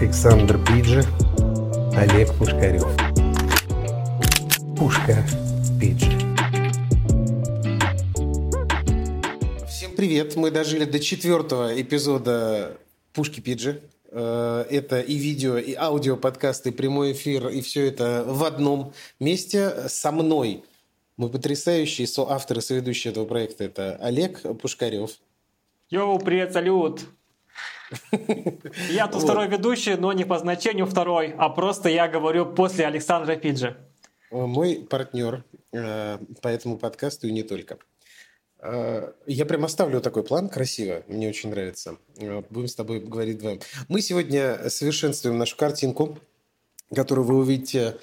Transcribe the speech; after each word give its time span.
Александр 0.00 0.64
Пиджи, 0.64 1.02
Олег 1.96 2.32
Пушкарев. 2.38 2.86
Пушка 4.78 5.26
Пиджи. 5.80 6.12
Всем 9.66 9.96
привет! 9.96 10.36
Мы 10.36 10.52
дожили 10.52 10.84
до 10.84 11.00
четвертого 11.00 11.82
эпизода 11.82 12.76
Пушки 13.12 13.40
Пиджи. 13.40 13.80
Э, 14.12 14.66
это 14.70 15.00
и 15.00 15.16
видео, 15.16 15.58
и 15.58 15.74
аудио 15.74 16.16
подкасты, 16.16 16.68
и 16.68 16.72
прямой 16.72 17.10
эфир, 17.10 17.48
и 17.48 17.60
все 17.60 17.88
это 17.88 18.22
в 18.24 18.44
одном 18.44 18.92
месте 19.18 19.88
со 19.88 20.12
мной. 20.12 20.62
Мы 21.16 21.28
потрясающие 21.28 22.06
соавторы, 22.06 22.60
соведущие 22.60 23.10
этого 23.10 23.24
проекта. 23.24 23.64
Это 23.64 23.96
Олег 23.96 24.42
Пушкарев. 24.62 25.10
Йоу, 25.90 26.20
привет, 26.20 26.52
салют! 26.52 27.00
Я 28.90 29.08
тут 29.08 29.22
второй 29.22 29.48
ведущий, 29.48 29.94
но 29.94 30.12
не 30.12 30.24
по 30.24 30.38
значению 30.38 30.86
второй, 30.86 31.34
а 31.38 31.48
просто 31.48 31.88
я 31.88 32.08
говорю 32.08 32.46
после 32.46 32.86
Александра 32.86 33.36
Пиджи. 33.36 33.76
Мой 34.30 34.86
партнер 34.88 35.44
э, 35.72 36.18
по 36.42 36.48
этому 36.48 36.76
подкасту 36.76 37.28
и 37.28 37.32
не 37.32 37.42
только. 37.42 37.78
Э, 38.60 39.12
я 39.26 39.46
прям 39.46 39.64
оставлю 39.64 40.00
такой 40.00 40.22
план 40.22 40.48
красиво, 40.48 41.02
мне 41.08 41.28
очень 41.28 41.50
нравится. 41.50 41.96
Э, 42.18 42.42
будем 42.50 42.68
с 42.68 42.74
тобой 42.74 43.00
говорить 43.00 43.38
вдвоем. 43.38 43.60
Мы 43.88 44.02
сегодня 44.02 44.68
совершенствуем 44.68 45.38
нашу 45.38 45.56
картинку, 45.56 46.18
которую 46.94 47.26
вы 47.26 47.36
увидите, 47.38 47.98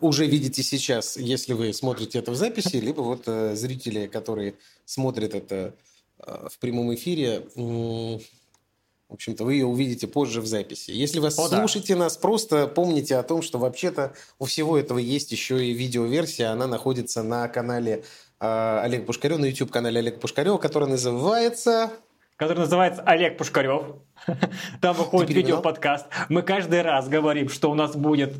уже 0.00 0.26
видите 0.26 0.62
сейчас, 0.62 1.16
если 1.16 1.52
вы 1.52 1.74
смотрите 1.74 2.18
это 2.18 2.30
в 2.30 2.36
записи, 2.36 2.76
либо 2.76 3.02
вот 3.02 3.26
зрители, 3.26 4.06
которые 4.06 4.54
смотрят 4.86 5.34
это 5.34 5.74
в 6.18 6.58
прямом 6.60 6.94
эфире, 6.94 7.42
в 9.08 9.14
общем-то, 9.14 9.44
вы 9.44 9.54
ее 9.54 9.66
увидите 9.66 10.06
позже 10.06 10.40
в 10.40 10.46
записи. 10.46 10.90
Если 10.90 11.18
вы 11.18 11.28
О, 11.28 11.30
слушаете 11.30 11.94
да. 11.94 12.00
нас, 12.00 12.16
просто 12.16 12.66
помните 12.66 13.16
о 13.16 13.22
том, 13.22 13.42
что 13.42 13.58
вообще-то 13.58 14.14
у 14.38 14.46
всего 14.46 14.78
этого 14.78 14.98
есть 14.98 15.30
еще 15.30 15.64
и 15.64 15.72
видеоверсия. 15.72 16.50
Она 16.50 16.66
находится 16.66 17.22
на 17.22 17.46
канале 17.48 18.04
э, 18.40 18.80
Олега 18.82 19.04
Пушкарева, 19.04 19.38
на 19.38 19.46
YouTube-канале 19.46 20.00
Олега 20.00 20.18
Пушкарева, 20.18 20.58
который 20.58 20.88
называется... 20.88 21.92
Который 22.36 22.58
называется 22.60 23.02
Олег 23.02 23.38
Пушкарев. 23.38 23.96
Там 24.80 24.96
выходит 24.96 25.30
видео-подкаст. 25.30 26.06
Мы 26.28 26.42
каждый 26.42 26.82
раз 26.82 27.08
говорим, 27.08 27.48
что 27.48 27.70
у 27.70 27.74
нас 27.74 27.94
будет 27.94 28.34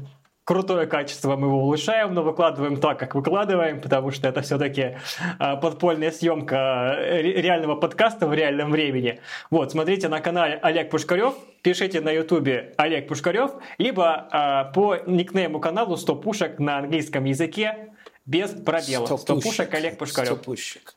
крутое 0.44 0.86
качество 0.86 1.36
мы 1.36 1.48
его 1.48 1.62
улучшаем, 1.62 2.14
но 2.14 2.22
выкладываем 2.22 2.78
так, 2.78 2.98
как 2.98 3.14
выкладываем, 3.14 3.80
потому 3.80 4.10
что 4.10 4.28
это 4.28 4.42
все-таки 4.42 4.98
а, 5.38 5.56
подпольная 5.56 6.10
съемка 6.10 6.96
э, 6.98 7.22
реального 7.22 7.76
подкаста 7.76 8.26
в 8.26 8.34
реальном 8.34 8.70
времени. 8.70 9.20
Вот, 9.50 9.72
смотрите 9.72 10.08
на 10.08 10.20
канале 10.20 10.58
Олег 10.62 10.90
Пушкарев, 10.90 11.34
пишите 11.62 12.00
на 12.00 12.10
ютубе 12.10 12.74
Олег 12.76 13.08
Пушкарев, 13.08 13.52
либо 13.78 14.28
а, 14.30 14.64
по 14.64 14.96
никнейму 15.06 15.60
каналу 15.60 15.96
100 15.96 16.16
пушек 16.16 16.58
на 16.58 16.78
английском 16.78 17.24
языке 17.24 17.94
без 18.26 18.50
пробелов. 18.50 19.06
100, 19.06 19.18
100 19.18 19.40
пушек 19.40 19.74
Олег 19.74 19.98
Пушкарев. 19.98 20.32
100 20.32 20.44
пушек. 20.44 20.94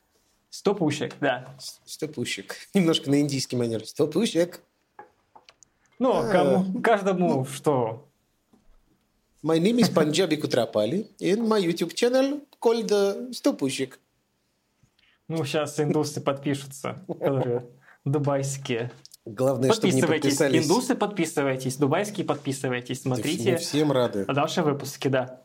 100 0.50 0.76
пушек, 0.76 1.16
да. 1.20 1.56
100 1.86 2.08
пушек. 2.10 2.56
Немножко 2.74 3.10
на 3.10 3.22
индийский 3.22 3.56
манер. 3.56 3.86
100 3.86 4.08
пушек. 4.08 4.62
Ну, 6.00 6.30
кому, 6.32 6.82
каждому 6.82 7.46
что 7.46 8.07
My 9.44 9.60
name 9.60 9.80
is 9.80 9.90
Punjabi 9.90 10.38
Kutrapali, 10.38 11.06
and 11.22 11.48
my 11.48 11.60
YouTube 11.60 11.94
channel 11.94 12.42
called 12.60 12.92
uh, 12.92 13.32
Стопущик. 13.32 14.00
Ну, 15.28 15.46
сейчас 15.46 15.80
индусы 15.80 16.22
подпишутся, 16.22 17.06
которые 17.08 17.68
дубайские. 18.04 18.92
Главное, 19.26 19.74
чтобы 19.74 19.94
не 19.94 20.02
подписались. 20.02 20.66
Индусы 20.66 20.96
подписывайтесь, 20.96 21.76
дубайские 21.76 22.26
подписывайтесь, 22.26 23.02
смотрите. 23.02 23.52
Мы 23.52 23.58
всем 23.58 23.92
рады. 23.92 24.26
Наши 24.28 24.64
выпуски, 24.64 25.10
да. 25.10 25.44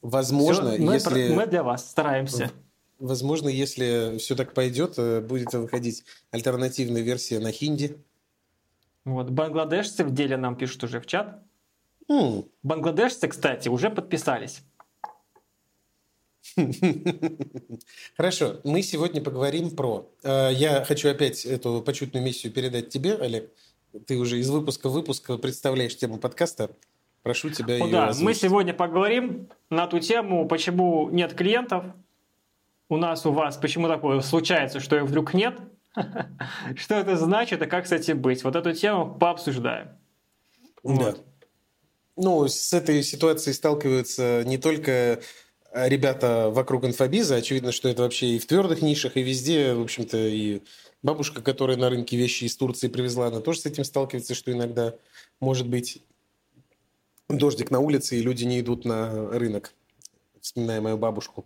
Возможно, 0.00 0.72
все, 0.72 0.92
если... 0.92 1.34
Мы 1.34 1.46
для 1.46 1.62
вас 1.62 1.90
стараемся. 1.90 2.50
Возможно, 2.98 3.48
если 3.48 4.16
все 4.18 4.36
так 4.36 4.54
пойдет, 4.54 4.94
э, 4.98 5.20
будет 5.20 5.52
выходить 5.52 6.04
альтернативная 6.30 7.02
версия 7.02 7.40
на 7.40 7.50
хинди. 7.50 7.98
Вот, 9.04 9.30
бангладешцы 9.30 10.04
в 10.04 10.14
деле 10.14 10.36
нам 10.36 10.56
пишут 10.56 10.84
уже 10.84 11.00
в 11.00 11.06
чат. 11.06 11.42
Mm. 12.08 12.48
Бангладешцы, 12.62 13.28
кстати, 13.28 13.68
уже 13.68 13.90
подписались. 13.90 14.62
Хорошо, 18.16 18.60
мы 18.64 18.82
сегодня 18.82 19.22
поговорим 19.22 19.70
про... 19.74 20.10
Э, 20.22 20.50
я 20.52 20.84
хочу 20.84 21.08
опять 21.08 21.44
эту 21.44 21.82
почетную 21.82 22.24
миссию 22.24 22.52
передать 22.52 22.90
тебе, 22.90 23.14
Олег. 23.14 23.50
Ты 24.06 24.18
уже 24.18 24.38
из 24.38 24.50
выпуска 24.50 24.88
в 24.88 24.92
выпуск 24.92 25.30
представляешь 25.40 25.96
тему 25.96 26.18
подкаста. 26.18 26.70
Прошу 27.22 27.50
тебя 27.50 27.82
О, 27.82 27.88
Да, 27.88 28.08
озвучить. 28.08 28.24
мы 28.24 28.34
сегодня 28.34 28.74
поговорим 28.74 29.48
на 29.70 29.86
ту 29.86 29.98
тему, 29.98 30.46
почему 30.46 31.08
нет 31.10 31.32
клиентов. 31.34 31.86
У 32.90 32.96
нас, 32.96 33.24
у 33.24 33.32
вас, 33.32 33.56
почему 33.56 33.88
такое 33.88 34.20
случается, 34.20 34.78
что 34.78 34.96
их 34.96 35.04
вдруг 35.04 35.32
нет. 35.32 35.58
Что 36.76 36.96
это 36.96 37.16
значит 37.16 37.62
и 37.62 37.66
как 37.66 37.86
с 37.86 37.92
этим 37.92 38.20
быть? 38.20 38.42
Вот 38.42 38.56
эту 38.56 38.72
тему 38.72 39.14
пообсуждаем. 39.14 39.90
Да. 40.82 41.14
Ну, 42.16 42.46
с 42.46 42.72
этой 42.72 43.02
ситуацией 43.02 43.54
сталкиваются 43.54 44.44
не 44.46 44.56
только 44.56 45.20
э, 45.72 45.88
ребята 45.88 46.50
вокруг 46.50 46.84
инфобиза. 46.84 47.36
Очевидно, 47.36 47.72
что 47.72 47.88
это 47.88 48.02
вообще 48.02 48.36
и 48.36 48.38
в 48.38 48.46
твердых 48.46 48.82
нишах, 48.82 49.16
и 49.16 49.22
везде. 49.22 49.74
В 49.74 49.82
общем-то, 49.82 50.16
и 50.16 50.62
бабушка, 51.02 51.42
которая 51.42 51.76
на 51.76 51.90
рынке 51.90 52.16
вещи 52.16 52.44
из 52.44 52.56
Турции 52.56 52.88
привезла, 52.88 53.26
она 53.26 53.40
тоже 53.40 53.60
с 53.60 53.66
этим 53.66 53.84
сталкивается, 53.84 54.34
что 54.34 54.52
иногда 54.52 54.94
может 55.40 55.66
быть 55.66 56.02
дождик 57.28 57.72
на 57.72 57.80
улице, 57.80 58.16
и 58.16 58.22
люди 58.22 58.44
не 58.44 58.60
идут 58.60 58.84
на 58.84 59.30
рынок, 59.30 59.74
вспоминая 60.40 60.80
мою 60.80 60.96
бабушку. 60.96 61.44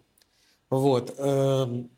Вот. 0.69 1.15
Эм, 1.17 1.91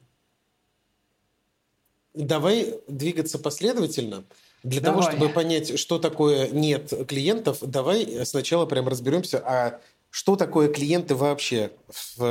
давай 2.14 2.80
двигаться 2.86 3.38
последовательно. 3.38 4.24
Для 4.62 4.80
давай. 4.80 5.02
того, 5.02 5.10
чтобы 5.10 5.32
понять, 5.32 5.78
что 5.78 5.98
такое 5.98 6.48
нет 6.50 6.92
клиентов, 7.08 7.58
давай 7.62 8.24
сначала 8.26 8.66
прям 8.66 8.88
разберемся, 8.88 9.42
а 9.44 9.80
что 10.10 10.36
такое 10.36 10.68
клиенты 10.68 11.14
вообще 11.14 11.70
в 11.88 12.22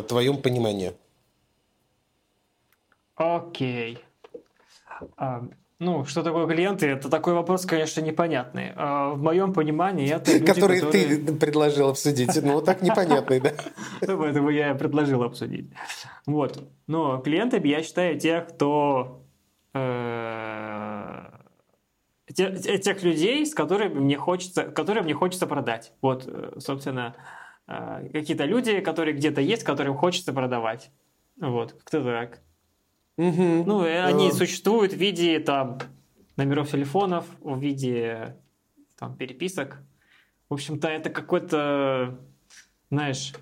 э, 0.00 0.02
твоем 0.08 0.40
понимании? 0.42 0.94
Окей. 3.14 3.98
А, 5.16 5.44
ну, 5.78 6.04
что 6.04 6.22
такое 6.22 6.46
клиенты? 6.46 6.86
Это 6.86 7.08
такой 7.10 7.34
вопрос, 7.34 7.66
конечно, 7.66 8.00
непонятный. 8.00 8.72
А, 8.76 9.10
в 9.10 9.22
моем 9.22 9.52
понимании 9.52 10.12
это 10.12 10.32
люди, 10.32 10.46
Который 10.46 10.80
которые... 10.80 11.16
ты 11.18 11.34
предложил 11.34 11.88
обсудить. 11.88 12.40
Ну, 12.42 12.62
так 12.62 12.82
непонятный, 12.82 13.40
да? 13.40 13.52
Поэтому 14.00 14.50
я 14.50 14.74
предложил 14.74 15.22
обсудить. 15.22 15.70
Вот. 16.24 16.62
Но 16.86 17.18
клиентами 17.18 17.68
я 17.68 17.82
считаю 17.82 18.18
тех, 18.18 18.48
кто 18.48 19.22
э, 22.38 22.78
тех 22.78 23.02
людей, 23.02 23.44
с 23.46 23.54
которыми 23.54 24.00
мне 24.00 24.16
хочется, 24.16 24.64
которые 24.64 25.04
мне 25.04 25.14
хочется 25.14 25.46
продать. 25.46 25.92
Вот, 26.00 26.24
э, 26.26 26.58
собственно, 26.58 27.14
э, 27.66 28.08
какие-то 28.12 28.44
люди, 28.44 28.80
которые 28.80 29.14
где-то 29.14 29.40
есть, 29.40 29.64
которым 29.64 29.96
хочется 29.96 30.32
продавать. 30.32 30.90
Вот, 31.36 31.72
как-то 31.72 32.02
так. 32.02 32.40
Угу. 33.16 33.64
Ну, 33.66 33.82
они 33.82 34.28
uh. 34.28 34.32
существуют 34.32 34.92
в 34.92 34.96
виде 34.96 35.38
там 35.38 35.78
номеров 36.36 36.70
телефонов, 36.70 37.26
в 37.40 37.58
виде 37.58 38.36
там 38.98 39.16
переписок. 39.16 39.78
В 40.48 40.54
общем-то, 40.54 40.88
это 40.88 41.10
какой-то, 41.10 42.18
знаешь, 42.90 43.32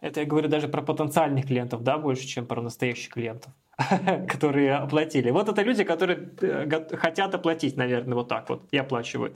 это 0.00 0.20
я 0.20 0.26
говорю 0.26 0.48
даже 0.48 0.68
про 0.68 0.82
потенциальных 0.82 1.46
клиентов, 1.46 1.82
да, 1.82 1.98
больше, 1.98 2.26
чем 2.26 2.46
про 2.46 2.60
настоящих 2.60 3.12
клиентов. 3.12 3.52
которые 4.28 4.74
оплатили. 4.74 5.30
Вот 5.30 5.48
это 5.48 5.62
люди, 5.62 5.84
которые 5.84 6.30
э, 6.40 6.96
хотят 6.96 7.34
оплатить, 7.34 7.76
наверное, 7.76 8.14
вот 8.14 8.28
так 8.28 8.48
вот 8.48 8.62
и 8.70 8.76
оплачивают. 8.76 9.34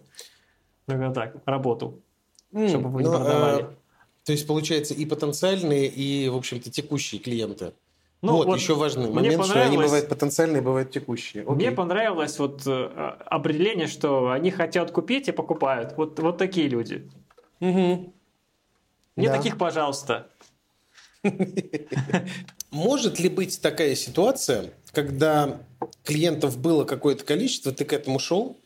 Ну, 0.87 1.12
так, 1.12 1.37
работу, 1.44 2.00
mm, 2.52 2.69
чтобы 2.69 2.88
вы 2.88 3.02
не 3.02 3.08
ну, 3.08 3.17
продавали. 3.17 3.62
А, 3.62 3.75
то 4.25 4.32
есть, 4.32 4.46
получается, 4.46 4.94
и 4.94 5.05
потенциальные, 5.05 5.87
и, 5.87 6.29
в 6.29 6.37
общем-то, 6.37 6.70
текущие 6.70 7.20
клиенты. 7.20 7.73
Ну, 8.23 8.32
вот, 8.32 8.46
вот 8.46 8.58
еще 8.58 8.75
важный 8.75 9.11
момент, 9.11 9.44
что 9.44 9.62
они 9.62 9.76
бывают 9.76 10.08
потенциальные, 10.08 10.62
бывают 10.62 10.91
текущие. 10.91 11.43
Окей. 11.44 11.55
Мне 11.55 11.70
понравилось 11.70 12.38
вот 12.38 12.67
э, 12.67 13.17
определение, 13.26 13.87
что 13.87 14.31
они 14.31 14.50
хотят 14.50 14.91
купить 14.91 15.29
и 15.29 15.32
покупают. 15.32 15.94
Вот, 15.96 16.19
вот 16.19 16.38
такие 16.38 16.69
люди. 16.69 17.08
Угу. 17.61 18.12
Мне 19.17 19.29
да. 19.29 19.37
таких, 19.37 19.56
пожалуйста. 19.56 20.29
Может 22.70 23.19
ли 23.19 23.29
быть 23.29 23.61
такая 23.61 23.94
ситуация, 23.94 24.73
когда 24.93 25.61
клиентов 26.05 26.59
было 26.59 26.85
какое-то 26.85 27.25
количество, 27.25 27.73
ты 27.73 27.85
к 27.85 27.93
этому 27.93 28.19
шел, 28.19 28.59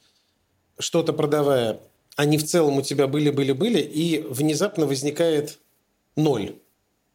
что-то 0.79 1.13
продавая, 1.13 1.81
они 2.17 2.39
в 2.39 2.45
целом 2.45 2.79
у 2.79 2.83
тебя 2.83 3.07
были-были-были, 3.07 3.81
и 3.81 4.21
внезапно 4.23 4.87
возникает 4.87 5.59
ноль 6.17 6.57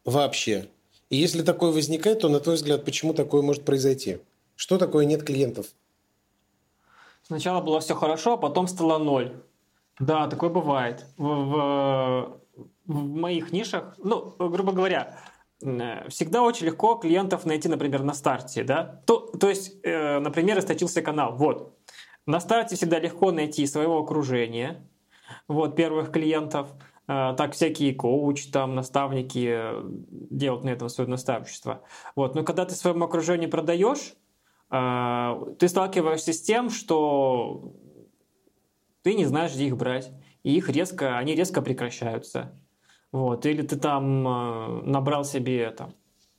вообще. 0.04 0.68
И 1.10 1.16
если 1.16 1.42
такое 1.42 1.72
возникает, 1.72 2.20
то, 2.20 2.28
на 2.28 2.40
твой 2.40 2.56
взгляд, 2.56 2.84
почему 2.84 3.14
такое 3.14 3.42
может 3.42 3.64
произойти? 3.64 4.18
Что 4.56 4.78
такое 4.78 5.04
нет 5.04 5.22
клиентов? 5.22 5.66
Сначала 7.22 7.60
было 7.60 7.80
все 7.80 7.94
хорошо, 7.94 8.34
а 8.34 8.36
потом 8.38 8.66
стало 8.68 8.98
ноль. 8.98 9.34
Да, 9.98 10.28
такое 10.28 10.50
бывает. 10.50 11.04
В, 11.16 11.24
в, 11.24 12.40
в 12.86 12.94
моих 12.94 13.52
нишах, 13.52 13.94
ну, 13.98 14.34
грубо 14.38 14.72
говоря, 14.72 15.18
всегда 15.60 16.42
очень 16.42 16.66
легко 16.66 16.94
клиентов 16.94 17.44
найти, 17.44 17.68
например, 17.68 18.02
на 18.02 18.14
старте, 18.14 18.62
да. 18.62 19.02
То, 19.06 19.18
то 19.18 19.48
есть, 19.48 19.76
э, 19.82 20.18
например, 20.20 20.58
источился 20.58 21.02
канал. 21.02 21.36
Вот. 21.36 21.76
На 22.26 22.40
старте 22.40 22.76
всегда 22.76 22.98
легко 22.98 23.32
найти 23.32 23.66
своего 23.66 23.98
окружения, 23.98 24.86
вот, 25.48 25.76
первых 25.76 26.12
клиентов. 26.12 26.68
Э, 27.08 27.34
так 27.36 27.54
всякие 27.54 27.94
коуч, 27.94 28.46
там, 28.50 28.74
наставники 28.74 29.48
э, 29.50 29.82
делают 30.30 30.64
на 30.64 30.68
этом 30.68 30.88
свое 30.88 31.08
наставничество. 31.08 31.82
Вот. 32.14 32.34
Но 32.34 32.44
когда 32.44 32.64
ты 32.64 32.74
своему 32.74 33.06
окружению 33.06 33.50
продаешь, 33.50 34.14
э, 34.70 35.54
ты 35.58 35.68
сталкиваешься 35.68 36.32
с 36.32 36.42
тем, 36.42 36.70
что 36.70 37.72
ты 39.02 39.14
не 39.14 39.24
знаешь, 39.24 39.54
где 39.54 39.66
их 39.66 39.76
брать. 39.76 40.12
И 40.42 40.54
их 40.54 40.68
резко, 40.68 41.18
они 41.18 41.34
резко 41.34 41.62
прекращаются. 41.62 42.54
Вот. 43.12 43.46
Или 43.46 43.62
ты 43.62 43.76
там 43.76 44.26
э, 44.26 44.82
набрал 44.84 45.24
себе 45.24 45.70
там, 45.70 45.94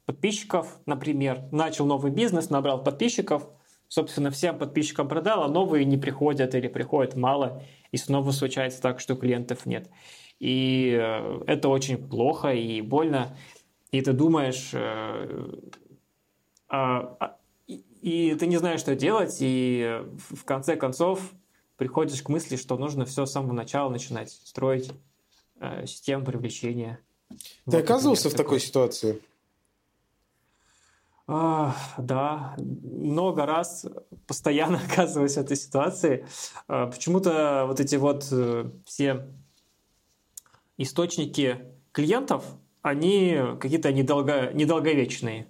подписчиков, 0.05 0.79
например, 0.85 1.43
начал 1.51 1.85
новый 1.85 2.11
бизнес, 2.11 2.49
набрал 2.49 2.83
подписчиков, 2.83 3.47
собственно, 3.87 4.31
всем 4.31 4.57
подписчикам 4.57 5.07
продал, 5.07 5.43
а 5.43 5.47
новые 5.47 5.85
не 5.85 5.97
приходят 5.97 6.53
или 6.55 6.67
приходят 6.67 7.15
мало, 7.15 7.63
и 7.91 7.97
снова 7.97 8.31
случается 8.31 8.81
так, 8.81 8.99
что 8.99 9.15
клиентов 9.15 9.65
нет. 9.65 9.89
И 10.39 10.97
э, 10.99 11.41
это 11.47 11.69
очень 11.69 11.97
плохо 11.97 12.49
и 12.49 12.81
больно. 12.81 13.35
И 13.91 14.01
ты 14.01 14.13
думаешь, 14.13 14.69
э, 14.73 15.59
а, 16.69 17.17
а, 17.19 17.35
и 17.67 18.35
ты 18.39 18.45
не 18.45 18.57
знаешь, 18.57 18.79
что 18.79 18.95
делать, 18.95 19.37
и 19.41 20.01
в 20.17 20.45
конце 20.45 20.75
концов 20.75 21.33
приходишь 21.77 22.21
к 22.21 22.29
мысли, 22.29 22.55
что 22.55 22.77
нужно 22.77 23.05
все 23.05 23.25
с 23.25 23.31
самого 23.31 23.53
начала 23.53 23.89
начинать 23.89 24.31
строить 24.31 24.91
э, 25.59 25.85
систему 25.85 26.25
привлечения. 26.25 26.99
Ты 27.29 27.37
вот, 27.65 27.75
оказывался 27.75 28.25
например, 28.25 28.35
в 28.35 28.37
такой, 28.37 28.59
такой 28.59 28.67
ситуации? 28.67 29.21
А, 31.27 31.75
да, 31.99 32.55
много 32.57 33.45
раз 33.45 33.85
постоянно 34.25 34.81
оказываюсь 34.91 35.35
в 35.35 35.37
этой 35.37 35.57
ситуации. 35.57 36.25
А, 36.67 36.87
почему-то 36.87 37.65
вот 37.67 37.79
эти 37.79 37.97
вот 37.97 38.27
э, 38.31 38.71
все 38.85 39.27
источники 40.77 41.59
клиентов, 41.91 42.45
они 42.81 43.37
какие-то 43.59 43.91
недолго, 43.91 44.51
недолговечные. 44.53 45.47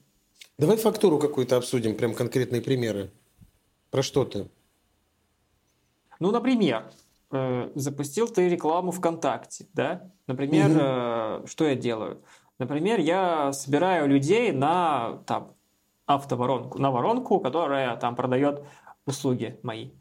Давай 0.58 0.76
фактуру 0.76 1.18
какую-то 1.18 1.56
обсудим, 1.56 1.96
прям 1.96 2.14
конкретные 2.14 2.62
примеры. 2.62 3.12
Про 3.92 4.04
что 4.04 4.26
ты? 4.26 4.50
Ну, 6.20 6.32
например, 6.32 6.92
э, 7.32 7.72
запустил 7.76 8.28
ты 8.28 8.50
рекламу 8.50 8.92
ВКонтакте, 8.92 9.68
да? 9.74 10.10
Например, 10.28 10.70
угу. 10.70 10.80
э, 10.80 11.48
что 11.48 11.66
я 11.66 11.76
делаю? 11.76 12.22
Например, 12.58 13.00
я 13.00 13.54
собираю 13.54 14.08
людей 14.08 14.52
на 14.52 15.20
там, 15.26 15.54
автоворонку, 16.06 16.78
на 16.80 16.92
воронку, 16.92 17.40
которая 17.40 17.96
там 17.98 18.16
продает 18.16 18.64
услуги 19.06 19.60
мои. 19.64 19.92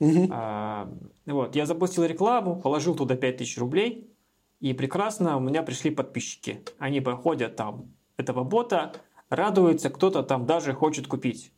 Угу. 0.00 0.28
А, 0.30 0.90
вот, 1.26 1.56
я 1.56 1.66
запустил 1.66 2.04
рекламу, 2.04 2.60
положил 2.60 2.94
туда 2.94 3.16
5000 3.16 3.58
рублей, 3.58 4.10
и 4.60 4.72
прекрасно 4.72 5.36
у 5.36 5.40
меня 5.40 5.62
пришли 5.62 5.90
подписчики. 5.90 6.60
Они 6.78 7.00
проходят 7.00 7.56
там 7.56 7.92
этого 8.16 8.44
бота, 8.44 8.92
радуются, 9.28 9.90
кто-то 9.90 10.22
там 10.22 10.46
даже 10.46 10.72
хочет 10.72 11.06
купить. 11.06 11.52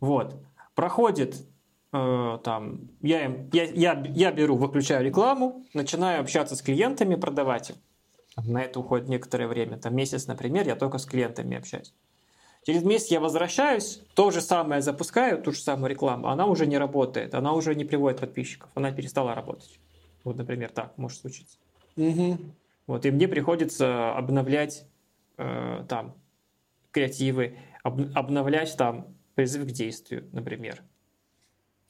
Вот. 0.00 0.36
Проходит 0.74 1.46
там, 1.92 2.88
я, 3.02 3.26
им, 3.26 3.50
я, 3.52 3.64
я, 3.64 4.02
я 4.08 4.32
беру, 4.32 4.56
выключаю 4.56 5.04
рекламу, 5.04 5.64
начинаю 5.74 6.22
общаться 6.22 6.56
с 6.56 6.62
клиентами, 6.62 7.16
продавать 7.16 7.70
им. 7.70 7.76
На 8.46 8.62
это 8.62 8.80
уходит 8.80 9.08
некоторое 9.08 9.46
время. 9.46 9.76
Там 9.76 9.94
месяц, 9.94 10.26
например, 10.26 10.66
я 10.66 10.74
только 10.74 10.96
с 10.96 11.04
клиентами 11.04 11.56
общаюсь. 11.56 11.92
Через 12.64 12.82
месяц 12.84 13.08
я 13.08 13.20
возвращаюсь, 13.20 14.00
то 14.14 14.30
же 14.30 14.40
самое 14.40 14.80
запускаю, 14.80 15.42
ту 15.42 15.52
же 15.52 15.58
самую 15.58 15.90
рекламу, 15.90 16.28
она 16.28 16.46
уже 16.46 16.66
не 16.66 16.78
работает, 16.78 17.34
она 17.34 17.52
уже 17.52 17.74
не 17.74 17.84
приводит 17.84 18.20
подписчиков, 18.20 18.70
она 18.74 18.92
перестала 18.92 19.34
работать. 19.34 19.80
Вот, 20.22 20.36
например, 20.36 20.70
так 20.70 20.96
может 20.96 21.20
случиться. 21.20 21.58
Угу. 21.96 22.38
Вот, 22.86 23.04
и 23.04 23.10
мне 23.10 23.26
приходится 23.26 24.16
обновлять 24.16 24.86
э, 25.38 25.84
там 25.88 26.14
креативы, 26.92 27.58
об, 27.82 28.00
обновлять 28.14 28.76
там 28.76 29.08
призыв 29.34 29.64
к 29.64 29.72
действию, 29.72 30.28
например. 30.32 30.82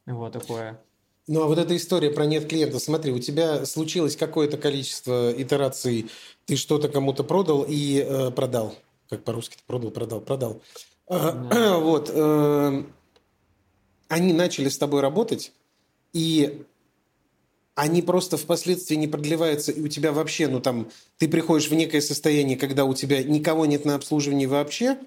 Вот 0.07 0.33
такое. 0.33 0.81
Ну 1.29 1.43
а 1.43 1.47
вот 1.47 1.59
эта 1.59 1.77
история 1.77 2.11
про 2.11 2.27
нет 2.27 2.49
клиента, 2.49 2.81
смотри, 2.81 3.13
у 3.13 3.21
тебя 3.21 3.65
случилось 3.65 4.17
какое-то 4.17 4.57
количество 4.57 5.33
итераций, 5.33 6.11
ты 6.47 6.57
что-то 6.57 6.89
кому-то 6.89 7.23
продал 7.23 7.65
и 7.69 8.05
э, 8.05 8.31
продал. 8.33 8.75
Как 9.09 9.23
по-русски 9.23 9.57
продал, 9.67 9.91
продал, 9.93 10.21
продал. 10.21 10.63
А, 11.07 11.33
да. 11.33 11.79
Вот. 11.79 12.11
Э, 12.13 12.85
они 14.09 14.33
начали 14.33 14.69
с 14.69 14.79
тобой 14.79 15.01
работать, 15.01 15.53
и 16.13 16.65
они 17.75 18.03
просто 18.03 18.37
впоследствии 18.37 18.97
не 18.97 19.09
продлеваются, 19.09 19.73
и 19.73 19.81
у 19.81 19.89
тебя 19.89 20.13
вообще, 20.13 20.49
ну 20.49 20.61
там, 20.61 20.91
ты 21.19 21.29
приходишь 21.29 21.71
в 21.71 21.75
некое 21.75 22.01
состояние, 22.01 22.59
когда 22.59 22.85
у 22.85 22.95
тебя 22.95 23.23
никого 23.23 23.65
нет 23.65 23.85
на 23.85 23.95
обслуживании 23.95 24.47
вообще, 24.47 24.99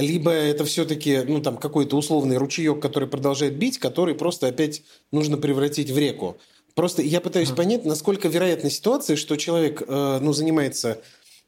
либо 0.00 0.30
это 0.30 0.64
все-таки 0.64 1.22
ну, 1.26 1.40
там, 1.40 1.56
какой-то 1.56 1.96
условный 1.96 2.36
ручеек, 2.36 2.80
который 2.80 3.08
продолжает 3.08 3.56
бить, 3.56 3.78
который 3.78 4.14
просто 4.14 4.48
опять 4.48 4.82
нужно 5.12 5.36
превратить 5.36 5.90
в 5.90 5.98
реку. 5.98 6.38
Просто 6.74 7.02
я 7.02 7.20
пытаюсь 7.20 7.50
понять, 7.50 7.84
насколько 7.84 8.28
вероятна 8.28 8.70
ситуация, 8.70 9.16
что 9.16 9.36
человек 9.36 9.82
э, 9.86 10.18
ну, 10.20 10.32
занимается 10.32 11.00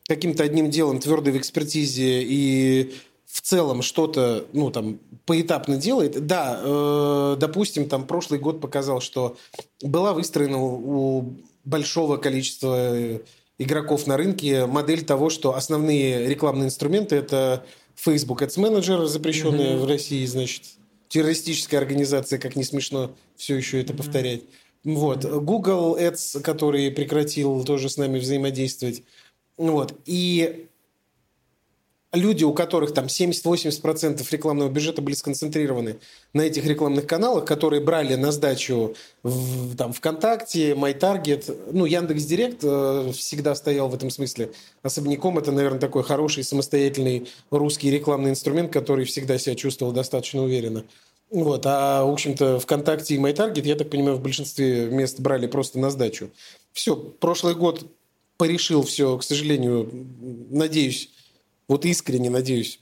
каким-то 0.07 0.43
одним 0.43 0.71
делом 0.71 0.99
твердой 0.99 1.33
в 1.33 1.37
экспертизе 1.37 2.23
и 2.23 2.93
в 3.27 3.41
целом 3.41 3.81
что-то, 3.83 4.47
ну, 4.53 4.71
там, 4.71 4.99
поэтапно 5.25 5.77
делает. 5.77 6.27
Да, 6.27 6.61
э, 6.63 7.37
допустим, 7.39 7.89
там, 7.89 8.07
прошлый 8.07 8.39
год 8.39 8.61
показал, 8.61 9.01
что 9.01 9.37
была 9.81 10.13
выстроена 10.13 10.59
у, 10.59 11.19
у 11.19 11.37
большого 11.65 12.19
количества 12.19 13.21
игроков 13.59 14.07
на 14.07 14.17
рынке 14.17 14.67
модель 14.67 15.05
того, 15.05 15.31
что 15.31 15.55
основные 15.55 16.29
рекламные 16.29 16.67
инструменты– 16.67 17.17
это 17.17 17.65
Facebook 18.03 18.43
Ads 18.43 18.59
Manager, 18.59 19.07
запрещенная 19.07 19.75
mm-hmm. 19.75 19.81
в 19.81 19.87
России, 19.87 20.27
значит, 20.27 20.63
террористическая 21.09 21.81
организация, 21.81 22.39
как 22.39 22.57
не 22.57 22.65
смешно 22.65 23.15
все 23.37 23.57
еще 23.57 23.81
это 23.81 23.93
mm-hmm. 23.93 23.97
повторять. 23.97 24.43
Вот. 24.85 25.25
Google 25.25 25.97
Ads, 25.97 26.41
который 26.41 26.91
прекратил 26.91 27.65
тоже 27.65 27.89
с 27.89 27.97
нами 27.97 28.19
взаимодействовать. 28.19 29.05
Вот. 29.57 29.95
И 30.07 30.67
люди, 32.13 32.45
у 32.45 32.53
которых 32.53 32.93
там 32.93 33.07
70-80% 33.07 34.25
рекламного 34.31 34.69
бюджета 34.69 35.01
были 35.01 35.15
сконцентрированы 35.15 35.97
на 36.33 36.43
этих 36.43 36.65
рекламных 36.67 37.07
каналах, 37.07 37.45
которые 37.45 37.81
брали 37.81 38.15
на 38.15 38.33
сдачу 38.33 38.95
в, 39.23 39.77
там, 39.77 39.93
ВКонтакте, 39.93 40.73
MyTarget, 40.73 41.73
ну, 41.73 41.87
Яндекс.Директ 41.87 42.61
э, 42.63 43.13
всегда 43.15 43.55
стоял 43.55 43.89
в 43.89 43.95
этом 43.95 44.11
смысле 44.11 44.53
особняком. 44.83 45.39
Это, 45.39 45.53
наверное, 45.53 45.81
такой 45.81 46.03
хороший 46.03 46.45
самостоятельный 46.45 47.29
русский 47.51 47.91
рекламный 47.91 48.31
инструмент, 48.31 48.73
который 48.73 49.07
всегда 49.07 49.39
себя 49.39 49.55
чувствовал 49.55 49.93
достаточно 49.93 50.43
уверенно. 50.43 50.85
Вот, 51.31 51.63
а, 51.65 52.05
в 52.05 52.11
общем-то, 52.11 52.61
ВКонтакте 52.61 53.15
и 53.15 53.19
MyTarget, 53.19 53.67
я 53.67 53.75
так 53.75 53.89
понимаю, 53.89 54.17
в 54.17 54.23
большинстве 54.23 54.87
мест 54.87 55.19
брали 55.19 55.47
просто 55.47 55.79
на 55.79 55.91
сдачу. 55.91 56.29
Все, 56.75 56.95
прошлый 56.95 57.55
год 57.55 57.87
порешил 58.37 58.83
все, 58.83 59.17
к 59.17 59.23
сожалению, 59.23 59.89
надеюсь, 60.51 61.09
вот 61.69 61.85
искренне 61.85 62.31
надеюсь 62.31 62.81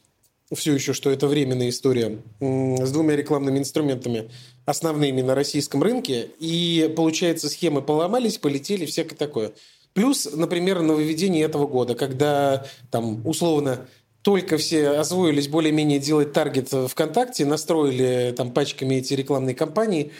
все 0.54 0.74
еще, 0.74 0.92
что 0.92 1.10
это 1.10 1.28
временная 1.28 1.68
история 1.68 2.18
с 2.40 2.90
двумя 2.90 3.16
рекламными 3.16 3.58
инструментами, 3.58 4.30
основными 4.66 5.22
на 5.22 5.34
российском 5.34 5.82
рынке. 5.82 6.30
И, 6.38 6.92
получается, 6.96 7.48
схемы 7.48 7.82
поломались, 7.82 8.38
полетели, 8.38 8.86
всякое 8.86 9.16
такое. 9.16 9.52
Плюс, 9.92 10.28
например, 10.32 10.82
нововведение 10.82 11.44
этого 11.44 11.66
года, 11.66 11.94
когда 11.94 12.66
там 12.90 13.26
условно 13.26 13.86
только 14.22 14.58
все 14.58 14.90
освоились 14.90 15.48
более-менее 15.48 15.98
делать 15.98 16.32
таргет 16.32 16.68
ВКонтакте, 16.68 17.44
настроили 17.44 18.34
там 18.36 18.52
пачками 18.52 18.96
эти 18.96 19.14
рекламные 19.14 19.54
кампании, 19.54 20.12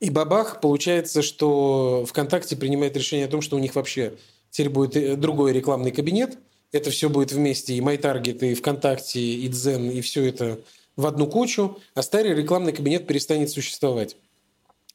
и 0.00 0.10
бабах, 0.10 0.60
получается, 0.60 1.22
что 1.22 2.04
ВКонтакте 2.06 2.56
принимает 2.56 2.96
решение 2.96 3.26
о 3.26 3.30
том, 3.30 3.40
что 3.40 3.56
у 3.56 3.58
них 3.58 3.74
вообще 3.74 4.14
теперь 4.50 4.70
будет 4.70 4.96
э, 4.96 5.16
другой 5.16 5.52
рекламный 5.52 5.90
кабинет– 5.92 6.38
это 6.72 6.90
все 6.90 7.08
будет 7.08 7.32
вместе, 7.32 7.74
и 7.74 7.80
MyTarget, 7.80 8.50
и 8.50 8.54
ВКонтакте, 8.54 9.20
и 9.20 9.48
Дзен, 9.48 9.90
и 9.90 10.00
все 10.00 10.24
это 10.24 10.60
в 10.96 11.06
одну 11.06 11.26
кучу, 11.26 11.78
а 11.94 12.02
старый 12.02 12.34
рекламный 12.34 12.72
кабинет 12.72 13.06
перестанет 13.06 13.50
существовать. 13.50 14.16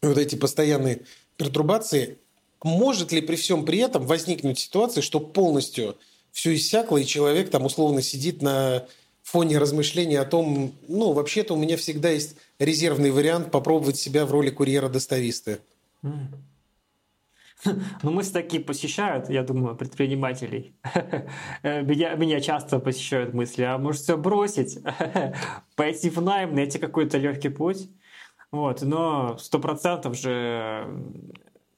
Вот 0.02 0.18
эти 0.18 0.36
постоянные 0.36 1.02
пертурбации. 1.38 2.18
Может 2.64 3.12
ли 3.12 3.22
при 3.22 3.36
всем 3.36 3.66
при 3.66 3.80
этом 3.80 4.06
возникнуть 4.06 4.60
ситуация, 4.60 5.02
что 5.02 5.20
полностью 5.20 5.98
все 6.32 6.56
иссякло, 6.56 6.98
и 6.98 7.06
человек 7.06 7.50
там 7.50 7.66
условно 7.66 8.02
сидит 8.02 8.42
на 8.42 8.86
фоне 9.24 9.58
размышления 9.58 10.20
о 10.20 10.26
том, 10.26 10.74
ну, 10.88 11.14
вообще-то 11.14 11.54
у 11.54 11.58
меня 11.58 11.78
всегда 11.78 12.10
есть 12.10 12.36
резервный 12.60 13.12
вариант 13.12 13.52
попробовать 13.52 13.98
себя 13.98 14.26
в 14.26 14.32
роли 14.32 14.50
курьера-достависта. 14.50 15.60
Ну, 18.02 18.12
мы 18.12 18.24
такие 18.24 18.64
посещают, 18.64 19.30
я 19.30 19.44
думаю, 19.44 19.76
предпринимателей. 19.76 20.76
меня, 21.64 22.16
меня 22.16 22.42
часто 22.42 22.80
посещают 22.80 23.34
мысли, 23.34 23.64
а 23.64 23.78
может 23.78 24.02
все 24.02 24.18
бросить, 24.18 24.80
пойти 25.76 26.10
в 26.10 26.22
найм, 26.22 26.56
найти 26.56 26.80
какой-то 26.80 27.18
легкий 27.18 27.50
путь. 27.50 27.90
Вот, 28.52 28.82
но 28.82 29.38
сто 29.38 29.60
процентов 29.60 30.16
же 30.16 30.88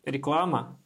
реклама, 0.03 0.79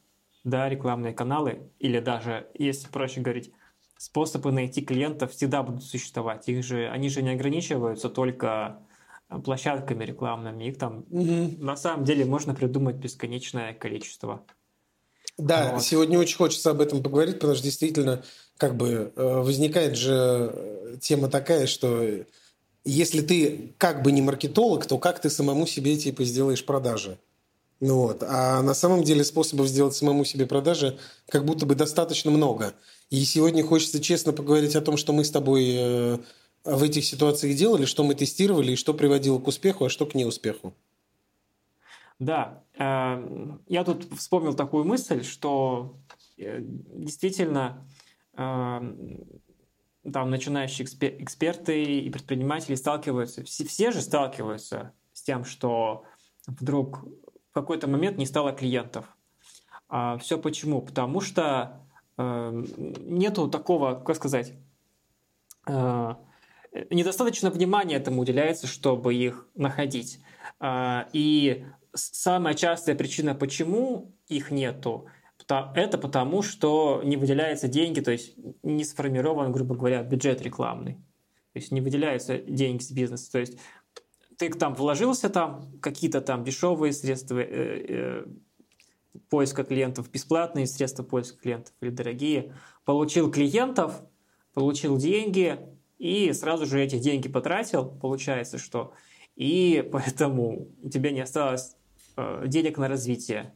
да, 0.43 0.69
рекламные 0.69 1.13
каналы, 1.13 1.71
или 1.79 1.99
даже, 1.99 2.47
если 2.53 2.87
проще 2.87 3.21
говорить, 3.21 3.51
способы 3.97 4.51
найти 4.51 4.81
клиентов 4.81 5.31
всегда 5.31 5.63
будут 5.63 5.83
существовать. 5.83 6.47
Их 6.47 6.63
же, 6.63 6.87
они 6.87 7.09
же 7.09 7.21
не 7.21 7.31
ограничиваются 7.31 8.09
только 8.09 8.79
площадками 9.43 10.05
рекламными. 10.05 10.63
Их 10.63 10.77
там 10.77 11.05
на 11.09 11.75
самом 11.75 12.05
деле 12.05 12.25
можно 12.25 12.55
придумать 12.55 12.95
бесконечное 12.95 13.73
количество. 13.73 14.45
Да, 15.39 15.71
вот. 15.73 15.83
сегодня 15.83 16.19
очень 16.19 16.37
хочется 16.37 16.71
об 16.71 16.81
этом 16.81 17.01
поговорить, 17.01 17.35
потому 17.35 17.55
что 17.55 17.63
действительно 17.63 18.23
как 18.57 18.75
бы 18.75 19.13
э, 19.15 19.41
возникает 19.41 19.95
же 19.95 20.51
э, 20.53 20.97
тема 20.99 21.29
такая, 21.29 21.65
что 21.65 22.05
если 22.83 23.21
ты 23.21 23.73
как 23.77 24.03
бы 24.03 24.11
не 24.11 24.21
маркетолог, 24.21 24.85
то 24.85 24.97
как 24.97 25.21
ты 25.21 25.29
самому 25.29 25.65
себе 25.65 25.97
типа 25.97 26.25
сделаешь 26.25 26.65
продажи? 26.65 27.17
Ну 27.79 28.01
вот. 28.01 28.21
А 28.23 28.61
на 28.61 28.73
самом 28.73 29.03
деле 29.03 29.23
способов 29.23 29.67
сделать 29.67 29.95
самому 29.95 30.25
себе 30.25 30.45
продажи 30.45 30.99
как 31.29 31.45
будто 31.45 31.65
бы 31.65 31.75
достаточно 31.75 32.31
много. 32.31 32.73
И 33.09 33.23
сегодня 33.23 33.63
хочется 33.63 34.01
честно 34.01 34.33
поговорить 34.33 34.75
о 34.75 34.81
том, 34.81 34.97
что 34.97 35.13
мы 35.13 35.23
с 35.23 35.31
тобой 35.31 35.75
э, 35.77 36.17
в 36.65 36.83
этих 36.83 37.05
ситуациях 37.05 37.55
делали, 37.55 37.85
что 37.85 38.03
мы 38.03 38.13
тестировали 38.13 38.73
и 38.73 38.75
что 38.75 38.93
приводило 38.93 39.39
к 39.39 39.47
успеху, 39.47 39.85
а 39.85 39.89
что 39.89 40.05
к 40.05 40.15
неуспеху. 40.15 40.73
Да, 42.19 42.63
э, 42.77 43.57
я 43.67 43.83
тут 43.83 44.13
вспомнил 44.13 44.53
такую 44.53 44.85
мысль, 44.85 45.23
что 45.23 45.97
э, 46.37 46.59
действительно 46.61 47.85
там 48.35 50.29
начинающие 50.29 50.87
эксперты 50.87 51.83
и 51.83 52.09
предприниматели 52.09 52.75
сталкиваются, 52.75 53.43
все, 53.43 53.91
же 53.91 54.01
сталкиваются 54.01 54.93
с 55.11 55.21
тем, 55.23 55.43
что 55.43 56.05
вдруг 56.47 57.03
в 57.49 57.53
какой-то 57.53 57.87
момент 57.87 58.17
не 58.17 58.25
стало 58.25 58.53
клиентов. 58.53 59.05
А 59.89 60.17
все 60.17 60.37
почему? 60.37 60.81
Потому 60.81 61.19
что 61.19 61.85
э, 62.17 62.63
нету 62.77 63.49
такого, 63.49 63.95
как 63.95 64.15
сказать, 64.15 64.53
э, 65.67 66.15
недостаточно 66.91 67.49
внимания 67.49 67.95
этому 67.95 68.21
уделяется, 68.21 68.67
чтобы 68.67 69.15
их 69.15 69.47
находить. 69.55 70.19
Э, 70.59 71.05
и 71.11 71.65
самая 71.93 72.53
частая 72.53 72.95
причина, 72.95 73.35
почему 73.35 74.13
их 74.27 74.51
нету, 74.51 75.07
это 75.47 75.97
потому, 75.97 76.41
что 76.41 77.01
не 77.03 77.17
выделяются 77.17 77.67
деньги, 77.67 78.01
то 78.01 78.11
есть 78.11 78.35
не 78.61 78.83
сформирован, 78.83 79.51
грубо 79.51 79.75
говоря, 79.75 80.03
бюджет 80.03 80.41
рекламный. 80.41 80.95
То 81.53 81.59
есть 81.59 81.71
не 81.71 81.81
выделяются 81.81 82.37
деньги 82.37 82.83
с 82.83 82.91
бизнеса. 82.91 83.31
То 83.31 83.39
есть 83.39 83.57
ты 84.37 84.49
там 84.49 84.75
вложился 84.75 85.29
там, 85.29 85.79
какие-то 85.81 86.21
там 86.21 86.43
дешевые 86.43 86.93
средства 86.93 87.39
э, 87.39 87.45
э, 87.47 88.25
поиска 89.29 89.63
клиентов, 89.63 90.11
бесплатные 90.11 90.67
средства 90.67 91.03
поиска 91.03 91.39
клиентов 91.39 91.73
или 91.81 91.89
дорогие, 91.89 92.53
получил 92.85 93.31
клиентов, 93.31 93.99
получил 94.53 94.97
деньги 94.97 95.59
и 95.97 96.31
сразу 96.33 96.65
же 96.65 96.81
эти 96.81 96.99
деньги 96.99 97.27
потратил, 97.27 97.85
получается, 97.85 98.57
что 98.59 98.93
и 99.35 99.87
поэтому 99.91 100.67
у 100.83 100.89
тебя 100.89 101.11
не 101.11 101.21
осталось 101.21 101.75
денег 102.45 102.77
на 102.77 102.87
развитие. 102.87 103.53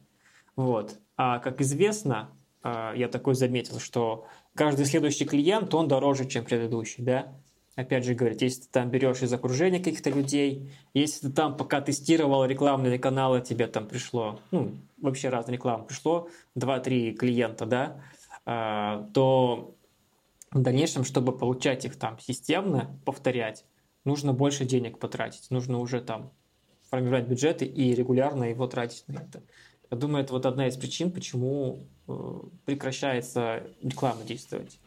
Вот. 0.56 0.98
А 1.16 1.38
как 1.38 1.60
известно, 1.60 2.30
э, 2.62 2.92
я 2.96 3.08
такой 3.08 3.34
заметил, 3.34 3.78
что 3.80 4.26
каждый 4.54 4.86
следующий 4.86 5.24
клиент, 5.24 5.74
он 5.74 5.88
дороже, 5.88 6.26
чем 6.26 6.44
предыдущий, 6.44 7.04
да? 7.04 7.34
опять 7.76 8.04
же 8.04 8.14
говорить, 8.14 8.42
если 8.42 8.62
ты 8.62 8.68
там 8.70 8.90
берешь 8.90 9.22
из 9.22 9.32
окружения 9.32 9.78
каких-то 9.78 10.10
людей, 10.10 10.72
если 10.92 11.28
ты 11.28 11.32
там 11.32 11.56
пока 11.56 11.80
тестировал 11.80 12.44
рекламные 12.44 12.98
каналы, 12.98 13.40
тебе 13.40 13.66
там 13.66 13.88
пришло, 13.88 14.40
ну, 14.50 14.74
вообще 14.98 15.28
разная 15.28 15.54
реклама, 15.54 15.84
пришло 15.84 16.28
2-3 16.56 17.14
клиента, 17.14 17.66
да, 17.66 18.00
а, 18.46 19.08
то 19.12 19.74
в 20.50 20.60
дальнейшем, 20.60 21.04
чтобы 21.04 21.36
получать 21.36 21.84
их 21.84 21.96
там 21.98 22.18
системно, 22.18 22.98
повторять, 23.04 23.64
нужно 24.04 24.32
больше 24.32 24.64
денег 24.64 24.98
потратить, 24.98 25.50
нужно 25.50 25.78
уже 25.78 26.00
там 26.00 26.32
формировать 26.94 27.26
бюджеты 27.26 27.64
и 27.64 27.94
регулярно 27.94 28.44
его 28.44 28.66
тратить 28.66 29.04
на 29.08 29.18
это. 29.18 29.42
Я 29.90 29.96
думаю, 29.96 30.22
это 30.22 30.32
вот 30.32 30.46
одна 30.46 30.68
из 30.68 30.76
причин, 30.76 31.10
почему 31.10 31.86
э, 32.06 32.40
прекращается 32.64 33.64
реклама 33.82 34.22
действовать. 34.24 34.78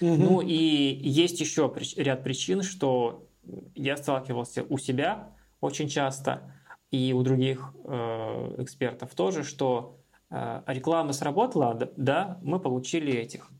Угу. 0.00 0.14
Ну 0.14 0.40
и 0.42 0.54
есть 0.54 1.40
еще 1.40 1.72
ряд 1.96 2.22
причин, 2.22 2.62
что 2.62 3.26
я 3.74 3.96
сталкивался 3.96 4.64
у 4.68 4.78
себя 4.78 5.30
очень 5.60 5.88
часто 5.88 6.52
и 6.90 7.12
у 7.12 7.22
других 7.22 7.74
э, 7.84 8.54
экспертов 8.58 9.14
тоже, 9.14 9.42
что 9.42 9.96
э, 10.30 10.62
реклама 10.66 11.14
сработала, 11.14 11.90
да, 11.96 12.38
мы 12.42 12.60
получили 12.60 13.12
этих 13.12 13.50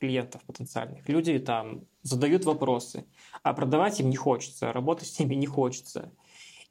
клиентов 0.00 0.42
потенциальных. 0.42 1.08
Люди 1.08 1.38
там 1.38 1.84
задают 2.02 2.44
вопросы, 2.44 3.04
а 3.44 3.54
продавать 3.54 4.00
им 4.00 4.10
не 4.10 4.16
хочется, 4.16 4.72
работать 4.72 5.08
с 5.08 5.18
ними 5.20 5.36
не 5.36 5.46
хочется 5.46 6.10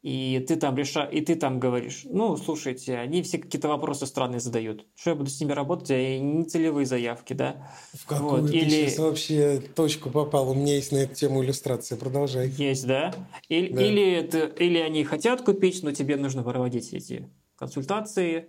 и 0.01 0.43
ты 0.47 0.55
там 0.55 0.75
реша... 0.77 1.03
и 1.03 1.21
ты 1.21 1.35
там 1.35 1.59
говоришь, 1.59 2.01
ну, 2.05 2.35
слушайте, 2.35 2.97
они 2.97 3.21
все 3.21 3.37
какие-то 3.37 3.67
вопросы 3.67 4.07
странные 4.07 4.39
задают. 4.39 4.87
Что 4.95 5.11
я 5.11 5.15
буду 5.15 5.29
с 5.29 5.39
ними 5.39 5.51
работать, 5.51 5.91
а 5.91 6.19
не 6.19 6.43
целевые 6.45 6.87
заявки, 6.87 7.33
да? 7.33 7.69
В 7.93 8.07
какую 8.07 8.41
вот. 8.41 8.51
ты 8.51 8.57
Или... 8.57 8.69
сейчас 8.69 8.97
вообще 8.97 9.61
точку 9.75 10.09
попал? 10.09 10.49
У 10.49 10.55
меня 10.55 10.75
есть 10.75 10.91
на 10.91 10.97
эту 10.97 11.13
тему 11.13 11.43
иллюстрация, 11.43 11.97
продолжай. 11.97 12.49
Есть, 12.49 12.87
да? 12.87 13.13
Или, 13.47 13.73
да. 13.73 13.81
Или, 13.81 14.11
это... 14.13 14.39
Или 14.39 14.79
они 14.79 15.03
хотят 15.03 15.43
купить, 15.43 15.83
но 15.83 15.91
тебе 15.91 16.17
нужно 16.17 16.41
проводить 16.41 16.93
эти 16.93 17.29
консультации, 17.55 18.47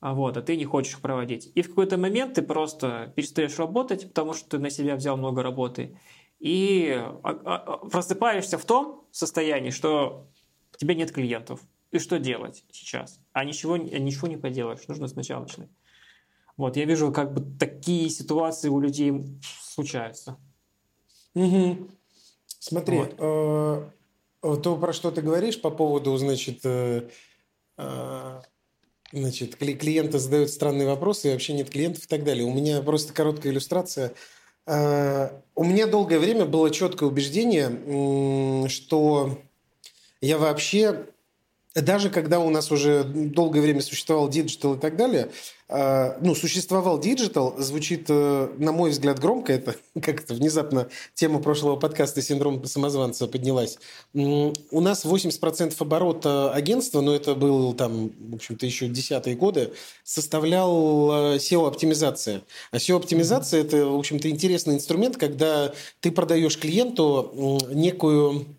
а 0.00 0.14
вот, 0.14 0.36
а 0.36 0.42
ты 0.42 0.56
не 0.56 0.64
хочешь 0.64 0.94
их 0.94 1.00
проводить. 1.00 1.52
И 1.54 1.62
в 1.62 1.68
какой-то 1.68 1.96
момент 1.96 2.34
ты 2.34 2.42
просто 2.42 3.12
перестаешь 3.14 3.56
работать, 3.56 4.08
потому 4.08 4.34
что 4.34 4.48
ты 4.48 4.58
на 4.58 4.70
себя 4.70 4.96
взял 4.96 5.16
много 5.16 5.44
работы, 5.44 5.96
и 6.40 6.92
а, 6.96 7.20
а, 7.22 7.76
просыпаешься 7.88 8.58
в 8.58 8.64
том 8.64 9.04
состоянии, 9.12 9.70
что 9.70 10.28
у 10.78 10.80
тебя 10.80 10.94
нет 10.94 11.10
клиентов. 11.10 11.60
И 11.90 11.98
что 11.98 12.20
делать 12.20 12.64
сейчас? 12.70 13.18
А 13.32 13.44
ничего, 13.44 13.76
ничего 13.76 14.28
не 14.28 14.36
поделаешь, 14.36 14.86
нужно 14.86 15.08
сначала 15.08 15.42
начинать. 15.42 15.70
Вот, 16.56 16.76
я 16.76 16.84
вижу, 16.84 17.10
как 17.12 17.34
бы 17.34 17.44
такие 17.58 18.08
ситуации 18.10 18.68
у 18.68 18.78
людей 18.78 19.24
случаются. 19.42 20.36
Угу. 21.34 21.88
Смотри, 22.60 22.98
вот. 22.98 23.14
э, 23.18 24.56
то, 24.62 24.76
про 24.76 24.92
что 24.92 25.10
ты 25.10 25.20
говоришь 25.20 25.60
по 25.60 25.70
поводу, 25.70 26.16
значит, 26.16 26.60
э, 26.64 27.08
э, 27.76 28.40
значит, 29.12 29.56
клиенты 29.56 30.18
задают 30.18 30.50
странные 30.50 30.86
вопросы, 30.86 31.28
и 31.28 31.32
вообще 31.32 31.54
нет 31.54 31.70
клиентов 31.70 32.04
и 32.04 32.08
так 32.08 32.22
далее. 32.22 32.44
У 32.44 32.52
меня 32.52 32.82
просто 32.82 33.12
короткая 33.12 33.52
иллюстрация. 33.52 34.14
Э, 34.66 35.40
у 35.56 35.64
меня 35.64 35.86
долгое 35.88 36.18
время 36.18 36.44
было 36.44 36.70
четкое 36.70 37.08
убеждение, 37.08 38.68
что 38.68 39.38
я 40.20 40.38
вообще, 40.38 41.06
даже 41.74 42.10
когда 42.10 42.40
у 42.40 42.50
нас 42.50 42.72
уже 42.72 43.04
долгое 43.04 43.60
время 43.60 43.82
существовал 43.82 44.28
диджитал 44.28 44.74
и 44.74 44.78
так 44.78 44.96
далее, 44.96 45.30
э, 45.68 46.18
ну, 46.20 46.34
существовал 46.34 46.98
диджитал, 46.98 47.54
звучит, 47.58 48.06
э, 48.08 48.48
на 48.58 48.72
мой 48.72 48.90
взгляд, 48.90 49.20
громко, 49.20 49.52
это 49.52 49.76
как-то 50.02 50.34
внезапно 50.34 50.88
тема 51.14 51.40
прошлого 51.40 51.76
подкаста 51.76 52.20
«Синдром 52.20 52.64
самозванца» 52.64 53.28
поднялась. 53.28 53.78
У 54.12 54.80
нас 54.80 55.04
80% 55.04 55.74
оборота 55.78 56.52
агентства, 56.52 57.00
но 57.00 57.14
это 57.14 57.36
был 57.36 57.72
там, 57.74 58.10
в 58.18 58.34
общем-то, 58.34 58.66
еще 58.66 58.88
десятые 58.88 59.36
годы, 59.36 59.72
составлял 60.02 61.36
SEO-оптимизация. 61.36 62.42
А 62.72 62.76
SEO-оптимизация– 62.78 63.60
это, 63.62 63.86
в 63.86 63.96
общем-то, 63.96 64.28
интересный 64.28 64.74
инструмент, 64.74 65.16
когда 65.16 65.72
ты 66.00 66.10
продаешь 66.10 66.58
клиенту 66.58 67.60
некую 67.70 68.57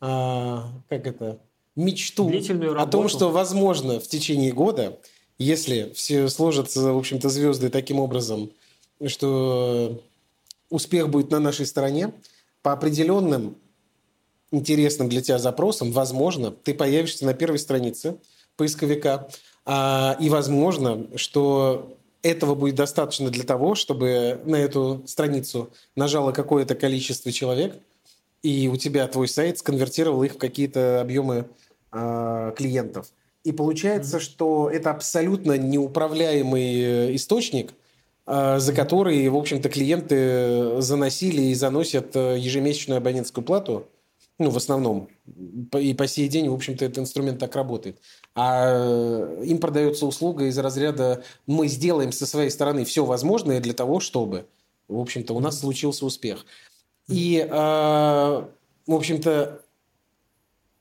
а, 0.00 0.70
как 0.88 1.06
это, 1.06 1.38
мечту 1.74 2.30
о 2.76 2.86
том, 2.86 3.08
что 3.08 3.30
возможно 3.30 4.00
в 4.00 4.08
течение 4.08 4.52
года, 4.52 4.98
если 5.38 5.92
все 5.94 6.28
сложатся, 6.28 6.92
в 6.92 6.98
общем-то, 6.98 7.28
звезды 7.28 7.68
таким 7.70 8.00
образом, 8.00 8.50
что 9.06 10.02
успех 10.70 11.08
будет 11.08 11.30
на 11.30 11.38
нашей 11.38 11.66
стороне, 11.66 12.12
по 12.62 12.72
определенным 12.72 13.56
интересным 14.50 15.08
для 15.08 15.22
тебя 15.22 15.38
запросам, 15.38 15.92
возможно, 15.92 16.50
ты 16.50 16.74
появишься 16.74 17.24
на 17.24 17.34
первой 17.34 17.58
странице 17.58 18.16
поисковика, 18.56 19.28
а, 19.64 20.16
и 20.20 20.28
возможно, 20.28 21.06
что 21.16 21.96
этого 22.22 22.56
будет 22.56 22.74
достаточно 22.74 23.30
для 23.30 23.44
того, 23.44 23.76
чтобы 23.76 24.40
на 24.44 24.56
эту 24.56 25.04
страницу 25.06 25.70
нажало 25.94 26.32
какое-то 26.32 26.74
количество 26.74 27.32
человек– 27.32 27.76
и 28.42 28.68
у 28.68 28.76
тебя 28.76 29.06
твой 29.08 29.28
сайт 29.28 29.58
сконвертировал 29.58 30.22
их 30.22 30.34
в 30.34 30.38
какие-то 30.38 31.00
объемы 31.00 31.48
э, 31.92 32.52
клиентов. 32.56 33.08
И 33.44 33.52
получается, 33.52 34.18
mm-hmm. 34.18 34.20
что 34.20 34.70
это 34.70 34.90
абсолютно 34.90 35.56
неуправляемый 35.56 36.80
э, 36.80 37.14
источник, 37.14 37.72
э, 38.26 38.58
за 38.58 38.72
который, 38.72 39.28
в 39.28 39.36
общем-то, 39.36 39.68
клиенты 39.68 40.80
заносили 40.80 41.42
и 41.42 41.54
заносят 41.54 42.14
э, 42.14 42.36
ежемесячную 42.38 42.98
абонентскую 42.98 43.44
плату. 43.44 43.86
Ну, 44.40 44.50
в 44.50 44.56
основном. 44.56 45.08
И 45.76 45.94
по 45.94 46.06
сей 46.06 46.28
день, 46.28 46.48
в 46.48 46.54
общем-то, 46.54 46.84
этот 46.84 46.98
инструмент 46.98 47.40
так 47.40 47.56
работает. 47.56 47.98
А 48.36 49.34
им 49.42 49.58
продается 49.58 50.06
услуга 50.06 50.44
из 50.44 50.56
разряда 50.58 51.24
«мы 51.48 51.66
сделаем 51.66 52.12
со 52.12 52.24
своей 52.24 52.50
стороны 52.50 52.84
все 52.84 53.04
возможное 53.04 53.60
для 53.60 53.74
того, 53.74 53.98
чтобы...» 53.98 54.46
В 54.86 54.98
общем-то, 55.00 55.34
у 55.34 55.40
нас 55.40 55.60
случился 55.60 56.06
успех. 56.06 56.46
И, 57.08 57.46
э, 57.48 57.50
в 57.50 58.94
общем-то, 58.94 59.62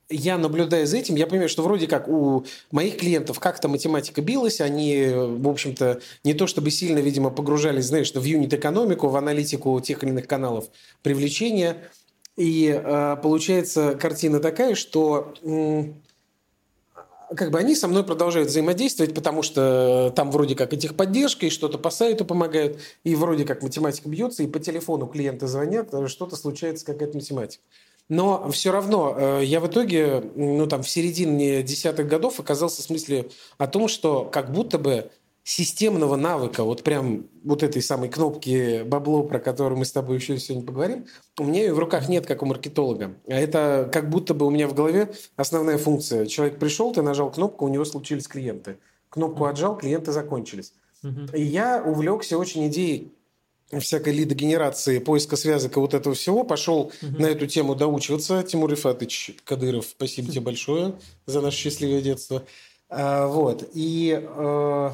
я 0.10 0.38
наблюдая 0.38 0.86
за 0.86 0.98
этим, 0.98 1.16
я 1.16 1.28
понимаю, 1.28 1.50
что 1.50 1.64
вроде 1.64 1.88
как 1.88 2.08
у 2.08 2.46
моих 2.72 2.98
клиентов 2.98 3.40
как-то 3.40 3.68
математика 3.68 4.22
билась, 4.22 4.62
они, 4.62 5.08
в 5.14 5.48
общем-то, 5.48 6.00
не 6.24 6.34
то 6.34 6.48
чтобы 6.48 6.72
сильно, 6.72 7.00
видимо, 7.00 7.30
погружались, 7.30 7.86
знаешь, 7.86 8.14
в 8.14 8.24
юнит-экономику, 8.24 9.10
в 9.10 9.16
аналитику 9.18 9.80
тех 9.82 10.04
или 10.04 10.12
иных 10.12 10.28
каналов 10.28 10.70
привлечения. 11.02 11.78
И 12.38 12.68
э, 12.68 13.18
получается 13.22 13.98
картина 14.00 14.40
такая, 14.40 14.76
что 14.76 15.34
э, 15.42 15.84
как 17.36 17.52
бы 17.52 17.60
они 17.60 17.76
со 17.76 17.88
мной 17.88 18.04
продолжают 18.04 18.50
взаимодействовать, 18.50 19.14
потому 19.14 19.42
что 19.42 20.12
там 20.16 20.32
вроде 20.32 20.56
как 20.56 20.74
и 20.74 20.78
техподдержка, 20.78 21.46
и 21.46 21.50
что-то 21.50 21.78
по 21.78 21.90
сайту 21.90 22.26
помогают, 22.26 22.80
и 23.04 23.16
вроде 23.16 23.46
как 23.46 23.64
математика 23.64 24.10
бьется, 24.10 24.44
и 24.44 24.48
по 24.48 24.60
телефону 24.60 25.08
клиенты 25.08 25.48
звонят, 25.48 25.94
что-то 26.08 26.36
случается, 26.36 26.86
какая-то 26.86 27.18
математика. 27.18 27.64
Но 28.10 28.50
все 28.52 28.72
равно 28.72 29.16
э, 29.18 29.42
я 29.44 29.60
в 29.60 29.68
итоге, 29.68 30.24
ну 30.36 30.66
там 30.68 30.82
в 30.82 30.90
середине 30.90 31.62
десятых 31.62 32.08
годов 32.08 32.40
оказался 32.40 32.82
в 32.82 32.86
смысле 32.86 33.30
о 33.58 33.68
том, 33.68 33.90
что 33.90 34.24
как 34.24 34.54
будто 34.54 34.80
бы 34.80 35.12
системного 35.48 36.18
навыка, 36.18 36.66
вот 36.66 36.84
прям 36.84 37.28
вот 37.46 37.64
этой 37.64 37.82
самой 37.82 38.10
кнопки 38.10 38.84
бабло, 38.84 39.24
про 39.24 39.40
которую 39.40 39.80
мы 39.80 39.86
с 39.86 39.94
тобой 39.94 40.18
еще 40.18 40.38
сегодня 40.40 40.68
поговорим, 40.68 41.06
у 41.40 41.46
меня 41.46 41.62
ее 41.62 41.74
в 41.74 41.80
руках 41.80 42.10
нет, 42.10 42.26
как 42.26 42.44
у 42.44 42.46
маркетолога. 42.46 43.14
А 43.30 43.34
это 43.34 43.90
как 43.94 44.10
будто 44.10 44.34
бы 44.34 44.46
у 44.46 44.50
меня 44.50 44.68
в 44.68 44.74
голове 44.74 45.10
основная 45.38 45.78
функция. 45.78 46.26
Человек 46.26 46.60
пришел, 46.60 46.92
ты 46.92 47.02
нажал 47.02 47.32
кнопку, 47.32 47.64
у 47.64 47.70
него 47.70 47.86
случились 47.86 48.28
клиенты. 48.28 48.78
Кнопку 49.08 49.46
отжал, 49.46 49.78
клиенты 49.78 50.12
закончились. 50.12 50.74
И 51.34 51.42
я 51.42 51.82
увлекся 51.82 52.38
очень 52.38 52.68
идеей 52.68 53.14
всякой 53.80 54.12
лидогенерации, 54.12 55.00
поиска 55.00 55.38
связок 55.38 55.78
и 55.78 55.80
вот 55.80 55.94
этого 55.94 56.14
всего, 56.14 56.44
пошел 56.44 56.92
угу. 57.02 57.22
на 57.22 57.28
эту 57.28 57.48
тему 57.48 57.74
доучиваться. 57.74 58.44
Тимур 58.44 58.74
Ифатович 58.74 59.38
Кадыров, 59.46 59.86
спасибо 59.86 60.30
тебе 60.30 60.42
большое 60.52 60.96
за 61.26 61.40
наше 61.40 61.58
счастливое 61.58 62.02
детство. 62.02 62.44
А, 62.90 63.28
вот. 63.28 63.70
И 63.74 64.22
а, 64.22 64.94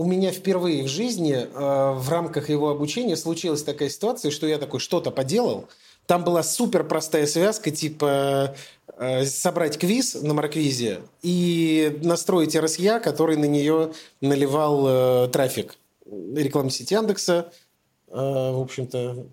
у 0.00 0.06
меня 0.06 0.32
впервые 0.32 0.82
в 0.84 0.88
жизни 0.88 1.46
а, 1.52 1.92
в 1.92 2.08
рамках 2.08 2.48
его 2.48 2.70
обучения 2.70 3.18
случилась 3.18 3.62
такая 3.62 3.90
ситуация, 3.90 4.30
что 4.30 4.46
я 4.46 4.56
такой 4.56 4.80
что-то 4.80 5.10
поделал. 5.10 5.68
Там 6.06 6.24
была 6.24 6.42
супер 6.42 6.84
простая 6.84 7.26
связка, 7.26 7.70
типа 7.70 8.56
а, 8.96 9.24
собрать 9.26 9.76
квиз 9.76 10.14
на 10.14 10.32
Марквизе 10.32 11.00
и 11.20 11.98
настроить 12.02 12.56
RSA, 12.56 12.98
который 13.00 13.36
на 13.36 13.44
нее 13.44 13.92
наливал 14.22 14.86
э, 14.88 15.28
трафик 15.28 15.76
рекламной 16.06 16.70
сети 16.70 16.94
Яндекса. 16.94 17.52
Э, 18.08 18.52
в 18.52 18.60
общем-то, 18.62 19.26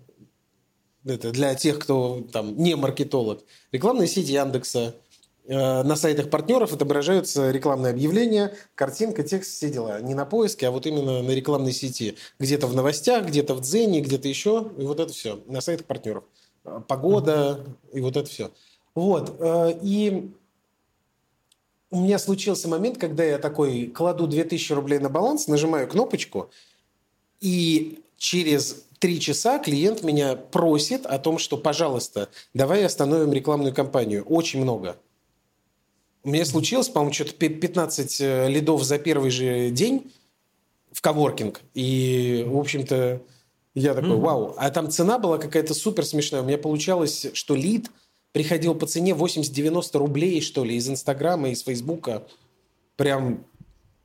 это 1.06 1.30
для 1.30 1.54
тех, 1.54 1.78
кто 1.78 2.26
там 2.30 2.58
не 2.58 2.76
маркетолог. 2.76 3.42
Рекламная 3.72 4.06
сеть 4.06 4.28
Яндекса. 4.28 4.94
Э, 5.48 5.82
на 5.82 5.96
сайтах 5.96 6.28
партнеров 6.28 6.74
отображаются 6.74 7.50
рекламные 7.50 7.90
объявления, 7.90 8.54
картинка, 8.74 9.22
текст, 9.22 9.52
все 9.52 9.70
дела. 9.70 9.98
Не 10.02 10.14
на 10.14 10.26
поиске, 10.26 10.68
а 10.68 10.70
вот 10.70 10.84
именно 10.84 11.22
на 11.22 11.30
рекламной 11.30 11.72
сети. 11.72 12.16
Где-то 12.38 12.66
в 12.66 12.74
новостях, 12.74 13.26
где-то 13.26 13.54
в 13.54 13.62
Дзене, 13.62 14.02
где-то 14.02 14.28
еще. 14.28 14.70
И 14.76 14.82
вот 14.82 15.00
это 15.00 15.10
все. 15.12 15.40
На 15.46 15.62
сайтах 15.62 15.86
партнеров. 15.86 16.24
Э, 16.64 16.82
погода 16.86 17.64
и 17.94 18.00
вот 18.00 18.18
это 18.18 18.28
все. 18.28 18.50
Вот. 18.94 19.40
И 19.82 20.32
у 21.90 22.00
меня 22.00 22.18
случился 22.18 22.68
момент, 22.68 22.98
когда 22.98 23.24
я 23.24 23.38
такой 23.38 23.86
кладу 23.86 24.26
2000 24.26 24.72
рублей 24.72 24.98
на 24.98 25.08
баланс, 25.08 25.46
нажимаю 25.46 25.88
кнопочку, 25.88 26.50
и 27.40 28.00
через 28.16 28.84
три 28.98 29.20
часа 29.20 29.60
клиент 29.60 30.02
меня 30.02 30.34
просит 30.34 31.06
о 31.06 31.18
том, 31.18 31.38
что, 31.38 31.56
пожалуйста, 31.56 32.28
давай 32.54 32.84
остановим 32.84 33.32
рекламную 33.32 33.72
кампанию. 33.72 34.24
Очень 34.24 34.62
много. 34.62 34.96
У 36.24 36.30
меня 36.30 36.44
случилось, 36.44 36.88
по-моему, 36.88 37.12
что-то 37.12 37.34
15 37.34 38.20
э, 38.20 38.48
лидов 38.48 38.82
за 38.82 38.98
первый 38.98 39.30
же 39.30 39.70
день 39.70 40.12
в 40.92 41.00
коворкинг. 41.00 41.60
И, 41.74 42.44
в 42.46 42.56
общем-то, 42.56 43.22
я 43.74 43.94
такой, 43.94 44.16
вау. 44.16 44.54
А 44.56 44.70
там 44.70 44.90
цена 44.90 45.18
была 45.18 45.38
какая-то 45.38 45.74
супер 45.74 46.04
смешная. 46.04 46.42
У 46.42 46.44
меня 46.44 46.58
получалось, 46.58 47.28
что 47.34 47.54
лид 47.54 47.90
приходил 48.32 48.74
по 48.74 48.86
цене 48.86 49.12
80-90 49.12 49.98
рублей, 49.98 50.40
что 50.40 50.64
ли, 50.64 50.76
из 50.76 50.88
Инстаграма, 50.88 51.50
из 51.50 51.62
Фейсбука. 51.62 52.26
Прям, 52.96 53.44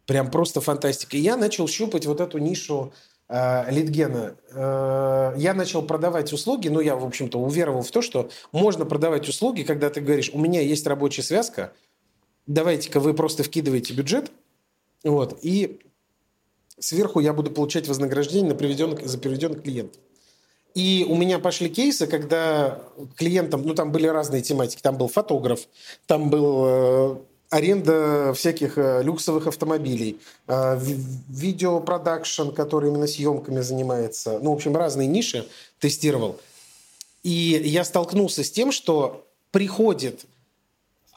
прям 0.06 0.30
просто 0.30 0.62
фантастика. 0.62 1.18
И 1.18 1.22
я 1.22 1.38
начал 1.38 1.68
щупать 1.68 2.06
вот 2.06 2.22
эту 2.22 2.38
нишу 2.38 2.94
э, 3.28 3.72
литгена. 3.72 4.36
Э, 4.52 5.34
я 5.38 5.56
начал 5.56 5.82
продавать 5.82 6.32
услуги, 6.32 6.68
ну, 6.68 6.80
я, 6.80 6.96
в 6.96 7.06
общем-то, 7.06 7.40
уверовал 7.40 7.82
в 7.82 7.90
то, 7.92 8.04
что 8.04 8.30
можно 8.52 8.86
продавать 8.86 9.28
услуги, 9.28 9.64
когда 9.64 9.90
ты 9.90 10.02
говоришь, 10.02 10.30
у 10.34 10.40
меня 10.40 10.62
есть 10.62 10.86
рабочая 10.86 11.24
связка, 11.24 11.74
давайте-ка 12.48 13.00
вы 13.00 13.14
просто 13.14 13.44
вкидываете 13.44 13.94
бюджет, 13.94 14.32
вот, 15.04 15.40
и 15.42 15.80
сверху 16.80 17.20
я 17.20 17.34
буду 17.34 17.52
получать 17.52 17.88
вознаграждение 17.88 18.50
на 18.50 18.56
приведенных, 18.56 19.06
за 19.06 19.18
приведенных 19.18 19.64
клиентов. 19.64 20.02
И 20.76 21.06
у 21.08 21.16
меня 21.16 21.38
пошли 21.38 21.70
кейсы, 21.70 22.08
когда 22.08 22.82
клиентам, 23.16 23.62
ну 23.64 23.76
там 23.76 23.92
были 23.92 24.08
разные 24.08 24.42
тематики, 24.42 24.82
там 24.82 24.98
был 24.98 25.08
фотограф, 25.08 25.68
там 26.08 26.32
был 26.32 26.64
э, 26.66 27.18
аренда 27.52 28.34
всяких 28.34 28.80
э, 28.80 29.04
люксовых 29.04 29.46
автомобилей, 29.46 30.20
э, 30.48 30.80
видеопродакшн, 31.30 32.50
который 32.50 32.90
именно 32.90 33.06
съемками 33.06 33.60
занимается. 33.60 34.40
Ну, 34.42 34.52
в 34.52 34.56
общем, 34.56 34.76
разные 34.76 35.08
ниши 35.08 35.48
тестировал. 35.80 36.40
И 37.22 37.62
я 37.64 37.84
столкнулся 37.86 38.44
с 38.44 38.50
тем, 38.50 38.72
что 38.72 39.28
приходит 39.52 40.26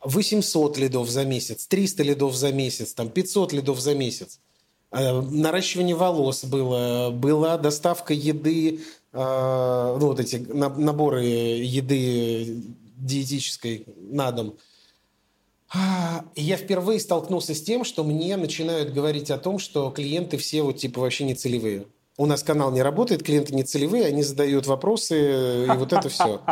800 0.05 0.79
лидов 0.79 1.09
за 1.09 1.25
месяц, 1.25 1.67
300 1.67 2.03
лидов 2.03 2.35
за 2.35 2.53
месяц, 2.53 2.95
там 2.95 3.09
500 3.09 3.53
лидов 3.53 3.81
за 3.81 3.95
месяц. 3.95 4.41
Э, 4.91 5.21
наращивание 5.21 5.97
волос 5.97 6.45
было, 6.45 7.11
была 7.11 7.59
доставка 7.59 8.15
еды, 8.15 8.81
ну 9.13 9.99
вот 9.99 10.21
эти 10.21 10.37
наборы 10.37 11.25
еды 11.25 12.63
диетической 12.97 13.87
на 13.97 14.31
дом– 14.31 14.57
я 16.37 16.57
впервые 16.57 17.01
столкнулся 17.01 17.55
с 17.55 17.63
тем, 17.63 17.85
что 17.85 18.05
мне 18.05 18.37
начинают 18.37 18.93
говорить 18.93 19.31
о 19.31 19.39
том, 19.39 19.59
что 19.59 19.91
клиенты 19.91 20.37
все 20.37 20.63
вот 20.63 20.79
типа 20.79 21.01
вообще 21.01 21.25
не 21.25 21.35
целевые. 21.35 21.87
У 22.17 22.25
нас 22.25 22.43
канал 22.43 22.71
не 22.71 22.83
работает, 22.83 23.23
клиенты 23.23 23.55
не 23.55 23.63
целевые, 23.63 24.07
они 24.07 24.23
задают 24.23 24.67
вопросы, 24.67 25.67
и 25.67 25.77
вот 25.77 25.93
это 25.93 26.09
все. 26.09 26.41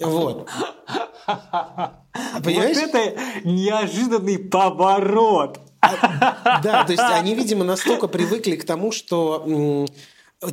Вот. 0.00 0.48
Понимаешь? 2.42 2.76
Вот 2.76 2.94
это 2.94 3.20
неожиданный 3.44 4.38
поворот. 4.38 5.60
Да, 5.80 6.84
то 6.84 6.92
есть 6.92 7.02
они, 7.02 7.34
видимо, 7.34 7.64
настолько 7.64 8.08
привыкли 8.08 8.56
к 8.56 8.64
тому, 8.64 8.92
что 8.92 9.86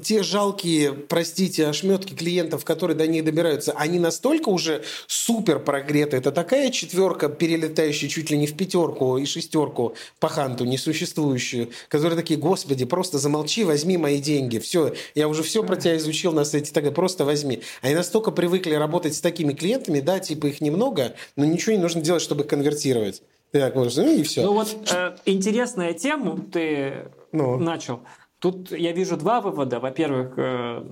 те 0.01 0.23
жалкие, 0.23 0.93
простите, 0.93 1.67
ошметки 1.67 2.13
клиентов, 2.13 2.65
которые 2.65 2.97
до 2.97 3.05
них 3.05 3.23
добираются, 3.23 3.71
они 3.73 3.99
настолько 3.99 4.49
уже 4.49 4.83
супер 5.05 5.59
прогреты. 5.59 6.17
Это 6.17 6.31
такая 6.31 6.71
четверка, 6.71 7.29
перелетающая 7.29 8.09
чуть 8.09 8.31
ли 8.31 8.37
не 8.37 8.47
в 8.47 8.57
пятерку 8.57 9.17
и 9.17 9.25
шестерку 9.25 9.95
по 10.19 10.27
ханту, 10.27 10.65
несуществующую, 10.65 11.69
которые 11.87 12.17
такие, 12.17 12.39
господи, 12.39 12.85
просто 12.85 13.19
замолчи, 13.19 13.63
возьми 13.63 13.97
мои 13.97 14.19
деньги. 14.19 14.57
Все, 14.57 14.95
я 15.13 15.27
уже 15.27 15.43
все 15.43 15.63
про 15.63 15.75
тебя 15.75 15.97
изучил 15.97 16.31
на 16.31 16.45
сайте, 16.45 16.73
тогда 16.73 16.91
просто 16.91 17.23
возьми. 17.23 17.61
Они 17.83 17.93
настолько 17.93 18.31
привыкли 18.31 18.73
работать 18.73 19.13
с 19.13 19.21
такими 19.21 19.53
клиентами, 19.53 19.99
да, 19.99 20.19
типа 20.19 20.47
их 20.47 20.61
немного, 20.61 21.13
но 21.35 21.45
ничего 21.45 21.73
не 21.73 21.81
нужно 21.81 22.01
делать, 22.01 22.23
чтобы 22.23 22.41
их 22.43 22.49
конвертировать. 22.49 23.21
Так, 23.51 23.75
ну 23.75 23.85
и 23.85 24.23
все. 24.23 24.41
Ну 24.41 24.53
вот 24.53 24.75
э, 24.91 25.15
интересная 25.25 25.93
тема 25.93 26.39
ты 26.51 27.05
ну. 27.31 27.57
начал. 27.57 28.01
Тут 28.45 28.71
я 28.71 28.91
вижу 28.91 29.17
два 29.17 29.41
вывода. 29.41 29.79
Во-первых, 29.79 30.33
э, 30.37 30.83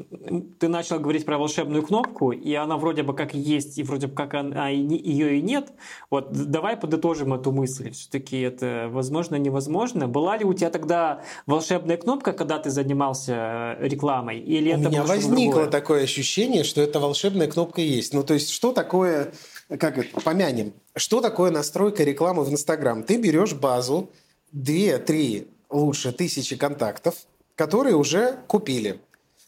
ты 0.57 0.67
начал 0.67 0.99
говорить 0.99 1.23
про 1.23 1.37
волшебную 1.37 1.83
кнопку, 1.83 2.31
и 2.31 2.51
она 2.55 2.77
вроде 2.77 3.03
бы 3.03 3.13
как 3.13 3.35
есть, 3.35 3.77
и 3.77 3.83
вроде 3.83 4.07
бы 4.07 4.15
как 4.15 4.33
она, 4.33 4.69
ее 4.69 5.37
и 5.37 5.41
нет. 5.43 5.71
Вот 6.09 6.31
давай 6.31 6.77
подытожим 6.77 7.31
эту 7.31 7.51
мысль. 7.51 7.91
Все-таки 7.91 8.41
это 8.41 8.87
возможно, 8.89 9.35
невозможно. 9.35 10.07
Была 10.07 10.35
ли 10.35 10.45
у 10.45 10.55
тебя 10.55 10.71
тогда 10.71 11.21
волшебная 11.45 11.97
кнопка, 11.97 12.33
когда 12.33 12.57
ты 12.57 12.71
занимался 12.71 13.77
э, 13.77 13.87
рекламой? 13.87 14.39
Или 14.39 14.71
у 14.71 14.79
это 14.79 14.89
меня 14.89 15.03
возникло 15.03 15.61
другое? 15.61 15.69
такое 15.69 16.03
ощущение, 16.05 16.63
что 16.63 16.81
эта 16.81 16.99
волшебная 16.99 17.45
кнопка 17.45 17.81
есть. 17.81 18.15
Ну, 18.15 18.23
то 18.23 18.33
есть, 18.33 18.49
что 18.49 18.71
такое, 18.71 19.31
как 19.67 19.99
это, 19.99 20.21
помянем, 20.21 20.73
что 20.95 21.21
такое 21.21 21.51
настройка 21.51 22.03
рекламы 22.03 22.45
в 22.45 22.51
Инстаграм? 22.51 23.03
Ты 23.03 23.17
берешь 23.17 23.53
базу, 23.53 24.09
две-три 24.51 25.49
лучше 25.69 26.11
тысячи 26.13 26.55
контактов, 26.55 27.15
которые 27.55 27.95
уже 27.95 28.37
купили. 28.47 28.99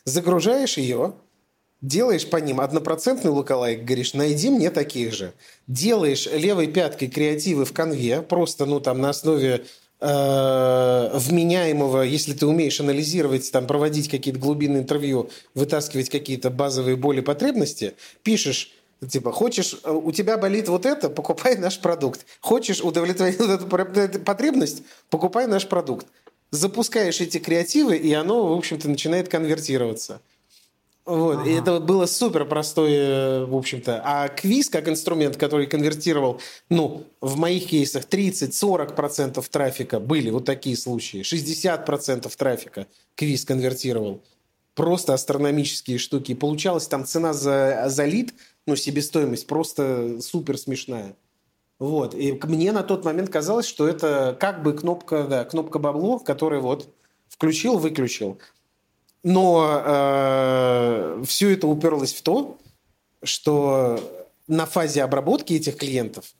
Загружаешь 0.05 0.77
ее, 0.77 1.13
делаешь 1.81 2.29
по 2.29 2.37
ним 2.37 2.59
однопроцентный 2.59 3.31
лукалайк, 3.31 3.83
говоришь, 3.83 4.13
найди 4.13 4.49
мне 4.49 4.69
таких 4.69 5.13
же. 5.13 5.33
Делаешь 5.67 6.27
левой 6.31 6.67
пяткой 6.67 7.07
креативы 7.07 7.65
в 7.65 7.73
конве, 7.73 8.21
просто, 8.21 8.65
ну, 8.65 8.79
там, 8.79 9.01
на 9.01 9.09
основе 9.09 9.65
э, 9.99 11.09
вменяемого, 11.13 12.03
если 12.03 12.33
ты 12.33 12.45
умеешь 12.45 12.79
анализировать, 12.79 13.51
там, 13.51 13.65
проводить 13.65 14.09
какие-то 14.09 14.39
глубинные 14.39 14.83
интервью, 14.83 15.29
вытаскивать 15.55 16.09
какие-то 16.09 16.49
базовые 16.49 16.95
боли, 16.95 17.21
потребности, 17.21 17.95
пишешь 18.23 18.71
Типа, 19.09 19.33
хочешь, 19.33 19.77
э, 19.83 19.91
у 19.91 20.11
тебя 20.13 20.37
болит 20.37 20.69
вот 20.69 20.85
это, 20.85 21.09
покупай 21.09 21.57
наш 21.57 21.79
продукт. 21.79 22.25
Хочешь 22.39 22.81
удовлетворить 22.81 23.37
вот 23.37 23.49
эту 23.49 24.19
потребность, 24.19 24.83
покупай 25.09 25.47
наш 25.47 25.67
продукт 25.67 26.07
запускаешь 26.55 27.21
эти 27.21 27.37
креативы, 27.37 27.97
и 27.97 28.13
оно, 28.13 28.47
в 28.53 28.57
общем-то, 28.57 28.89
начинает 28.89 29.29
конвертироваться. 29.29 30.21
Вот. 31.05 31.41
Ага. 31.41 31.49
И 31.49 31.53
это 31.53 31.79
было 31.79 32.07
супер 32.07 32.45
простое, 32.45 33.45
в 33.45 33.55
общем-то. 33.55 34.01
А 34.03 34.27
квиз 34.27 34.69
как 34.69 34.89
инструмент, 34.89 35.37
который 35.37 35.67
конвертировал, 35.67 36.41
ну, 36.69 37.05
в 37.21 37.37
моих 37.37 37.67
кейсах 37.67 38.05
30-40% 38.05 39.43
трафика 39.51 39.99
были 39.99 40.31
вот 40.31 40.45
такие 40.45 40.75
случаи. 40.75 41.21
60% 41.21 42.31
трафика 42.35 42.87
квиз 43.13 43.45
конвертировал. 43.45 44.23
Просто 44.73 45.13
астрономические 45.13 45.99
штуки. 45.99 46.31
И 46.31 46.35
получалась 46.35 46.87
там 46.87 47.05
цена 47.05 47.33
за, 47.33 47.85
за 47.87 48.05
лид, 48.05 48.33
ну, 48.65 48.75
себестоимость 48.75 49.45
просто 49.45 50.19
супер 50.21 50.57
смешная. 50.57 51.15
Вот. 51.79 52.13
И 52.15 52.39
мне 52.43 52.71
на 52.71 52.83
тот 52.83 53.03
момент 53.03 53.29
казалось, 53.29 53.65
что 53.65 53.87
это 53.87 54.35
как 54.39 54.63
бы 54.63 54.73
кнопка, 54.73 55.23
да, 55.23 55.45
кнопка 55.45 55.79
бабло, 55.79 56.19
которая 56.19 56.61
вот 56.61 56.93
включил, 57.27 57.77
выключил. 57.77 58.39
Но 59.23 59.81
э, 59.83 61.23
все 61.25 61.49
это 61.51 61.67
уперлось 61.67 62.13
в 62.13 62.21
то, 62.21 62.57
что 63.23 63.99
на 64.47 64.65
фазе 64.65 65.03
обработки 65.03 65.53
этих 65.53 65.77
клиентов, 65.77 66.33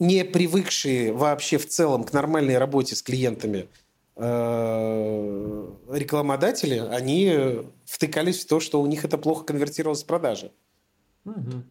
не 0.00 0.24
привыкшие 0.24 1.12
вообще 1.12 1.58
в 1.58 1.68
целом 1.68 2.04
к 2.04 2.12
нормальной 2.12 2.58
работе 2.58 2.96
с 2.96 3.02
клиентами 3.02 3.68
э, 4.16 5.70
рекламодатели, 5.90 6.78
они 6.78 7.62
втыкались 7.86 8.44
в 8.44 8.48
то, 8.48 8.58
что 8.60 8.82
у 8.82 8.86
них 8.86 9.04
это 9.04 9.16
плохо 9.16 9.44
конвертировалось 9.44 10.02
в 10.02 10.06
продажи. 10.06 10.50
Угу. 11.24 11.62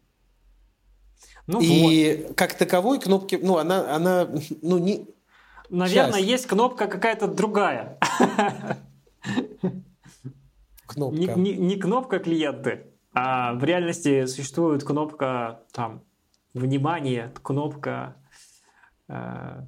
Ну, 1.46 1.60
и 1.60 2.24
вот. 2.26 2.36
как 2.36 2.54
таковой 2.54 2.98
кнопки, 2.98 3.38
ну, 3.40 3.58
она, 3.58 3.94
она, 3.94 4.28
ну, 4.62 4.78
не... 4.78 5.06
Наверное, 5.68 6.20
Сейчас. 6.20 6.30
есть 6.30 6.46
кнопка 6.46 6.86
какая-то 6.86 7.26
другая. 7.26 7.98
Кнопка. 10.86 11.16
Не, 11.16 11.26
не, 11.26 11.56
не 11.56 11.76
кнопка 11.76 12.18
клиенты, 12.18 12.86
а 13.12 13.54
в 13.54 13.64
реальности 13.64 14.26
существует 14.26 14.84
кнопка 14.84 15.62
там 15.72 16.04
внимание, 16.52 17.32
кнопка... 17.42 18.16
Э... 19.08 19.62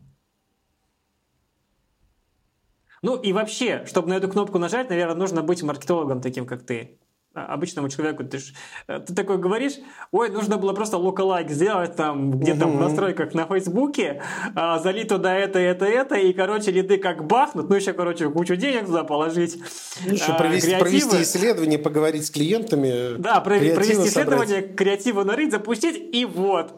Ну 3.02 3.16
и 3.16 3.32
вообще, 3.32 3.84
чтобы 3.86 4.08
на 4.08 4.14
эту 4.14 4.28
кнопку 4.28 4.58
нажать, 4.58 4.90
наверное, 4.90 5.16
нужно 5.16 5.42
быть 5.42 5.62
маркетологом 5.62 6.20
таким, 6.20 6.46
как 6.46 6.64
ты. 6.64 6.98
А, 7.36 7.52
обычному 7.52 7.90
человеку, 7.90 8.24
ты, 8.24 8.38
ж, 8.38 8.54
э, 8.88 8.98
ты 9.06 9.14
такой 9.14 9.36
говоришь, 9.36 9.74
ой, 10.10 10.30
нужно 10.30 10.56
было 10.56 10.72
просто 10.72 10.96
лукалайк 10.96 11.50
сделать 11.50 11.94
там 11.94 12.30
где-то 12.30 12.66
угу. 12.66 12.78
в 12.78 12.80
настройках 12.80 13.34
на 13.34 13.44
Фейсбуке, 13.44 14.22
а, 14.54 14.78
залить 14.78 15.08
туда 15.08 15.34
это, 15.34 15.58
это, 15.58 15.84
это, 15.84 16.14
и, 16.14 16.32
короче, 16.32 16.70
лиды 16.70 16.96
как 16.96 17.26
бахнут, 17.26 17.68
ну 17.68 17.76
еще, 17.76 17.92
короче, 17.92 18.30
кучу 18.30 18.56
денег 18.56 18.86
туда 18.86 19.04
положить. 19.04 19.58
Ну, 20.06 20.14
еще 20.14 20.32
а, 20.32 20.38
провести, 20.38 20.76
провести 20.76 21.22
исследование, 21.22 21.78
поговорить 21.78 22.24
с 22.24 22.30
клиентами. 22.30 23.18
Да, 23.18 23.40
провести 23.40 23.92
исследование, 23.92 24.62
креативы 24.62 25.24
нарыть, 25.24 25.52
запустить, 25.52 26.14
и 26.14 26.24
вот. 26.24 26.72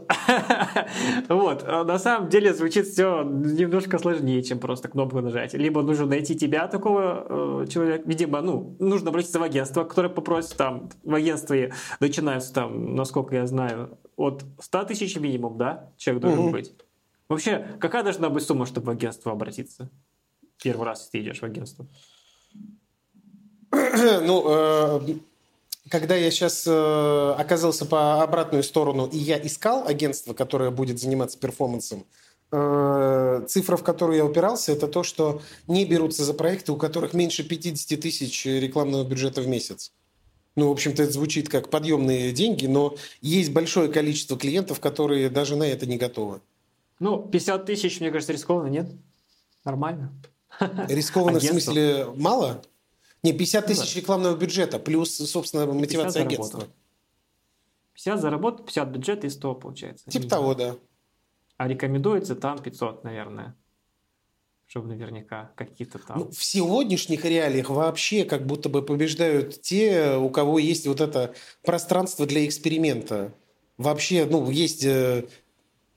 вот. 1.29 1.64
А 1.68 1.85
на 1.85 2.01
самом 2.01 2.31
деле 2.31 2.53
звучит 2.53 2.88
все 2.88 3.23
немножко 3.23 3.99
сложнее, 3.99 4.42
чем 4.42 4.59
просто 4.59 4.88
кнопку 4.88 5.21
нажать. 5.21 5.55
Либо 5.55 5.83
нужно 5.83 6.07
найти 6.07 6.35
тебя, 6.35 6.66
такого 6.66 7.62
э, 7.62 7.66
человека, 7.68 8.03
видимо, 8.07 8.40
ну, 8.40 8.77
нужно 8.81 9.11
обратиться 9.11 9.38
в 9.38 9.42
агентство, 9.44 9.85
которое 9.85 10.09
попросит 10.09 10.48
там 10.57 10.91
в 11.05 11.15
агентстве 11.15 11.73
начинаются 12.01 12.53
там, 12.53 12.95
насколько 12.95 13.35
я 13.35 13.47
знаю, 13.47 13.99
от 14.17 14.45
100 14.61 14.85
тысяч 14.85 15.17
минимум, 15.17 15.57
да, 15.59 15.91
человек 15.97 16.23
должен 16.23 16.45
угу. 16.45 16.51
быть. 16.51 16.73
Вообще, 17.29 17.77
какая 17.79 18.03
должна 18.03 18.31
быть 18.31 18.43
сумма, 18.43 18.67
чтобы 18.67 18.87
в 18.87 18.91
агентство 18.91 19.33
обратиться? 19.33 19.91
Первый 20.63 20.87
раз, 20.87 21.01
если 21.01 21.11
ты 21.11 21.21
идешь 21.21 21.41
в 21.41 21.45
агентство. 21.45 21.87
Ну, 24.23 24.45
э, 24.49 25.01
когда 25.91 26.17
я 26.17 26.31
сейчас 26.31 26.65
э, 26.67 27.35
оказался 27.37 27.85
по 27.85 28.23
обратную 28.23 28.63
сторону, 28.63 29.09
и 29.13 29.19
я 29.19 29.39
искал 29.39 29.87
агентство, 29.87 30.33
которое 30.35 30.71
будет 30.71 30.99
заниматься 30.99 31.39
перформансом, 31.39 32.07
э, 32.51 33.45
цифра, 33.47 33.77
в 33.77 33.85
которую 33.85 34.17
я 34.17 34.25
упирался, 34.25 34.73
это 34.73 34.89
то, 34.89 35.03
что 35.03 35.43
не 35.67 35.85
берутся 35.85 36.25
за 36.25 36.35
проекты, 36.35 36.73
у 36.73 36.77
которых 36.77 37.13
меньше 37.13 37.45
50 37.45 38.01
тысяч 38.01 38.47
рекламного 38.47 39.05
бюджета 39.05 39.43
в 39.43 39.49
месяц. 39.49 39.93
Ну, 40.59 40.71
в 40.71 40.73
общем-то, 40.73 41.05
это 41.05 41.12
звучит 41.12 41.49
как 41.49 41.71
подъемные 41.71 42.33
деньги, 42.33 42.66
но 42.66 42.97
есть 43.21 43.53
большое 43.53 43.88
количество 43.88 44.37
клиентов, 44.37 44.81
которые 44.81 45.31
даже 45.31 45.55
на 45.55 45.62
это 45.62 45.87
не 45.87 45.97
готовы. 45.97 46.40
Ну, 46.99 47.23
50 47.23 47.64
тысяч, 47.64 48.01
мне 48.01 48.11
кажется, 48.11 48.33
рискованно, 48.33 48.66
нет? 48.66 48.90
Нормально. 49.64 50.12
Рискованно 50.88 51.38
в 51.38 51.44
смысле 51.44 52.09
мало? 52.16 52.61
Не, 53.23 53.33
50 53.33 53.68
ну 53.68 53.68
тысяч 53.73 53.94
рекламного 53.94 54.37
бюджета, 54.37 54.81
плюс, 54.81 55.14
собственно, 55.14 55.64
мотивация 55.66 56.25
агентства. 56.25 56.64
50 57.94 58.21
заработал, 58.21 58.64
50 58.64 58.88
бюджет 58.88 59.25
и 59.25 59.29
100 59.29 59.55
получается. 59.55 60.11
Типа 60.11 60.29
того, 60.29 60.55
да. 60.57 60.75
А 61.57 61.68
рекомендуется 61.68 62.35
там 62.35 62.59
500, 62.61 63.05
наверное 63.05 63.55
чтобы 64.69 64.89
наверняка 64.89 65.51
какие-то 65.57 65.99
там... 65.99 66.19
Ну, 66.19 66.31
в 66.31 66.45
сегодняшних 66.45 67.25
реалиях 67.25 67.71
вообще 67.71 68.25
как 68.25 68.47
будто 68.47 68.69
бы 68.69 68.83
побеждают 68.83 69.63
те, 69.63 70.17
у 70.17 70.29
кого 70.29 70.59
есть 70.59 70.87
вот 70.87 71.01
это 71.01 71.35
пространство 71.65 72.27
для 72.27 72.47
эксперимента. 72.47 73.33
Вообще, 73.79 74.27
ну, 74.27 74.51
есть 74.51 74.85
э, 74.85 75.25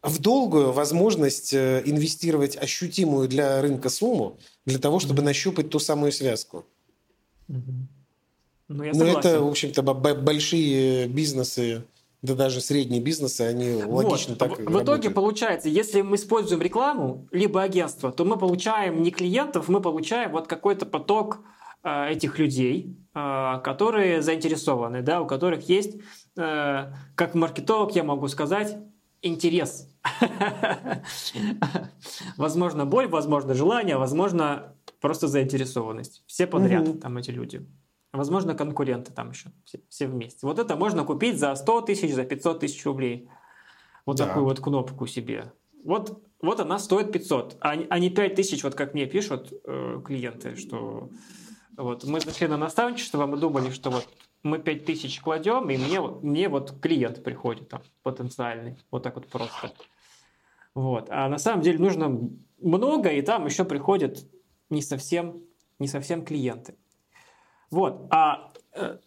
в 0.01 0.19
долгую 0.19 0.71
возможность 0.71 1.53
э, 1.53 1.81
инвестировать 1.83 2.55
ощутимую 2.55 3.27
для 3.27 3.61
рынка 3.61 3.89
сумму 3.89 4.37
для 4.65 4.79
того, 4.79 5.01
чтобы 5.01 5.21
mm-hmm. 5.21 5.25
нащупать 5.25 5.69
ту 5.69 5.79
самую 5.79 6.13
связку. 6.13 6.65
Mm-hmm. 7.49 7.87
Ну, 8.69 8.83
я 8.85 8.93
Но 8.93 9.05
это, 9.05 9.41
в 9.41 9.47
общем-то, 9.49 9.83
большие 9.83 11.09
бизнесы 11.09 11.83
да 12.21 12.35
даже 12.35 12.61
средние 12.61 13.01
бизнесы, 13.01 13.41
они 13.41 13.83
логично 13.83 14.35
вот. 14.35 14.37
так 14.37 14.59
В, 14.59 14.65
в 14.65 14.83
итоге 14.83 15.09
получается, 15.09 15.69
если 15.69 16.01
мы 16.01 16.17
используем 16.17 16.61
рекламу, 16.61 17.27
либо 17.31 17.63
агентство, 17.63 18.11
то 18.11 18.25
мы 18.25 18.37
получаем 18.37 19.01
не 19.01 19.09
клиентов, 19.09 19.69
мы 19.69 19.81
получаем 19.81 20.31
вот 20.31 20.47
какой-то 20.47 20.85
поток 20.85 21.39
э, 21.83 22.11
этих 22.11 22.37
людей, 22.37 22.95
э, 23.15 23.59
которые 23.63 24.21
заинтересованы, 24.21 25.01
да, 25.01 25.21
у 25.21 25.25
которых 25.25 25.67
есть, 25.67 25.97
э, 26.37 26.93
как 27.15 27.33
маркетолог 27.33 27.95
я 27.95 28.03
могу 28.03 28.27
сказать, 28.27 28.77
интерес. 29.23 29.87
Возможно, 32.37 32.85
боль, 32.85 33.07
возможно, 33.07 33.53
желание, 33.53 33.97
возможно, 33.97 34.75
просто 34.99 35.27
заинтересованность. 35.27 36.23
Все 36.25 36.47
подряд 36.47 36.99
там 37.01 37.17
эти 37.17 37.31
люди. 37.31 37.67
Возможно, 38.13 38.55
конкуренты 38.55 39.13
там 39.13 39.31
еще 39.31 39.51
все, 39.63 39.79
все 39.87 40.07
вместе. 40.07 40.45
Вот 40.45 40.59
это 40.59 40.75
можно 40.75 41.05
купить 41.05 41.39
за 41.39 41.55
100 41.55 41.81
тысяч, 41.81 42.13
за 42.13 42.25
500 42.25 42.59
тысяч 42.59 42.85
рублей. 42.85 43.29
Вот 44.05 44.17
да. 44.17 44.27
такую 44.27 44.45
вот 44.45 44.59
кнопку 44.59 45.07
себе. 45.07 45.53
Вот, 45.83 46.21
вот 46.41 46.59
она 46.59 46.77
стоит 46.79 47.11
500, 47.11 47.57
а, 47.61 47.71
а 47.89 47.99
не 47.99 48.09
5 48.09 48.35
тысяч, 48.35 48.63
вот 48.63 48.75
как 48.75 48.93
мне 48.93 49.05
пишут 49.05 49.53
э, 49.63 50.01
клиенты, 50.05 50.55
что 50.55 51.09
вот 51.77 52.03
мы 52.03 52.19
зашли 52.19 52.47
на 52.47 52.57
наставничество, 52.57 53.25
мы 53.25 53.37
думали, 53.37 53.71
что 53.71 53.89
вот 53.89 54.07
мы 54.43 54.59
5 54.59 54.85
тысяч 54.85 55.19
кладем, 55.21 55.69
и 55.69 55.77
мне, 55.77 56.01
мне 56.01 56.49
вот 56.49 56.79
клиент 56.79 57.23
приходит 57.23 57.69
там 57.69 57.81
потенциальный, 58.03 58.77
вот 58.91 59.03
так 59.03 59.15
вот 59.15 59.27
просто. 59.27 59.71
Вот. 60.75 61.07
А 61.09 61.27
на 61.29 61.37
самом 61.37 61.61
деле 61.61 61.79
нужно 61.79 62.29
много, 62.59 63.09
и 63.09 63.21
там 63.21 63.45
еще 63.45 63.65
приходят 63.65 64.23
не 64.69 64.81
совсем, 64.81 65.41
не 65.79 65.87
совсем 65.87 66.23
клиенты. 66.23 66.75
Вот. 67.71 68.07
А, 68.11 68.51
э, 68.73 68.97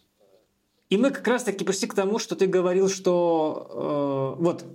и 0.89 0.97
мы 0.97 1.11
как 1.11 1.27
раз-таки 1.27 1.63
пришли 1.63 1.87
к 1.87 1.93
тому, 1.93 2.19
что 2.19 2.35
ты 2.35 2.47
говорил, 2.47 2.89
что 2.89 4.35
э, 4.37 4.41
вот 4.41 4.65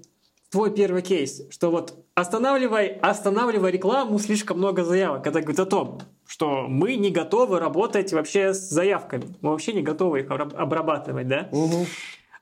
твой 0.50 0.72
первый 0.74 1.02
кейс, 1.02 1.42
что 1.50 1.70
вот 1.70 2.04
останавливай, 2.14 2.88
останавливай 2.88 3.70
рекламу, 3.70 4.18
слишком 4.18 4.58
много 4.58 4.84
заявок. 4.84 5.26
Это 5.26 5.40
говорит 5.40 5.60
о 5.60 5.66
том, 5.66 6.00
что 6.26 6.66
мы 6.68 6.96
не 6.96 7.10
готовы 7.10 7.58
работать 7.58 8.12
вообще 8.12 8.54
с 8.54 8.68
заявками. 8.70 9.34
Мы 9.40 9.50
вообще 9.50 9.72
не 9.72 9.82
готовы 9.82 10.20
их 10.20 10.30
обрабатывать, 10.30 11.28
да? 11.28 11.48
Угу. 11.52 11.86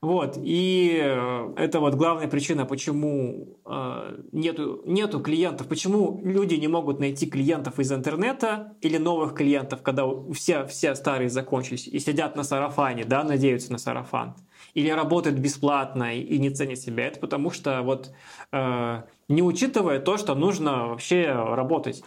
Вот, 0.01 0.39
и 0.41 0.97
э, 1.03 1.55
это 1.57 1.81
вот 1.81 1.95
главная 1.97 2.29
причина, 2.29 2.65
почему 2.67 3.59
э, 3.67 4.21
нету, 4.31 4.81
нету 4.87 5.19
клиентов, 5.19 5.67
почему 5.67 6.21
люди 6.23 6.55
не 6.55 6.69
могут 6.69 7.01
найти 7.01 7.27
клиентов 7.27 7.81
из 7.81 7.91
интернета 7.91 8.77
или 8.81 8.97
новых 8.97 9.35
клиентов, 9.35 9.83
когда 9.83 10.05
все, 10.33 10.67
все 10.67 10.95
старые 10.95 11.31
закончились 11.31 11.89
и 11.89 11.99
сидят 11.99 12.37
на 12.37 12.45
сарафане, 12.45 13.05
да, 13.05 13.25
надеются 13.25 13.73
на 13.73 13.79
сарафан, 13.79 14.37
или 14.73 14.89
работают 14.89 15.41
бесплатно 15.41 16.17
и 16.17 16.39
не 16.39 16.51
ценят 16.51 16.79
себя. 16.79 17.09
Это 17.09 17.19
потому 17.19 17.51
что 17.51 17.83
вот 17.83 18.13
э, 18.53 19.03
не 19.27 19.43
учитывая 19.43 19.99
то, 19.99 20.17
что 20.17 20.37
нужно 20.37 20.87
вообще 20.87 21.27
работать 21.33 22.05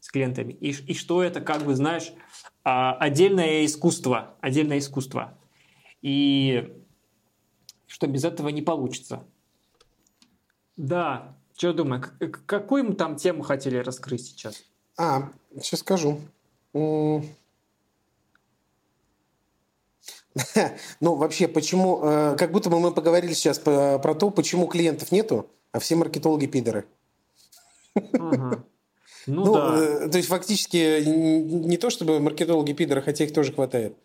с 0.00 0.10
клиентами, 0.10 0.54
и, 0.54 0.70
и 0.70 0.94
что 0.94 1.22
это, 1.22 1.42
как 1.42 1.64
бы, 1.64 1.74
знаешь, 1.74 2.10
э, 2.64 2.70
отдельное 2.70 3.66
искусство, 3.66 4.34
отдельное 4.40 4.78
искусство. 4.78 5.36
И 6.00 6.72
что 8.02 8.08
без 8.08 8.24
этого 8.24 8.48
не 8.48 8.62
получится. 8.62 9.22
Да, 10.76 11.36
что 11.56 11.72
думаю, 11.72 12.02
какую 12.46 12.82
мы 12.84 12.94
там 12.94 13.14
тему 13.14 13.44
хотели 13.44 13.76
раскрыть 13.76 14.26
сейчас? 14.26 14.64
А, 14.98 15.30
сейчас 15.60 15.80
скажу. 15.80 16.18
Ну, 21.00 21.14
вообще, 21.14 21.46
почему... 21.46 22.00
Э, 22.02 22.36
как 22.36 22.50
будто 22.52 22.70
бы 22.70 22.80
мы 22.80 22.90
поговорили 22.90 23.34
сейчас 23.34 23.58
про 23.58 24.14
то, 24.14 24.30
почему 24.30 24.66
клиентов 24.66 25.12
нету, 25.12 25.46
а 25.72 25.78
все 25.78 25.94
маркетологи 25.94 26.46
пидоры. 26.46 26.86
Ага. 27.94 28.64
Ну, 29.26 29.44
ну 29.44 29.54
да. 29.54 29.78
Э, 29.78 30.08
то 30.08 30.16
есть, 30.16 30.28
фактически, 30.28 31.04
не 31.04 31.76
то 31.76 31.90
чтобы 31.90 32.18
маркетологи 32.18 32.72
пидоры, 32.72 33.02
хотя 33.02 33.22
их 33.24 33.32
тоже 33.32 33.52
хватает. 33.52 33.96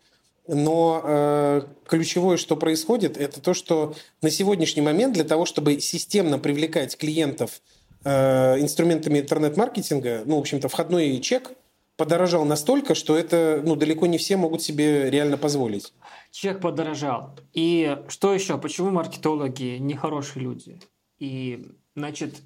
Но 0.48 1.02
э, 1.04 1.62
ключевое, 1.86 2.38
что 2.38 2.56
происходит, 2.56 3.18
это 3.18 3.40
то, 3.40 3.52
что 3.52 3.94
на 4.22 4.30
сегодняшний 4.30 4.80
момент 4.80 5.12
для 5.12 5.24
того, 5.24 5.44
чтобы 5.44 5.78
системно 5.78 6.38
привлекать 6.38 6.96
клиентов 6.96 7.60
э, 8.02 8.58
инструментами 8.58 9.18
интернет-маркетинга, 9.18 10.22
ну, 10.24 10.36
в 10.36 10.40
общем-то, 10.40 10.68
входной 10.68 11.20
чек 11.20 11.52
подорожал 11.98 12.46
настолько, 12.46 12.94
что 12.94 13.14
это 13.18 13.60
ну, 13.62 13.76
далеко 13.76 14.06
не 14.06 14.16
все 14.16 14.38
могут 14.38 14.62
себе 14.62 15.10
реально 15.10 15.36
позволить. 15.36 15.92
Чек 16.30 16.62
подорожал. 16.62 17.36
И 17.52 17.98
что 18.08 18.32
еще? 18.32 18.56
Почему 18.56 18.90
маркетологи 18.90 19.76
нехорошие 19.78 20.44
люди? 20.44 20.80
И, 21.18 21.72
значит, 21.94 22.36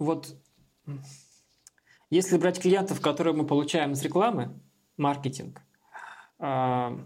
вот 0.00 0.34
если 2.10 2.38
брать 2.38 2.60
клиентов, 2.60 3.00
которые 3.00 3.34
мы 3.34 3.46
получаем 3.46 3.92
из 3.92 4.02
рекламы, 4.02 4.52
маркетинг, 4.96 5.62
э, 6.40 6.98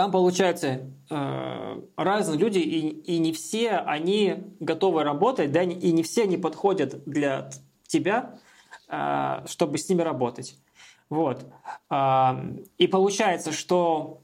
там, 0.00 0.10
получается, 0.12 0.90
э, 1.10 1.82
разные 1.94 2.38
люди, 2.38 2.58
и, 2.58 2.88
и 2.88 3.18
не 3.18 3.34
все 3.34 3.72
они 3.72 4.44
готовы 4.58 5.04
работать, 5.04 5.52
да, 5.52 5.62
и 5.62 5.92
не 5.92 6.02
все 6.02 6.22
они 6.22 6.38
подходят 6.38 7.04
для 7.04 7.50
тебя, 7.86 8.38
э, 8.88 9.44
чтобы 9.44 9.76
с 9.76 9.90
ними 9.90 10.00
работать. 10.00 10.56
Вот. 11.10 11.44
А, 11.90 12.42
и 12.78 12.86
получается, 12.86 13.52
что 13.52 14.22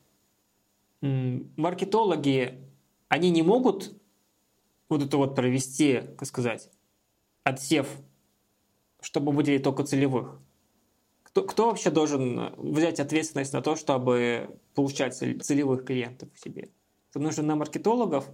маркетологи, 1.03 2.59
они 3.09 3.29
не 3.29 3.43
могут 3.43 3.93
вот 4.89 5.03
это 5.03 5.19
вот 5.19 5.35
провести, 5.35 6.01
как 6.17 6.27
сказать, 6.27 6.71
отсев, 7.45 7.87
чтобы 9.03 9.31
выделить 9.31 9.62
только 9.62 9.85
целевых. 9.85 10.41
Кто, 11.37 11.42
кто 11.42 11.66
вообще 11.66 11.90
должен 11.90 12.55
взять 12.57 12.99
ответственность 12.99 13.53
на 13.53 13.61
то, 13.61 13.77
чтобы 13.77 14.49
получать 14.75 15.14
целевых 15.14 15.85
клиентов 15.85 16.31
к 16.33 16.38
себе? 16.38 16.70
Это 17.11 17.18
нужно 17.18 17.42
на 17.42 17.57
маркетологов 17.57 18.25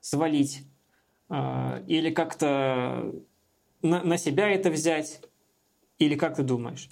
свалить 0.00 0.62
э, 1.28 1.84
или 1.86 2.08
как-то 2.08 3.12
на, 3.82 4.02
на 4.02 4.16
себя 4.16 4.48
это 4.48 4.70
взять? 4.70 5.20
Или 5.98 6.14
как 6.14 6.36
ты 6.36 6.44
думаешь? 6.44 6.88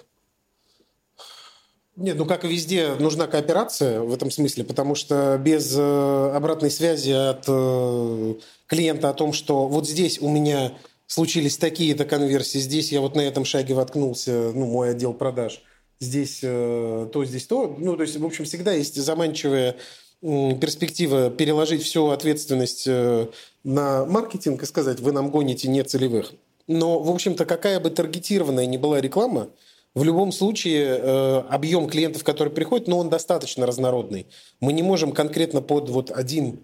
Нет, 1.96 2.18
ну 2.18 2.26
как 2.26 2.44
и 2.44 2.48
везде, 2.48 2.94
нужна 2.96 3.26
кооперация 3.26 4.02
в 4.02 4.12
этом 4.12 4.31
смысле, 4.31 4.64
потому 4.64 4.94
что 4.94 5.38
без 5.38 5.74
э, 5.79 6.31
обратной 6.35 6.70
связи 6.70 7.12
от 7.12 7.46
э, 7.48 8.35
клиента 8.66 9.09
о 9.09 9.14
том, 9.14 9.33
что 9.33 9.66
вот 9.66 9.88
здесь 9.88 10.20
у 10.20 10.29
меня 10.29 10.76
случились 11.07 11.57
такие-то 11.57 12.05
конверсии, 12.05 12.59
здесь 12.59 12.92
я 12.92 13.01
вот 13.01 13.14
на 13.14 13.21
этом 13.21 13.45
шаге 13.45 13.75
воткнулся, 13.75 14.53
ну, 14.55 14.66
мой 14.66 14.90
отдел 14.90 15.14
продаж, 15.14 15.62
здесь 16.01 16.40
э, 16.42 17.09
то, 17.12 17.25
здесь 17.25 17.47
то. 17.47 17.77
Ну, 17.79 17.97
то 17.97 18.03
есть, 18.03 18.16
в 18.16 18.25
общем, 18.25 18.45
всегда 18.45 18.73
есть 18.73 19.01
заманчивая 19.01 19.77
перспектива 20.21 21.31
переложить 21.31 21.83
всю 21.83 22.09
ответственность 22.09 22.85
э, 22.87 23.29
на 23.64 24.05
маркетинг 24.07 24.62
и 24.62 24.66
сказать, 24.66 25.01
вы 25.01 25.12
нам 25.12 25.31
гоните 25.31 25.69
нецелевых. 25.69 26.33
Но, 26.66 26.99
в 26.99 27.11
общем-то, 27.11 27.45
какая 27.45 27.79
бы 27.79 27.90
таргетированная 27.90 28.66
ни 28.66 28.77
была 28.77 29.01
реклама, 29.01 29.51
в 29.95 30.03
любом 30.03 30.33
случае 30.33 30.99
э, 30.99 31.38
объем 31.49 31.88
клиентов, 31.88 32.25
которые 32.25 32.53
приходят, 32.53 32.88
ну, 32.88 32.99
он 32.99 33.09
достаточно 33.09 33.66
разнородный. 33.66 34.27
Мы 34.61 34.73
не 34.73 34.83
можем 34.83 35.12
конкретно 35.12 35.62
под 35.62 35.88
вот 35.88 36.11
один 36.11 36.61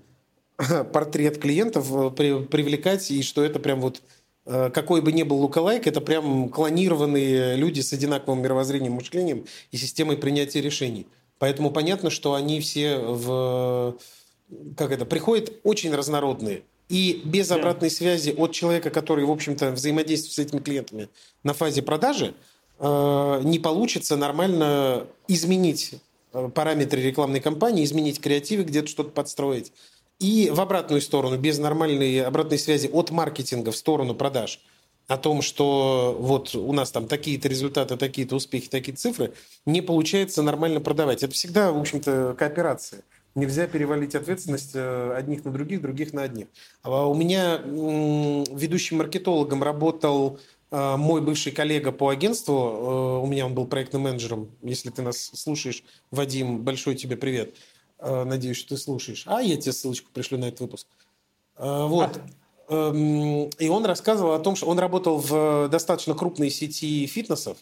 портрет 0.92 1.38
клиентов 1.38 1.86
привлекать, 2.14 3.10
и 3.10 3.22
что 3.22 3.44
это 3.44 3.58
прям 3.60 3.80
вот 3.80 4.02
Э, 4.02 4.21
какой 4.44 5.00
бы 5.02 5.12
ни 5.12 5.22
был 5.22 5.38
лукалайк, 5.38 5.86
это 5.86 6.00
прям 6.00 6.48
клонированные 6.48 7.56
люди 7.56 7.80
с 7.80 7.92
одинаковым 7.92 8.42
мировоззрением, 8.42 8.94
мышлением 8.94 9.46
и 9.70 9.76
системой 9.76 10.16
принятия 10.16 10.60
решений. 10.60 11.06
Поэтому 11.38 11.70
понятно, 11.70 12.10
что 12.10 12.34
они 12.34 12.60
все 12.60 12.98
в 12.98 13.96
как 14.76 14.92
это 14.92 15.04
приходят 15.04 15.52
очень 15.62 15.94
разнородные. 15.94 16.62
И 16.88 17.22
без 17.24 17.50
обратной 17.50 17.90
связи 17.90 18.34
от 18.36 18.52
человека, 18.52 18.90
который, 18.90 19.24
в 19.24 19.30
общем-то, 19.30 19.70
взаимодействует 19.70 20.34
с 20.34 20.38
этими 20.38 20.60
клиентами 20.60 21.08
на 21.42 21.54
фазе 21.54 21.80
продажи, 21.80 22.34
э, 22.78 23.40
не 23.44 23.58
получится 23.58 24.16
нормально 24.16 25.06
изменить 25.26 25.94
э, 26.32 26.50
параметры 26.54 27.00
рекламной 27.00 27.40
кампании, 27.40 27.84
изменить 27.84 28.20
креативы, 28.20 28.64
где-то 28.64 28.88
что-то 28.88 29.10
подстроить. 29.10 29.72
И 30.22 30.50
в 30.50 30.60
обратную 30.60 31.00
сторону, 31.00 31.36
без 31.36 31.58
нормальной 31.58 32.22
обратной 32.22 32.56
связи 32.56 32.86
от 32.86 33.10
маркетинга 33.10 33.72
в 33.72 33.76
сторону 33.76 34.14
продаж, 34.14 34.60
о 35.08 35.16
том, 35.18 35.42
что 35.42 36.16
вот 36.16 36.54
у 36.54 36.72
нас 36.72 36.92
там 36.92 37.08
такие-то 37.08 37.48
результаты, 37.48 37.96
такие-то 37.96 38.36
успехи, 38.36 38.68
такие 38.68 38.96
цифры, 38.96 39.32
не 39.66 39.82
получается 39.82 40.42
нормально 40.42 40.80
продавать. 40.80 41.24
Это 41.24 41.34
всегда, 41.34 41.72
в 41.72 41.80
общем-то, 41.80 42.36
кооперация. 42.38 43.02
Нельзя 43.34 43.66
перевалить 43.66 44.14
ответственность 44.14 44.72
э, 44.74 45.12
одних 45.16 45.44
на 45.44 45.50
других, 45.50 45.82
других 45.82 46.12
на 46.12 46.22
одних. 46.22 46.46
А 46.82 47.08
у 47.08 47.14
меня 47.14 47.60
ведущим 47.64 48.98
маркетологом 48.98 49.60
работал 49.64 50.38
э, 50.70 50.96
мой 50.98 51.20
бывший 51.20 51.50
коллега 51.50 51.90
по 51.90 52.10
агентству. 52.10 52.54
Э, 52.54 53.24
у 53.24 53.26
меня 53.26 53.46
он 53.46 53.54
был 53.54 53.66
проектным 53.66 54.02
менеджером. 54.02 54.50
Если 54.62 54.90
ты 54.90 55.02
нас 55.02 55.32
слушаешь, 55.34 55.82
Вадим, 56.12 56.60
большой 56.60 56.94
тебе 56.94 57.16
привет. 57.16 57.56
Э, 58.02 58.24
надеюсь, 58.24 58.56
что 58.56 58.70
ты 58.70 58.76
слушаешь. 58.76 59.22
А 59.26 59.40
я 59.40 59.56
тебе 59.56 59.72
ссылочку 59.72 60.10
пришлю 60.12 60.36
на 60.36 60.46
этот 60.46 60.60
выпуск. 60.60 60.88
Э, 61.56 61.86
вот. 61.86 62.20
Эм, 62.68 63.48
и 63.58 63.68
он 63.68 63.84
рассказывал 63.86 64.32
о 64.32 64.40
том, 64.40 64.56
что 64.56 64.66
он 64.66 64.78
работал 64.78 65.18
в 65.18 65.68
достаточно 65.68 66.14
крупной 66.14 66.50
сети 66.50 67.06
фитнесов. 67.06 67.58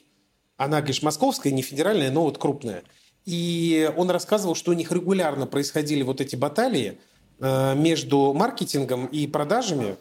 Она, 0.56 0.80
конечно, 0.80 1.06
московская, 1.06 1.50
не 1.50 1.62
федеральная, 1.62 2.10
но 2.10 2.22
вот 2.22 2.38
крупная. 2.38 2.84
И 3.26 3.92
он 3.96 4.10
рассказывал, 4.10 4.54
что 4.54 4.70
у 4.70 4.74
них 4.74 4.90
регулярно 4.92 5.46
происходили 5.46 6.02
вот 6.02 6.22
эти 6.22 6.36
баталии 6.36 6.98
э, 7.38 7.74
между 7.74 8.32
маркетингом 8.32 9.06
и 9.06 9.26
продажами. 9.26 9.96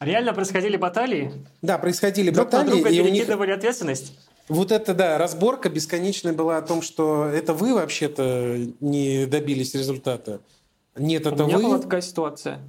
Реально 0.00 0.34
происходили 0.34 0.76
баталии? 0.76 1.32
Да, 1.62 1.78
происходили 1.78 2.30
друг 2.30 2.46
баталии. 2.46 2.64
На 2.64 2.74
друга 2.74 2.90
и 2.90 2.98
перекидывали 3.00 3.50
них... 3.50 3.58
ответственность? 3.58 4.12
Вот 4.52 4.70
это, 4.70 4.92
да, 4.92 5.16
разборка 5.16 5.70
бесконечная 5.70 6.34
была 6.34 6.58
о 6.58 6.62
том, 6.62 6.82
что 6.82 7.24
это 7.24 7.54
вы 7.54 7.74
вообще-то 7.74 8.58
не 8.80 9.24
добились 9.24 9.74
результата. 9.74 10.40
Нет, 10.94 11.26
это 11.26 11.44
У 11.44 11.46
меня 11.46 11.56
вы. 11.56 11.64
была 11.64 11.78
такая 11.78 12.02
ситуация 12.02 12.60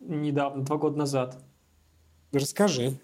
недавно, 0.00 0.64
два 0.64 0.78
года 0.78 0.98
назад. 0.98 1.38
Расскажи. 2.32 2.98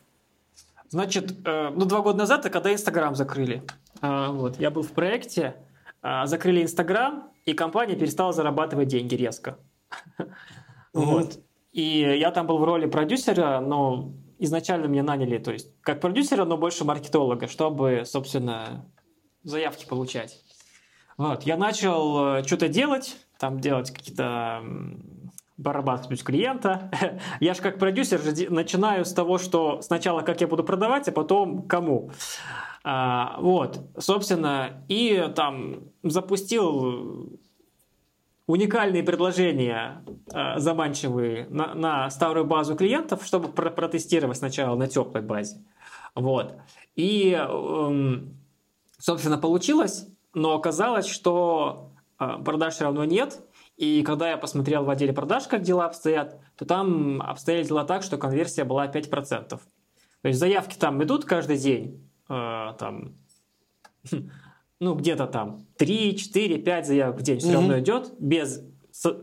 Значит, 0.88 1.32
э, 1.46 1.70
ну, 1.70 1.84
два 1.84 2.00
года 2.00 2.18
назад, 2.18 2.40
это 2.40 2.50
когда 2.50 2.72
Инстаграм 2.72 3.14
закрыли. 3.14 3.62
Э, 4.02 4.30
вот, 4.32 4.58
я 4.58 4.72
был 4.72 4.82
в 4.82 4.90
проекте, 4.90 5.54
э, 6.02 6.26
закрыли 6.26 6.62
Инстаграм, 6.62 7.30
и 7.44 7.52
компания 7.52 7.94
перестала 7.94 8.32
зарабатывать 8.32 8.88
деньги 8.88 9.14
резко. 9.14 9.58
Вот. 10.92 11.38
И 11.72 12.00
я 12.18 12.32
там 12.32 12.48
был 12.48 12.58
в 12.58 12.64
роли 12.64 12.86
продюсера, 12.86 13.60
но 13.60 14.10
изначально 14.38 14.86
меня 14.86 15.02
наняли, 15.02 15.38
то 15.38 15.52
есть 15.52 15.68
как 15.82 16.00
продюсера, 16.00 16.44
но 16.44 16.56
больше 16.56 16.84
маркетолога, 16.84 17.48
чтобы, 17.48 18.02
собственно, 18.04 18.86
заявки 19.42 19.86
получать. 19.86 20.42
Вот, 21.16 21.42
я 21.42 21.56
начал 21.56 22.36
э, 22.36 22.44
что-то 22.44 22.68
делать, 22.68 23.16
там 23.38 23.60
делать 23.60 23.90
какие-то 23.90 24.62
барабанить 25.56 26.22
клиента. 26.22 26.90
я 27.40 27.54
же 27.54 27.60
как 27.60 27.78
продюсер 27.78 28.20
же 28.20 28.50
начинаю 28.50 29.04
с 29.04 29.12
того, 29.12 29.38
что 29.38 29.82
сначала 29.82 30.22
как 30.22 30.40
я 30.40 30.46
буду 30.46 30.62
продавать, 30.64 31.08
а 31.08 31.12
потом 31.12 31.66
кому. 31.66 32.12
А, 32.84 33.36
вот, 33.40 33.80
собственно, 33.98 34.84
и 34.88 35.28
там 35.34 35.90
запустил 36.04 37.40
уникальные 38.48 39.02
предложения 39.02 40.02
э, 40.32 40.58
заманчивые 40.58 41.46
на, 41.50 41.74
на 41.74 42.10
старую 42.10 42.46
базу 42.46 42.74
клиентов, 42.74 43.24
чтобы 43.24 43.48
про 43.48 43.70
протестировать 43.70 44.38
сначала 44.38 44.74
на 44.74 44.88
теплой 44.88 45.22
базе. 45.22 45.62
Вот. 46.14 46.54
И, 46.96 47.38
э, 47.38 48.18
собственно, 48.98 49.38
получилось, 49.38 50.08
но 50.32 50.54
оказалось, 50.54 51.06
что 51.06 51.92
э, 52.18 52.38
продаж 52.42 52.74
все 52.74 52.84
равно 52.84 53.04
нет, 53.04 53.38
и 53.76 54.02
когда 54.02 54.30
я 54.30 54.38
посмотрел 54.38 54.82
в 54.82 54.90
отделе 54.90 55.12
продаж, 55.12 55.46
как 55.46 55.60
дела 55.60 55.84
обстоят, 55.84 56.40
то 56.56 56.64
там 56.64 57.20
обстояли 57.20 57.64
дела 57.64 57.84
так, 57.84 58.02
что 58.02 58.16
конверсия 58.16 58.64
была 58.64 58.86
5%. 58.86 59.48
То 59.50 59.60
есть 60.22 60.38
заявки 60.40 60.76
там 60.76 61.02
идут 61.02 61.26
каждый 61.26 61.58
день, 61.58 62.10
э, 62.30 62.72
там, 62.78 63.14
ну, 64.80 64.94
где-то 64.94 65.26
там 65.26 65.66
3, 65.76 66.16
4, 66.16 66.58
5 66.58 66.86
заявок 66.86 67.20
в 67.20 67.22
день 67.22 67.38
все 67.38 67.52
равно 67.52 67.78
идет, 67.78 68.12
без, 68.18 68.62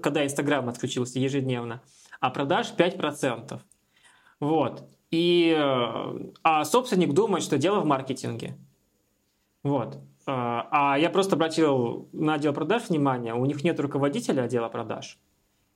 когда 0.02 0.26
Инстаграм 0.26 0.68
отключился 0.68 1.20
ежедневно, 1.20 1.82
а 2.20 2.30
продаж 2.30 2.74
5%. 2.78 3.60
Вот. 4.40 4.84
И, 5.12 5.56
э, 5.58 6.32
а 6.44 6.66
собственник 6.66 7.14
думает, 7.14 7.44
что 7.44 7.58
дело 7.58 7.80
в 7.80 7.86
маркетинге. 7.86 8.58
Вот. 9.64 10.00
А, 10.28 10.68
а 10.72 11.00
я 11.00 11.10
просто 11.10 11.36
обратил 11.36 12.10
на 12.12 12.34
отдел 12.36 12.54
продаж 12.54 12.90
внимание, 12.90 13.34
у 13.34 13.46
них 13.46 13.64
нет 13.64 13.80
руководителя 13.80 14.44
отдела 14.44 14.70
продаж. 14.70 15.20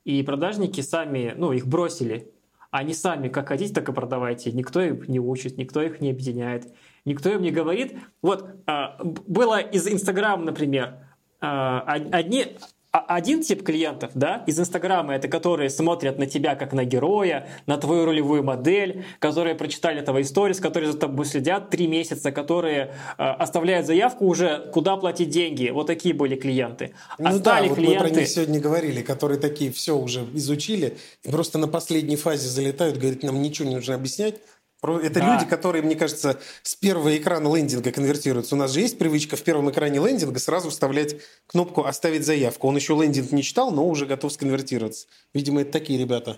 И 0.03 0.23
продажники 0.23 0.81
сами, 0.81 1.33
ну, 1.37 1.51
их 1.51 1.67
бросили. 1.67 2.31
Они 2.71 2.93
сами 2.93 3.29
как 3.29 3.47
хотите, 3.47 3.73
так 3.73 3.89
и 3.89 3.93
продавайте. 3.93 4.51
Никто 4.51 4.81
их 4.81 5.07
не 5.07 5.19
учит, 5.19 5.57
никто 5.57 5.81
их 5.81 6.01
не 6.01 6.11
объединяет. 6.11 6.73
Никто 7.09 7.31
им 7.31 7.41
не 7.41 7.49
говорит. 7.49 7.97
Вот 8.21 8.45
а, 8.67 8.97
было 9.03 9.59
из 9.59 9.87
Инстаграма, 9.87 10.43
например, 10.43 10.99
а, 11.41 11.81
одни, 12.11 12.55
а 12.91 12.99
один 13.15 13.41
тип 13.41 13.63
клиентов, 13.63 14.11
да, 14.13 14.43
из 14.45 14.59
Инстаграма, 14.59 15.15
это 15.15 15.27
которые 15.27 15.71
смотрят 15.71 16.19
на 16.19 16.27
тебя 16.27 16.53
как 16.53 16.71
на 16.71 16.85
героя, 16.85 17.47
на 17.65 17.77
твою 17.77 18.05
ролевую 18.05 18.43
модель, 18.43 19.05
которые 19.17 19.55
прочитали 19.55 19.99
этого 19.99 20.21
историс, 20.21 20.59
которые 20.59 20.91
за 20.91 20.99
тобой 20.99 21.25
следят 21.25 21.71
три 21.71 21.87
месяца, 21.87 22.31
которые 22.31 22.93
э, 23.17 23.23
оставляют 23.23 23.87
заявку 23.87 24.27
уже, 24.27 24.69
куда 24.71 24.95
платить 24.97 25.31
деньги. 25.31 25.71
Вот 25.71 25.87
такие 25.87 26.13
были 26.13 26.35
клиенты. 26.35 26.93
Ну 27.17 27.29
Остали 27.29 27.63
да, 27.63 27.69
вот 27.69 27.75
клиенты... 27.75 28.03
мы 28.03 28.09
про 28.09 28.19
них 28.19 28.27
сегодня 28.27 28.59
говорили, 28.59 29.01
которые 29.01 29.39
такие 29.39 29.71
все 29.71 29.97
уже 29.97 30.27
изучили, 30.35 30.95
и 31.23 31.31
просто 31.31 31.57
на 31.57 31.67
последней 31.67 32.17
фазе 32.17 32.47
залетают, 32.47 32.97
говорят, 32.97 33.23
нам 33.23 33.41
ничего 33.41 33.67
не 33.67 33.75
нужно 33.75 33.95
объяснять, 33.95 34.35
это 34.81 35.19
да. 35.19 35.33
люди, 35.33 35.45
которые, 35.49 35.81
мне 35.81 35.95
кажется, 35.95 36.39
с 36.63 36.75
первого 36.75 37.15
экрана 37.17 37.53
лендинга 37.53 37.91
конвертируются. 37.91 38.55
У 38.55 38.57
нас 38.57 38.71
же 38.71 38.79
есть 38.79 38.97
привычка 38.97 39.35
в 39.35 39.43
первом 39.43 39.69
экране 39.69 39.99
лендинга 39.99 40.39
сразу 40.39 40.69
вставлять 40.69 41.17
кнопку 41.47 41.83
«Оставить 41.83 42.25
заявку». 42.25 42.67
Он 42.67 42.75
еще 42.75 42.95
лендинг 42.95 43.31
не 43.31 43.43
читал, 43.43 43.71
но 43.71 43.87
уже 43.87 44.05
готов 44.05 44.31
сконвертироваться. 44.31 45.07
Видимо, 45.33 45.61
это 45.61 45.71
такие 45.71 45.99
ребята. 45.99 46.37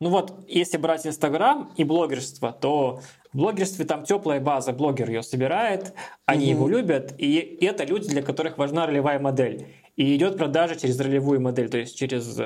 Ну 0.00 0.10
вот, 0.10 0.44
если 0.48 0.78
брать 0.78 1.06
Инстаграм 1.06 1.72
и 1.76 1.84
блогерство, 1.84 2.50
то 2.52 3.00
в 3.32 3.36
блогерстве 3.38 3.84
там 3.84 4.04
теплая 4.04 4.40
база, 4.40 4.72
блогер 4.72 5.08
ее 5.08 5.22
собирает, 5.22 5.94
они 6.26 6.46
угу. 6.46 6.52
его 6.52 6.68
любят, 6.68 7.14
и 7.18 7.58
это 7.60 7.84
люди, 7.84 8.08
для 8.08 8.20
которых 8.20 8.58
важна 8.58 8.86
ролевая 8.86 9.20
модель. 9.20 9.68
И 9.96 10.16
идет 10.16 10.38
продажа 10.38 10.76
через 10.76 10.98
ролевую 10.98 11.40
модель, 11.40 11.68
то 11.68 11.76
есть 11.76 11.96
через 11.96 12.40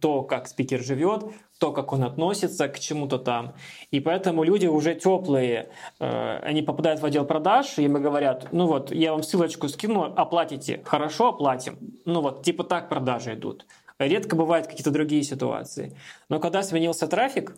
то, 0.00 0.22
как 0.22 0.48
спикер 0.48 0.82
живет, 0.82 1.24
то, 1.58 1.72
как 1.72 1.92
он 1.92 2.04
относится 2.04 2.68
к 2.68 2.78
чему-то 2.78 3.18
там. 3.18 3.54
И 3.90 4.00
поэтому 4.00 4.44
люди 4.44 4.66
уже 4.66 4.94
теплые, 4.94 5.70
э, 5.98 6.38
они 6.42 6.62
попадают 6.62 7.00
в 7.00 7.06
отдел 7.06 7.24
продаж, 7.24 7.78
и 7.78 7.84
им 7.84 7.94
говорят, 7.94 8.48
ну 8.52 8.66
вот, 8.66 8.92
я 8.92 9.12
вам 9.12 9.22
ссылочку 9.22 9.68
скину, 9.68 10.02
оплатите. 10.02 10.82
Хорошо, 10.84 11.28
оплатим. 11.28 11.78
Ну 12.04 12.20
вот, 12.20 12.44
типа 12.44 12.64
так 12.64 12.88
продажи 12.90 13.34
идут. 13.34 13.66
Редко 13.98 14.36
бывают 14.36 14.66
какие-то 14.66 14.90
другие 14.90 15.22
ситуации. 15.22 15.96
Но 16.28 16.38
когда 16.40 16.62
сменился 16.62 17.06
трафик, 17.06 17.56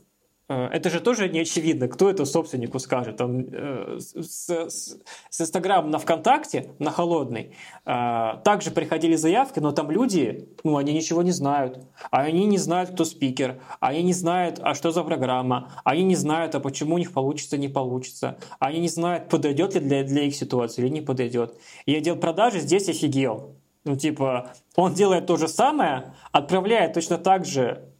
это 0.72 0.90
же 0.90 1.00
тоже 1.00 1.28
не 1.28 1.40
очевидно, 1.40 1.88
кто 1.88 2.10
это 2.10 2.24
собственнику 2.24 2.78
скажет. 2.78 3.20
Он, 3.20 3.48
э, 3.52 3.98
с, 3.98 4.48
с, 4.50 5.40
Инстаграма 5.40 5.88
на 5.88 5.98
ВКонтакте, 5.98 6.70
на 6.78 6.90
холодный, 6.90 7.54
э, 7.84 8.28
также 8.44 8.70
приходили 8.70 9.16
заявки, 9.16 9.60
но 9.60 9.72
там 9.72 9.90
люди, 9.90 10.48
ну, 10.64 10.76
они 10.76 10.92
ничего 10.92 11.22
не 11.22 11.32
знают. 11.32 11.84
Они 12.10 12.46
не 12.46 12.58
знают, 12.58 12.90
кто 12.90 13.04
спикер, 13.04 13.60
они 13.80 14.02
не 14.02 14.12
знают, 14.12 14.60
а 14.62 14.74
что 14.74 14.90
за 14.90 15.02
программа, 15.04 15.72
они 15.84 16.02
не 16.02 16.16
знают, 16.16 16.54
а 16.54 16.60
почему 16.60 16.94
у 16.94 16.98
них 16.98 17.12
получится, 17.12 17.56
не 17.58 17.68
получится. 17.68 18.38
Они 18.58 18.80
не 18.80 18.88
знают, 18.88 19.28
подойдет 19.28 19.74
ли 19.74 19.80
для, 19.80 20.02
для 20.04 20.22
их 20.22 20.34
ситуации 20.34 20.82
или 20.82 20.88
не 20.88 21.00
подойдет. 21.00 21.56
И 21.86 21.94
отдел 21.94 22.16
продажи 22.16 22.60
здесь 22.60 22.88
офигел. 22.88 23.56
Ну, 23.84 23.96
типа, 23.96 24.52
он 24.76 24.94
делает 24.94 25.26
то 25.26 25.36
же 25.36 25.48
самое, 25.48 26.14
отправляет 26.30 26.92
точно 26.94 27.18
так 27.18 27.44
же 27.44 27.91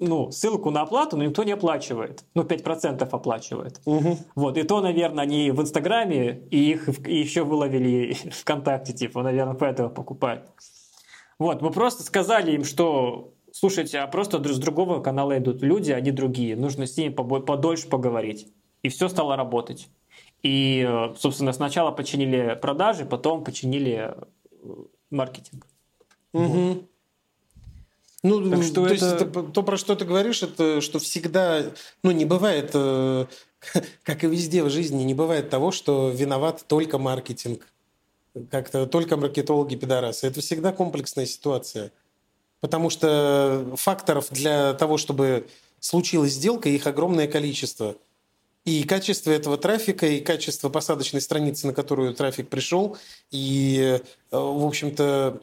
ну, 0.00 0.30
ссылку 0.30 0.70
на 0.70 0.82
оплату, 0.82 1.16
но 1.16 1.24
никто 1.24 1.44
не 1.44 1.52
оплачивает. 1.52 2.24
Ну, 2.34 2.42
5% 2.42 3.06
оплачивает. 3.08 3.80
Угу. 3.84 4.16
Вот, 4.34 4.58
и 4.58 4.62
то, 4.62 4.80
наверное, 4.80 5.24
они 5.24 5.50
в 5.50 5.60
Инстаграме, 5.60 6.42
и 6.50 6.70
их 6.70 7.06
и 7.06 7.18
еще 7.18 7.44
выловили 7.44 8.14
ВКонтакте, 8.32 8.92
типа, 8.92 9.22
наверное, 9.22 9.54
поэтому 9.54 9.90
покупают. 9.90 10.50
Вот, 11.38 11.62
мы 11.62 11.70
просто 11.70 12.02
сказали 12.02 12.52
им, 12.52 12.64
что 12.64 13.34
слушайте, 13.52 13.98
а 13.98 14.06
просто 14.06 14.42
с 14.42 14.58
другого 14.58 15.00
канала 15.00 15.38
идут 15.38 15.62
люди, 15.62 15.92
они 15.92 16.10
другие, 16.10 16.56
нужно 16.56 16.86
с 16.86 16.96
ними 16.96 17.12
подольше 17.12 17.88
поговорить. 17.88 18.48
И 18.82 18.88
все 18.88 19.08
стало 19.08 19.36
работать. 19.36 19.88
И, 20.42 20.88
собственно, 21.18 21.52
сначала 21.52 21.90
починили 21.90 22.58
продажи, 22.60 23.04
потом 23.04 23.44
починили 23.44 24.14
э, 24.50 24.74
маркетинг. 25.10 25.66
Угу. 26.32 26.88
Ну, 28.22 28.50
так 28.50 28.62
что 28.62 28.74
то, 28.74 28.86
это... 28.86 28.92
есть 28.92 29.06
это, 29.06 29.42
то, 29.42 29.62
про 29.62 29.76
что 29.78 29.96
ты 29.96 30.04
говоришь, 30.04 30.42
это 30.42 30.80
что 30.80 30.98
всегда, 30.98 31.64
ну, 32.02 32.10
не 32.10 32.26
бывает, 32.26 32.70
э, 32.74 33.26
как 34.02 34.24
и 34.24 34.26
везде 34.26 34.62
в 34.62 34.70
жизни, 34.70 35.02
не 35.04 35.14
бывает 35.14 35.48
того, 35.48 35.70
что 35.70 36.10
виноват 36.10 36.64
только 36.66 36.98
маркетинг, 36.98 37.66
как-то 38.50 38.86
только 38.86 39.16
маркетологи 39.16 39.74
пидорасы. 39.74 40.26
Это 40.26 40.40
всегда 40.40 40.72
комплексная 40.72 41.26
ситуация. 41.26 41.92
Потому 42.60 42.90
что 42.90 43.72
факторов 43.76 44.28
для 44.30 44.74
того, 44.74 44.98
чтобы 44.98 45.46
случилась 45.80 46.32
сделка, 46.32 46.68
их 46.68 46.86
огромное 46.86 47.26
количество. 47.26 47.96
И 48.66 48.82
качество 48.82 49.30
этого 49.30 49.56
трафика, 49.56 50.06
и 50.06 50.20
качество 50.20 50.68
посадочной 50.68 51.22
страницы, 51.22 51.66
на 51.66 51.72
которую 51.72 52.14
трафик 52.14 52.50
пришел, 52.50 52.98
и, 53.30 53.98
э, 54.30 54.36
в 54.36 54.66
общем-то, 54.66 55.40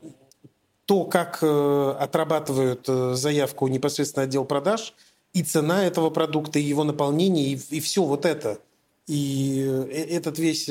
то, 0.88 1.04
как 1.04 1.40
э, 1.42 1.96
отрабатывают 2.00 2.86
э, 2.88 3.14
заявку 3.14 3.68
непосредственно 3.68 4.24
отдел 4.24 4.46
продаж, 4.46 4.94
и 5.34 5.44
цена 5.44 5.86
этого 5.86 6.10
продукта, 6.10 6.60
и 6.60 6.64
его 6.64 6.86
наполнение, 6.86 7.46
и, 7.46 7.60
и 7.72 7.80
все 7.82 8.04
вот 8.04 8.26
это. 8.26 8.58
И 9.06 9.66
э, 9.68 10.06
этот 10.10 10.40
весь 10.40 10.70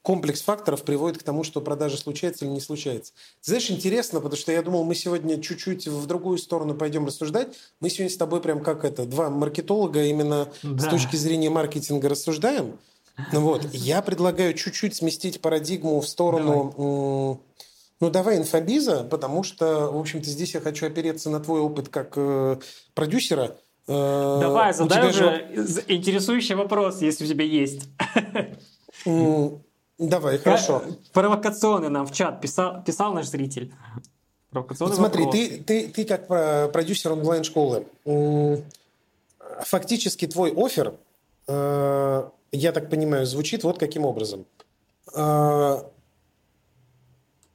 комплекс 0.00 0.40
факторов 0.40 0.82
приводит 0.82 1.18
к 1.18 1.22
тому, 1.22 1.44
что 1.44 1.60
продажа 1.60 1.98
случается 1.98 2.46
или 2.46 2.52
не 2.52 2.60
случается. 2.60 3.12
Ты 3.42 3.50
знаешь, 3.50 3.70
интересно, 3.70 4.20
потому 4.22 4.38
что 4.38 4.50
я 4.50 4.62
думал, 4.62 4.84
мы 4.84 4.94
сегодня 4.94 5.38
чуть-чуть 5.38 5.86
в 5.86 6.06
другую 6.06 6.38
сторону 6.38 6.74
пойдем 6.74 7.04
рассуждать. 7.04 7.48
Мы 7.80 7.90
сегодня 7.90 8.10
с 8.10 8.16
тобой 8.16 8.40
прям 8.40 8.60
как 8.60 8.82
это, 8.82 9.04
два 9.04 9.28
маркетолога 9.28 10.04
именно 10.04 10.48
да. 10.62 10.86
с 10.86 10.88
точки 10.88 11.16
зрения 11.16 11.50
маркетинга 11.50 12.08
рассуждаем. 12.08 12.78
Вот, 13.32 13.66
я 13.74 14.00
предлагаю 14.00 14.54
чуть-чуть 14.54 14.96
сместить 14.96 15.42
парадигму 15.42 16.00
в 16.00 16.08
сторону... 16.08 16.72
Давай 16.78 17.38
ну, 18.00 18.10
давай 18.10 18.38
инфобиза, 18.38 19.04
потому 19.04 19.42
что, 19.42 19.90
в 19.90 19.98
общем-то, 19.98 20.28
здесь 20.28 20.54
я 20.54 20.60
хочу 20.60 20.86
опереться 20.86 21.30
на 21.30 21.40
твой 21.40 21.60
опыт 21.60 21.88
как 21.88 22.12
э, 22.16 22.58
продюсера. 22.94 23.56
Э, 23.86 24.38
давай, 24.40 24.72
задай 24.72 25.10
уже 25.10 25.48
же... 25.54 25.84
интересующий 25.88 26.54
вопрос, 26.54 27.02
если 27.02 27.24
у 27.24 27.28
тебя 27.28 27.44
есть. 27.44 27.88
Давай, 29.98 30.38
хорошо. 30.38 30.82
Провокационный 31.12 31.88
нам 31.88 32.06
в 32.06 32.12
чат 32.12 32.40
писал, 32.40 32.84
писал 32.84 33.12
наш 33.12 33.26
зритель. 33.26 33.74
Провокационный 34.50 34.94
Смотри, 34.94 35.30
ты, 35.30 35.58
ты, 35.58 35.88
ты 35.88 36.04
как 36.04 36.28
продюсер 36.72 37.12
онлайн-школы, 37.12 37.84
фактически 39.60 40.26
твой 40.26 40.52
офер, 40.52 40.94
э, 41.46 42.28
я 42.52 42.72
так 42.72 42.90
понимаю, 42.90 43.26
звучит 43.26 43.64
вот 43.64 43.78
каким 43.78 44.04
образом 44.04 44.46
э, 45.14 45.82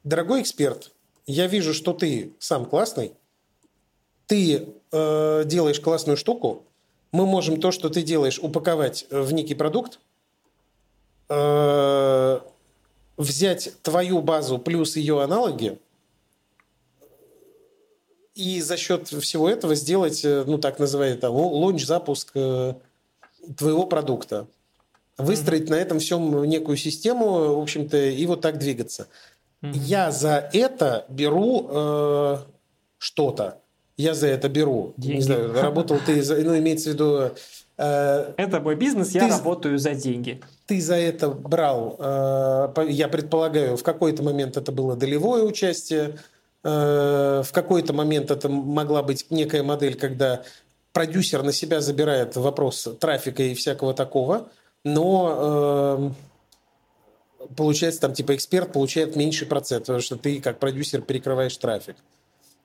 дорогой 0.04 0.42
эксперт, 0.42 0.92
я 1.26 1.48
вижу, 1.48 1.74
что 1.74 1.94
ты 1.94 2.34
сам 2.40 2.66
классный, 2.66 3.14
ты 4.28 4.68
э, 4.92 5.44
делаешь 5.46 5.80
классную 5.80 6.18
штуку, 6.18 6.64
мы 7.12 7.26
можем 7.26 7.60
то, 7.60 7.72
что 7.72 7.90
ты 7.90 8.02
делаешь, 8.02 8.40
упаковать 8.40 9.06
в 9.10 9.32
некий 9.34 9.56
продукт, 9.56 10.00
э, 11.30 12.40
взять 13.18 13.74
твою 13.82 14.22
базу 14.22 14.58
плюс 14.58 14.96
ее 14.96 15.22
аналоги 15.22 15.78
и 18.36 18.62
за 18.62 18.78
счет 18.78 19.08
всего 19.08 19.50
этого 19.50 19.76
сделать, 19.76 20.26
э, 20.26 20.44
ну 20.46 20.58
так 20.58 20.80
называемый 20.80 21.20
там, 21.20 21.34
лонч-запуск 21.34 22.32
э, 22.36 22.74
твоего 23.58 23.86
продукта. 23.86 24.48
Выстроить 25.18 25.64
mm-hmm. 25.64 25.70
на 25.70 25.76
этом 25.76 26.00
всем 26.00 26.44
некую 26.46 26.76
систему, 26.78 27.56
в 27.56 27.62
общем-то, 27.62 27.98
и 27.98 28.26
вот 28.26 28.42
так 28.42 28.58
двигаться. 28.58 29.08
Я 29.64 30.12
за 30.12 30.50
это 30.52 31.06
беру 31.10 31.68
э, 31.70 32.38
что-то. 32.98 33.60
Я 33.96 34.14
за 34.14 34.28
это 34.28 34.50
беру. 34.50 34.94
Деньги. 34.98 35.16
Не 35.18 35.22
знаю, 35.22 35.54
работал 35.54 36.00
ты, 36.06 36.22
за, 36.22 36.36
ну, 36.38 36.58
имеется 36.58 36.90
в 36.90 36.94
виду... 36.94 37.32
Э, 37.78 38.34
это 38.38 38.60
мой 38.60 38.76
бизнес, 38.76 39.12
я 39.12 39.28
работаю 39.28 39.80
за 39.80 39.94
деньги. 39.94 40.42
Ты 40.66 40.82
за 40.82 40.96
это 40.96 41.30
брал, 41.30 41.96
э, 42.00 42.88
я 42.90 43.08
предполагаю, 43.08 43.78
в 43.78 43.84
какой-то 43.84 44.22
момент 44.22 44.58
это 44.58 44.72
было 44.72 44.96
долевое 44.96 45.44
участие, 45.44 46.18
э, 46.64 47.44
в 47.46 47.52
какой-то 47.52 47.94
момент 47.94 48.32
это 48.32 48.50
могла 48.50 49.02
быть 49.02 49.28
некая 49.30 49.64
модель, 49.64 49.96
когда 49.96 50.44
продюсер 50.92 51.42
на 51.42 51.52
себя 51.52 51.82
забирает 51.82 52.36
вопрос 52.36 52.88
трафика 53.00 53.44
и 53.44 53.54
всякого 53.54 53.94
такого, 53.94 54.50
но 54.84 56.12
э, 56.14 56.33
получается 57.56 58.02
там 58.02 58.14
типа 58.14 58.36
эксперт 58.36 58.72
получает 58.72 59.16
меньший 59.16 59.48
процент, 59.48 59.86
потому 59.86 60.02
что 60.02 60.18
ты 60.18 60.42
как 60.42 60.60
продюсер 60.60 61.02
перекрываешь 61.02 61.56
трафик. 61.58 61.96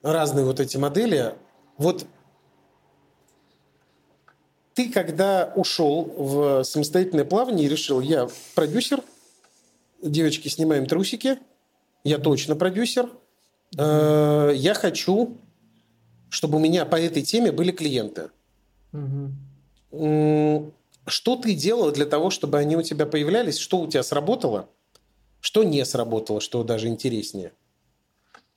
Разные 0.02 0.44
вот 0.44 0.60
эти 0.60 0.76
модели. 0.76 1.34
Вот 1.76 2.06
ты 4.74 4.90
когда 4.90 5.52
ушел 5.56 6.04
в 6.04 6.62
самостоятельное 6.64 7.24
плавание 7.24 7.66
и 7.66 7.68
решил, 7.68 8.00
я 8.00 8.28
продюсер, 8.54 9.02
девочки, 10.02 10.48
снимаем 10.48 10.86
трусики, 10.86 11.38
я 12.04 12.18
точно 12.18 12.54
продюсер, 12.54 13.10
э, 13.76 14.52
я 14.54 14.74
хочу 14.74 15.36
чтобы 16.30 16.56
у 16.56 16.60
меня 16.60 16.84
по 16.84 16.96
этой 16.96 17.22
теме 17.22 17.52
были 17.52 17.72
клиенты. 17.72 18.30
Угу. 18.92 20.72
Что 21.06 21.36
ты 21.36 21.54
делал 21.54 21.90
для 21.90 22.04
того, 22.06 22.30
чтобы 22.30 22.58
они 22.58 22.76
у 22.76 22.82
тебя 22.82 23.06
появлялись? 23.06 23.58
Что 23.58 23.80
у 23.80 23.88
тебя 23.88 24.02
сработало? 24.02 24.68
Что 25.40 25.62
не 25.62 25.84
сработало, 25.84 26.40
что 26.40 26.64
даже 26.64 26.88
интереснее? 26.88 27.52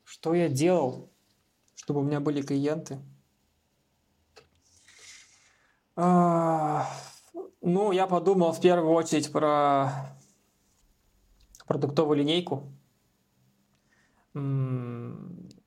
Что 0.03 0.33
я 0.33 0.49
делал, 0.49 1.09
чтобы 1.75 2.01
у 2.01 2.03
меня 2.03 2.19
были 2.19 2.41
клиенты? 2.41 2.99
А, 5.95 6.89
ну, 7.61 7.91
я 7.91 8.07
подумал 8.07 8.53
в 8.53 8.61
первую 8.61 8.93
очередь 8.93 9.31
про 9.31 10.15
продуктовую 11.67 12.17
линейку. 12.17 12.63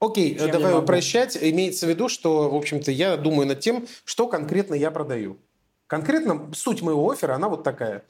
Окей, 0.00 0.38
Чем 0.38 0.50
давай 0.50 0.78
упрощать. 0.78 1.38
Имеется 1.40 1.86
в 1.86 1.88
виду, 1.90 2.08
что, 2.08 2.50
в 2.50 2.54
общем-то, 2.54 2.90
я 2.90 3.16
думаю 3.16 3.46
над 3.46 3.60
тем, 3.60 3.86
что 4.04 4.26
конкретно 4.26 4.74
я 4.74 4.90
продаю. 4.90 5.38
Конкретно 5.86 6.50
суть 6.54 6.82
моего 6.82 7.10
оффера, 7.10 7.34
она 7.34 7.48
вот 7.48 7.62
такая. 7.62 8.04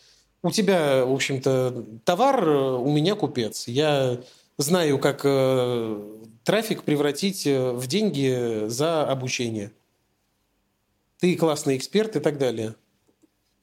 У 0.45 0.51
тебя, 0.51 1.07
в 1.07 1.13
общем-то, 1.13 1.87
товар, 2.05 2.47
у 2.47 2.93
меня 2.93 3.15
купец. 3.15 3.67
Я 3.67 4.21
знаю, 4.59 4.99
как 4.99 5.23
э, 5.25 6.03
трафик 6.45 6.83
превратить 6.83 7.47
э, 7.47 7.73
в 7.73 7.87
деньги 7.87 8.65
за 8.67 9.11
обучение. 9.11 9.73
Ты 11.19 11.35
классный 11.37 11.79
эксперт 11.79 12.17
и 12.17 12.21
так 12.21 12.37
далее. 12.37 12.75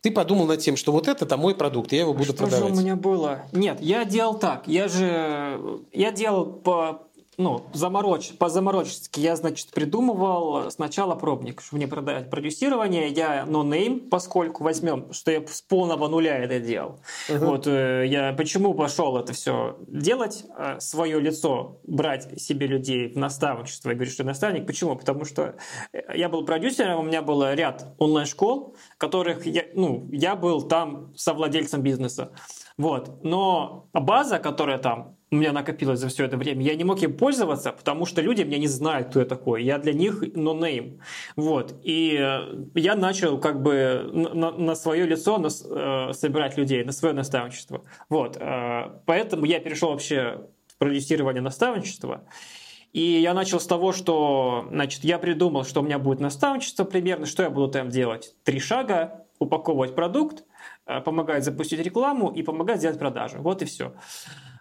Ты 0.01 0.09
подумал 0.09 0.47
над 0.47 0.59
тем, 0.61 0.75
что 0.75 0.91
вот 0.91 1.07
это 1.07 1.37
мой 1.37 1.53
продукт, 1.53 1.91
я 1.91 1.99
его 1.99 2.13
буду 2.13 2.33
что 2.33 2.33
продавать. 2.33 2.65
Что 2.65 2.73
же 2.73 2.81
у 2.81 2.83
меня 2.83 2.95
было? 2.95 3.45
Нет, 3.51 3.79
я 3.79 4.03
делал 4.03 4.39
так. 4.39 4.67
Я 4.67 4.87
же 4.87 5.83
я 5.93 6.11
делал 6.11 6.47
по 6.47 7.03
ну, 7.41 7.65
замороч, 7.73 8.31
по 8.37 8.49
заморочески 8.49 9.19
я, 9.19 9.35
значит, 9.35 9.71
придумывал 9.71 10.71
сначала 10.71 11.15
пробник, 11.15 11.61
чтобы 11.61 11.77
мне 11.79 11.87
продать 11.87 12.29
продюсирование. 12.29 13.07
Я 13.09 13.45
no-name, 13.47 14.09
поскольку 14.09 14.63
возьмем, 14.63 15.11
что 15.13 15.31
я 15.31 15.45
с 15.45 15.61
полного 15.61 16.07
нуля 16.07 16.37
это 16.37 16.59
делал. 16.59 16.99
Uh-huh. 17.29 17.45
Вот 17.45 17.67
э, 17.67 18.05
я 18.07 18.33
почему 18.33 18.73
пошел 18.73 19.17
это 19.17 19.33
все 19.33 19.77
делать, 19.87 20.45
э, 20.57 20.79
свое 20.79 21.19
лицо 21.19 21.79
брать 21.83 22.39
себе 22.39 22.67
людей 22.67 23.09
в 23.09 23.17
наставничество. 23.17 23.89
Я 23.89 23.95
говорю, 23.95 24.11
что 24.11 24.23
наставник. 24.23 24.67
Почему? 24.67 24.95
Потому 24.95 25.25
что 25.25 25.55
я 26.13 26.29
был 26.29 26.45
продюсером, 26.45 26.99
у 26.99 27.03
меня 27.03 27.21
был 27.21 27.43
ряд 27.51 27.93
онлайн-школ, 27.97 28.75
которых 28.97 29.45
я, 29.45 29.65
ну, 29.73 30.07
я 30.11 30.35
был 30.35 30.61
там 30.61 31.13
совладельцем 31.15 31.81
бизнеса. 31.81 32.31
Вот. 32.77 33.23
Но 33.23 33.89
база, 33.93 34.39
которая 34.39 34.77
там 34.77 35.17
у 35.31 35.37
меня 35.37 35.53
накопилось 35.53 35.99
за 35.99 36.09
все 36.09 36.25
это 36.25 36.35
время, 36.35 36.61
я 36.61 36.75
не 36.75 36.83
мог 36.83 37.01
им 37.01 37.15
пользоваться, 37.15 37.71
потому 37.71 38.05
что 38.05 38.21
люди 38.21 38.41
меня 38.41 38.57
не 38.57 38.67
знают, 38.67 39.09
кто 39.09 39.21
я 39.21 39.25
такой. 39.25 39.63
Я 39.63 39.77
для 39.77 39.93
них 39.93 40.21
no 40.23 40.59
name. 40.59 40.99
Вот. 41.37 41.73
И 41.83 42.17
э, 42.19 42.65
я 42.75 42.95
начал 42.95 43.39
как 43.39 43.61
бы 43.61 44.09
на, 44.11 44.51
на 44.51 44.75
свое 44.75 45.05
лицо 45.05 45.37
на, 45.37 45.47
э, 45.47 46.13
собирать 46.13 46.57
людей, 46.57 46.83
на 46.83 46.91
свое 46.91 47.13
наставничество. 47.13 47.85
Вот. 48.09 48.35
Э, 48.41 48.99
поэтому 49.05 49.45
я 49.45 49.61
перешел 49.61 49.91
вообще 49.91 50.49
в 50.67 50.77
продюсирование 50.77 51.41
наставничества. 51.41 52.25
И 52.91 53.01
я 53.01 53.33
начал 53.33 53.61
с 53.61 53.65
того, 53.65 53.93
что 53.93 54.67
значит, 54.69 55.05
я 55.05 55.17
придумал, 55.17 55.63
что 55.63 55.79
у 55.79 55.83
меня 55.85 55.97
будет 55.97 56.19
наставничество 56.19 56.83
примерно, 56.83 57.25
что 57.25 57.43
я 57.43 57.49
буду 57.49 57.69
там 57.69 57.87
делать. 57.87 58.35
Три 58.43 58.59
шага, 58.59 59.25
упаковывать 59.39 59.95
продукт, 59.95 60.43
э, 60.87 60.99
помогать 60.99 61.45
запустить 61.45 61.79
рекламу 61.79 62.29
и 62.31 62.43
помогать 62.43 62.79
сделать 62.79 62.99
продажу. 62.99 63.37
Вот 63.39 63.61
и 63.61 63.65
все. 63.65 63.93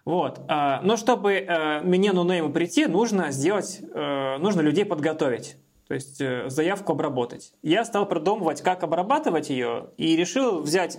Вот. 0.05 0.41
А, 0.49 0.81
но 0.83 0.97
чтобы 0.97 1.33
э, 1.35 1.81
мне 1.83 2.13
нонейму 2.13 2.53
прийти, 2.53 2.87
нужно 2.87 3.31
сделать, 3.31 3.81
э, 3.83 4.37
нужно 4.39 4.61
людей 4.61 4.85
подготовить. 4.85 5.57
То 5.89 5.95
есть 5.95 6.21
э, 6.21 6.49
заявку 6.49 6.93
обработать. 6.93 7.53
Я 7.63 7.85
стал 7.85 8.07
продумывать, 8.07 8.63
как 8.63 8.83
обрабатывать 8.83 9.51
ее, 9.51 9.91
и 9.97 10.17
решил 10.17 10.63
взять 10.63 10.99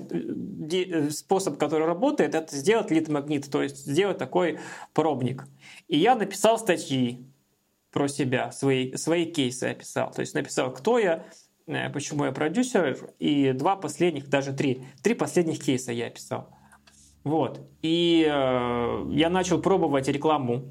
способ, 1.12 1.58
который 1.58 1.88
работает, 1.88 2.36
это 2.36 2.56
сделать 2.56 2.92
лид-магнит, 2.92 3.50
то 3.50 3.64
есть 3.64 3.86
сделать 3.86 4.18
такой 4.18 4.60
пробник. 4.94 5.46
И 5.88 5.98
я 5.98 6.16
написал 6.16 6.60
статьи 6.60 7.26
про 7.92 8.08
себя, 8.08 8.52
свои, 8.52 8.94
свои 8.96 9.26
кейсы 9.26 9.66
описал. 9.66 10.12
То 10.12 10.22
есть 10.22 10.34
написал, 10.34 10.74
кто 10.74 11.00
я, 11.00 11.26
почему 11.94 12.26
я 12.26 12.32
продюсер, 12.32 12.98
и 13.20 13.52
два 13.54 13.76
последних, 13.76 14.30
даже 14.30 14.54
три, 14.54 14.84
три 15.04 15.14
последних 15.14 15.64
кейса 15.64 15.92
я 15.92 16.08
описал. 16.08 16.50
Вот. 17.24 17.62
И 17.82 18.28
э, 18.28 19.06
я 19.12 19.30
начал 19.30 19.60
пробовать 19.60 20.08
рекламу. 20.08 20.64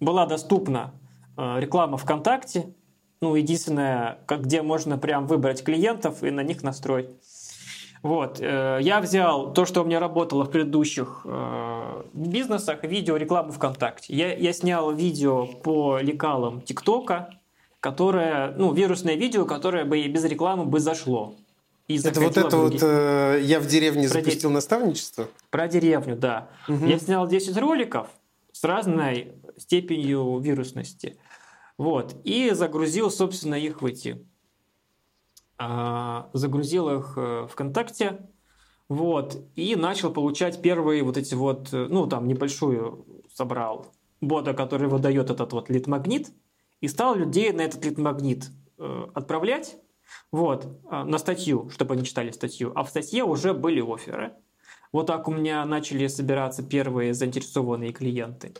Была 0.00 0.26
доступна 0.26 0.94
э, 1.36 1.60
реклама 1.60 1.96
ВКонтакте. 1.96 2.74
Ну, 3.20 3.34
единственное, 3.34 4.18
как, 4.26 4.42
где 4.42 4.62
можно 4.62 4.98
прям 4.98 5.26
выбрать 5.26 5.64
клиентов 5.64 6.22
и 6.22 6.30
на 6.30 6.42
них 6.42 6.62
настроить. 6.62 7.10
Вот. 8.02 8.38
Э, 8.40 8.78
я 8.80 9.00
взял 9.00 9.52
то, 9.52 9.64
что 9.64 9.82
у 9.82 9.84
меня 9.84 9.98
работало 9.98 10.44
в 10.44 10.50
предыдущих 10.50 11.22
э, 11.24 12.02
бизнесах, 12.12 12.84
видео 12.84 13.16
рекламу 13.16 13.52
ВКонтакте. 13.52 14.14
Я, 14.14 14.34
я 14.34 14.52
снял 14.52 14.92
видео 14.92 15.46
по 15.46 15.98
лекалам 15.98 16.60
ТикТока, 16.60 17.30
которое, 17.80 18.54
ну, 18.56 18.72
вирусное 18.72 19.16
видео, 19.16 19.44
которое 19.44 19.84
бы 19.84 19.98
и 19.98 20.08
без 20.08 20.24
рекламы 20.24 20.66
бы 20.66 20.78
зашло. 20.78 21.34
И 21.88 21.98
это 21.98 22.20
вот 22.20 22.36
это 22.36 22.56
вот 22.56 22.82
э, 22.82 23.40
я 23.42 23.60
в 23.60 23.66
деревне 23.66 24.08
про 24.08 24.18
запустил 24.20 24.50
де... 24.50 24.54
наставничество? 24.54 25.28
Про 25.50 25.68
деревню, 25.68 26.16
да. 26.16 26.48
Угу. 26.68 26.84
Я 26.84 26.98
снял 26.98 27.28
10 27.28 27.56
роликов 27.58 28.08
с 28.52 28.64
разной 28.64 29.34
степенью 29.56 30.38
вирусности. 30.38 31.16
Вот. 31.78 32.16
И 32.24 32.50
загрузил, 32.50 33.10
собственно, 33.10 33.54
их 33.54 33.82
в 33.82 33.86
эти. 33.86 34.26
А, 35.58 36.28
загрузил 36.32 36.88
их 36.98 37.14
э, 37.16 37.46
ВКонтакте. 37.50 38.28
Вот. 38.88 39.36
И 39.54 39.76
начал 39.76 40.12
получать 40.12 40.62
первые 40.62 41.02
вот 41.04 41.16
эти 41.16 41.34
вот, 41.34 41.72
э, 41.72 41.86
ну, 41.88 42.06
там 42.06 42.26
небольшую 42.26 43.06
собрал 43.32 43.86
бота, 44.20 44.54
который 44.54 44.88
выдает 44.88 45.30
этот 45.30 45.52
вот 45.52 45.70
лид-магнит. 45.70 46.30
И 46.80 46.88
стал 46.88 47.14
людей 47.14 47.52
на 47.52 47.60
этот 47.60 47.84
лид-магнит 47.84 48.46
э, 48.78 49.06
отправлять 49.14 49.76
вот, 50.32 50.66
а, 50.90 51.04
на 51.04 51.18
статью, 51.18 51.70
чтобы 51.70 51.94
они 51.94 52.04
читали 52.04 52.30
статью. 52.30 52.72
А 52.74 52.84
в 52.84 52.88
статье 52.88 53.24
уже 53.24 53.54
были 53.54 53.80
оферы. 53.80 54.32
Вот 54.92 55.06
так 55.06 55.28
у 55.28 55.32
меня 55.32 55.64
начали 55.64 56.06
собираться 56.06 56.62
первые 56.62 57.14
заинтересованные 57.14 57.92
клиенты. 57.92 58.54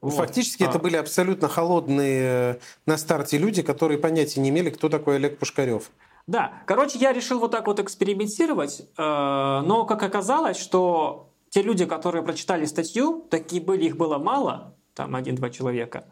Вот. 0.00 0.14
Фактически 0.14 0.62
а. 0.62 0.70
это 0.70 0.78
были 0.78 0.96
абсолютно 0.96 1.48
холодные 1.48 2.54
э, 2.54 2.58
на 2.86 2.96
старте 2.96 3.36
люди, 3.36 3.62
которые 3.62 3.98
понятия 3.98 4.40
не 4.40 4.48
имели, 4.48 4.70
кто 4.70 4.88
такой 4.88 5.16
Олег 5.16 5.38
Пушкарев. 5.38 5.90
Да, 6.26 6.62
короче, 6.66 6.98
я 6.98 7.12
решил 7.12 7.38
вот 7.38 7.50
так 7.50 7.66
вот 7.66 7.80
экспериментировать, 7.80 8.80
э, 8.80 8.82
но 8.96 9.84
как 9.84 10.02
оказалось, 10.02 10.56
что 10.58 11.30
те 11.50 11.62
люди, 11.62 11.84
которые 11.84 12.22
прочитали 12.22 12.64
статью, 12.64 13.26
такие 13.30 13.60
были, 13.60 13.86
их 13.86 13.96
было 13.96 14.16
мало, 14.18 14.74
там 14.94 15.14
один-два 15.16 15.50
человека, 15.50 16.04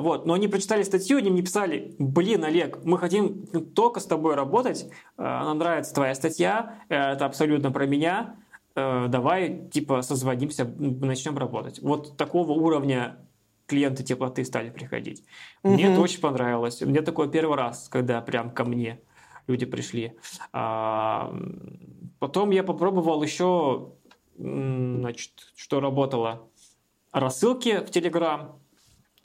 вот. 0.00 0.26
Но 0.26 0.34
они 0.34 0.48
прочитали 0.48 0.82
статью, 0.82 1.18
они 1.18 1.30
мне 1.30 1.42
писали, 1.42 1.94
блин, 1.98 2.44
Олег, 2.44 2.84
мы 2.84 2.98
хотим 2.98 3.46
только 3.74 4.00
с 4.00 4.04
тобой 4.04 4.34
работать, 4.34 4.88
э, 5.16 5.22
нам 5.22 5.58
нравится 5.58 5.94
твоя 5.94 6.14
статья, 6.14 6.80
э, 6.88 6.94
это 6.94 7.26
абсолютно 7.26 7.70
про 7.70 7.86
меня, 7.86 8.36
э, 8.74 9.06
давай, 9.08 9.68
типа, 9.68 10.02
созвонимся, 10.02 10.64
начнем 10.64 11.38
работать. 11.38 11.80
Вот 11.80 12.16
такого 12.16 12.52
уровня 12.52 13.18
клиенты 13.66 14.02
теплоты 14.04 14.44
стали 14.44 14.70
приходить. 14.70 15.24
Угу. 15.62 15.74
Мне 15.74 15.92
это 15.92 16.00
очень 16.00 16.20
понравилось. 16.20 16.80
Мне 16.80 17.02
такое 17.02 17.28
первый 17.28 17.56
раз, 17.56 17.88
когда 17.88 18.20
прям 18.20 18.50
ко 18.50 18.64
мне 18.64 19.00
люди 19.46 19.66
пришли. 19.66 20.16
А, 20.52 21.34
потом 22.18 22.50
я 22.50 22.62
попробовал 22.62 23.22
еще, 23.22 23.92
значит, 24.36 25.32
что 25.56 25.80
работало. 25.80 26.48
Рассылки 27.12 27.84
в 27.84 27.90
Телеграм 27.90 28.60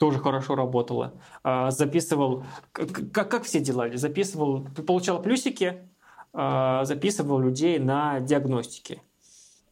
тоже 0.02 0.18
хорошо 0.18 0.56
работало. 0.56 1.12
А, 1.44 1.70
записывал, 1.70 2.42
как, 2.72 3.30
как 3.30 3.44
все 3.44 3.60
делали, 3.60 3.94
записывал, 3.94 4.66
получал 4.84 5.22
плюсики, 5.22 5.88
а, 6.32 6.84
записывал 6.84 7.38
людей 7.38 7.78
на 7.78 8.18
диагностики. 8.18 9.00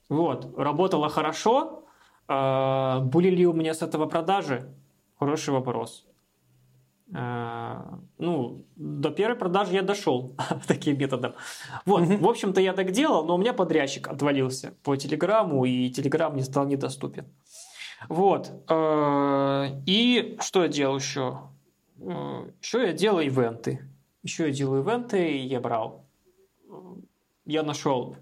Вот, 0.09 0.57
работало 0.57 1.09
хорошо. 1.09 1.83
А, 2.29 3.01
были 3.01 3.31
ли 3.31 3.45
у 3.45 3.53
меня 3.53 3.75
с 3.75 3.83
этого 3.83 4.07
продажи? 4.07 4.73
Хороший 5.19 5.53
вопрос. 5.53 6.07
Ну, 7.13 8.65
до 8.77 9.11
первой 9.11 9.37
продажи 9.37 9.75
я 9.75 9.83
дошел 9.83 10.37
таким 10.69 10.97
методом. 10.97 11.33
Вот, 11.85 12.03
в 12.07 12.29
общем-то, 12.29 12.61
я 12.61 12.73
так 12.73 12.93
делал, 12.93 13.25
но 13.25 13.35
у 13.35 13.39
меня 13.39 13.53
подрядчик 13.53 14.07
отвалился 14.07 14.75
по 14.85 14.95
Телеграмму, 14.95 15.65
и 15.65 15.91
Телеграм 15.91 16.37
не 16.37 16.43
стал 16.43 16.67
недоступен. 16.67 17.25
Вот. 18.09 18.51
И 19.87 20.39
что 20.41 20.63
я 20.63 20.69
делал 20.69 20.97
еще? 20.97 21.41
Еще 21.99 22.87
я 22.87 22.93
делал 22.93 23.21
ивенты. 23.21 23.81
Еще 24.23 24.47
я 24.47 24.53
делал 24.53 24.79
ивенты, 24.79 25.31
и 25.31 25.47
я 25.47 25.61
брал 25.61 26.07
я 27.51 27.63
нашел 27.63 28.17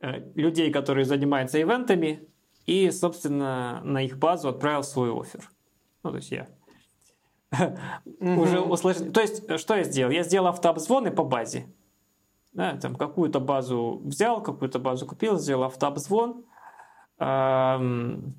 э, 0.00 0.32
людей, 0.34 0.72
которые 0.72 1.04
занимаются 1.04 1.60
ивентами, 1.60 2.26
и, 2.66 2.90
собственно, 2.90 3.80
на 3.84 4.02
их 4.02 4.18
базу 4.18 4.48
отправил 4.48 4.82
свой 4.82 5.12
офер. 5.12 5.50
Ну, 6.02 6.10
то 6.10 6.16
есть 6.16 6.30
я 6.30 6.48
уже 8.20 8.60
услышал. 8.60 9.12
То 9.12 9.20
есть, 9.20 9.58
что 9.58 9.76
я 9.76 9.84
сделал? 9.84 10.10
Я 10.10 10.22
сделал 10.22 10.48
автообзвоны 10.48 11.10
по 11.10 11.24
базе. 11.24 11.66
Да, 12.52 12.76
там 12.76 12.94
какую-то 12.94 13.40
базу 13.40 14.00
взял, 14.04 14.42
какую-то 14.42 14.78
базу 14.78 15.06
купил, 15.06 15.38
сделал 15.38 15.64
автообзвон. 15.64 16.44
Люди 17.18 18.32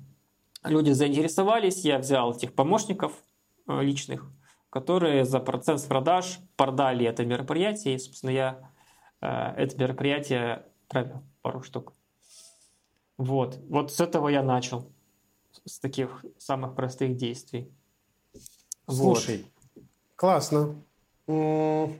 заинтересовались, 0.90 1.84
я 1.84 1.98
взял 1.98 2.32
этих 2.32 2.54
помощников 2.54 3.12
э, 3.68 3.82
личных, 3.82 4.28
которые 4.68 5.24
за 5.24 5.38
процент 5.38 5.80
с 5.80 5.84
продаж 5.84 6.40
продали 6.56 7.06
это 7.06 7.24
мероприятие, 7.24 7.94
и, 7.94 7.98
собственно, 7.98 8.30
я 8.30 8.68
Э, 9.20 9.52
это 9.56 9.76
мероприятие 9.76 10.64
провел 10.88 11.22
пару 11.42 11.62
штук. 11.62 11.92
Вот. 13.16 13.58
Вот 13.68 13.92
с 13.92 14.00
этого 14.00 14.28
я 14.28 14.42
начал. 14.42 14.90
С 15.64 15.78
таких 15.78 16.24
самых 16.38 16.74
простых 16.74 17.16
действий. 17.16 17.72
Слушай, 18.88 19.46
вот. 19.74 19.84
классно. 20.14 20.82
У 21.26 21.90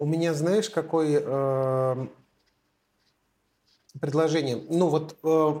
меня, 0.00 0.34
знаешь, 0.34 0.68
какое 0.68 1.22
э, 1.24 2.06
предложение? 4.00 4.62
Ну 4.68 4.88
вот 4.88 5.16
э, 5.22 5.60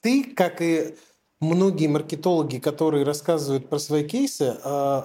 ты, 0.00 0.24
как 0.34 0.60
и 0.60 0.94
многие 1.40 1.86
маркетологи, 1.86 2.58
которые 2.58 3.04
рассказывают 3.04 3.68
про 3.68 3.78
свои 3.78 4.04
кейсы, 4.04 4.56
э, 4.62 5.02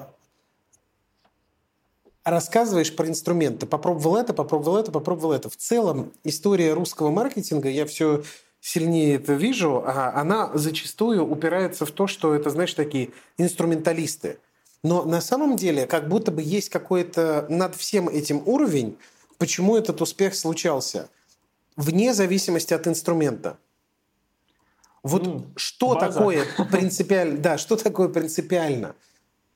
рассказываешь 2.24 2.96
про 2.96 3.08
инструменты. 3.08 3.66
Попробовал 3.66 4.18
это, 4.18 4.34
попробовал 4.34 4.78
это, 4.78 4.92
попробовал 4.92 5.34
это. 5.34 5.50
В 5.50 5.58
целом 5.58 6.14
история 6.24 6.74
русского 6.74 7.12
маркетинга, 7.12 7.70
я 7.70 7.86
все 7.86 8.24
сильнее 8.62 9.16
это 9.16 9.34
вижу, 9.34 9.84
а 9.86 10.14
она 10.16 10.50
зачастую 10.54 11.30
упирается 11.30 11.86
в 11.86 11.92
то, 11.92 12.08
что 12.08 12.34
это, 12.34 12.50
знаешь, 12.50 12.74
такие 12.74 13.12
инструменталисты. 13.38 14.40
Но 14.84 15.04
на 15.04 15.22
самом 15.22 15.58
деле 15.58 15.86
как 15.86 16.08
будто 16.08 16.32
бы 16.32 16.42
есть 16.42 16.70
какой-то 16.70 17.46
над 17.50 17.76
всем 17.76 18.08
этим 18.08 18.42
уровень, 18.46 18.98
почему 19.38 19.76
этот 19.76 20.02
успех 20.02 20.36
случался, 20.36 21.10
вне 21.76 22.14
зависимости 22.14 22.74
от 22.74 22.88
инструмента. 22.88 23.58
Вот 25.02 25.28
mm, 25.28 25.52
что 25.56 25.96
база. 25.96 26.18
такое 26.18 26.46
принципиально, 26.72 27.38
да, 27.40 27.58
что 27.58 27.76
такое 27.76 28.10
принципиально– 28.10 28.96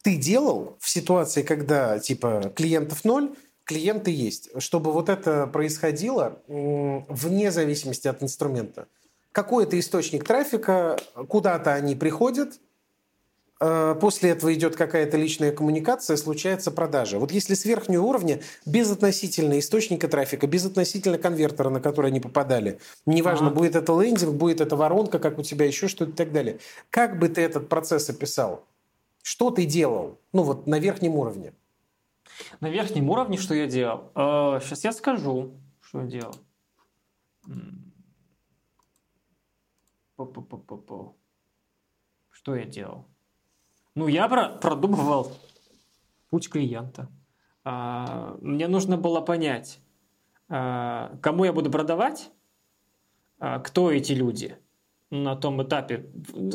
ты 0.07 0.15
делал 0.15 0.77
в 0.79 0.87
ситуации, 0.87 1.41
когда 1.41 1.99
типа 1.99 2.53
клиентов 2.55 3.03
ноль, 3.03 3.35
клиенты 3.65 4.09
есть, 4.09 4.49
чтобы 4.61 4.93
вот 4.93 5.09
это 5.09 5.47
происходило 5.47 6.41
вне 6.47 7.51
зависимости 7.51 8.07
от 8.07 8.23
инструмента. 8.23 8.87
Какой-то 9.33 9.77
источник 9.77 10.23
трафика, 10.23 10.97
куда-то 11.27 11.73
они 11.73 11.95
приходят, 11.95 12.53
после 13.59 14.31
этого 14.31 14.53
идет 14.53 14.75
какая-то 14.75 15.17
личная 15.17 15.51
коммуникация, 15.51 16.17
случается 16.17 16.71
продажа. 16.71 17.19
Вот 17.19 17.31
если 17.31 17.53
с 17.53 17.65
верхнего 17.65 18.03
уровня, 18.03 18.41
без 18.65 18.91
относительно 18.91 19.57
источника 19.59 20.07
трафика, 20.07 20.47
без 20.47 20.65
относительно 20.65 21.17
конвертера, 21.17 21.69
на 21.69 21.79
который 21.79 22.11
они 22.11 22.19
попадали, 22.19 22.79
неважно, 23.05 23.47
ага. 23.47 23.55
будет 23.55 23.75
это 23.75 23.99
лендинг, 23.99 24.35
будет 24.35 24.61
это 24.61 24.75
воронка, 24.75 25.19
как 25.19 25.39
у 25.39 25.43
тебя 25.43 25.65
еще 25.65 25.87
что-то 25.87 26.11
и 26.11 26.15
так 26.15 26.31
далее. 26.31 26.59
Как 26.89 27.17
бы 27.19 27.29
ты 27.29 27.41
этот 27.41 27.67
процесс 27.69 28.09
описал? 28.09 28.65
Что 29.23 29.51
ты 29.51 29.65
делал? 29.65 30.19
Ну 30.33 30.43
вот 30.43 30.67
на 30.67 30.79
верхнем 30.79 31.15
уровне. 31.15 31.53
На 32.59 32.69
верхнем 32.69 33.09
уровне 33.09 33.37
что 33.37 33.53
я 33.53 33.67
делал? 33.67 34.11
Э, 34.15 34.59
сейчас 34.63 34.83
я 34.83 34.91
скажу, 34.91 35.51
что 35.81 36.01
я 36.01 36.07
делал. 36.07 36.35
Что 42.29 42.55
я 42.55 42.65
делал? 42.65 43.05
Ну, 43.97 44.07
я 44.07 44.27
продумывал 44.27 45.31
путь 46.29 46.49
клиента. 46.49 47.09
А, 47.63 48.37
мне 48.41 48.67
нужно 48.67 48.95
было 48.97 49.21
понять, 49.21 49.79
а, 50.49 51.17
кому 51.21 51.45
я 51.45 51.51
буду 51.51 51.71
продавать, 51.71 52.29
а, 53.39 53.59
кто 53.59 53.91
эти 53.91 54.13
люди– 54.13 54.55
на 55.09 55.35
том 55.35 55.63
этапе. 55.63 56.05
Ну, 56.33 56.51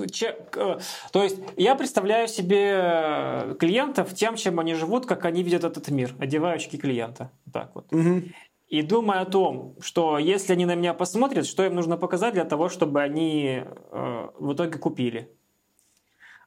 то 1.13 1.23
есть 1.23 1.39
я 1.57 1.75
представляю 1.75 2.29
себе 2.29 2.73
э, 2.75 3.55
клиентов 3.59 4.15
тем, 4.15 4.37
чем 4.37 4.61
они 4.61 4.75
живут, 4.75 5.07
как 5.07 5.25
они 5.25 5.43
видят 5.43 5.65
этот 5.65 5.89
мир, 5.89 6.15
одеваю 6.19 6.57
очки 6.57 6.77
клиента. 6.77 7.31
Так 7.53 7.75
вот. 7.75 7.93
Угу. 7.93 8.23
И 8.69 8.83
думаю 8.83 9.23
о 9.23 9.25
том, 9.25 9.77
что 9.81 10.19
если 10.19 10.53
они 10.53 10.67
на 10.67 10.75
меня 10.75 10.93
посмотрят, 10.93 11.47
что 11.47 11.65
им 11.65 11.75
нужно 11.75 11.97
показать 11.97 12.35
для 12.35 12.45
того, 12.45 12.69
чтобы 12.69 13.01
они 13.01 13.63
э, 13.65 14.29
в 14.39 14.53
итоге 14.53 14.79
купили. 14.79 15.31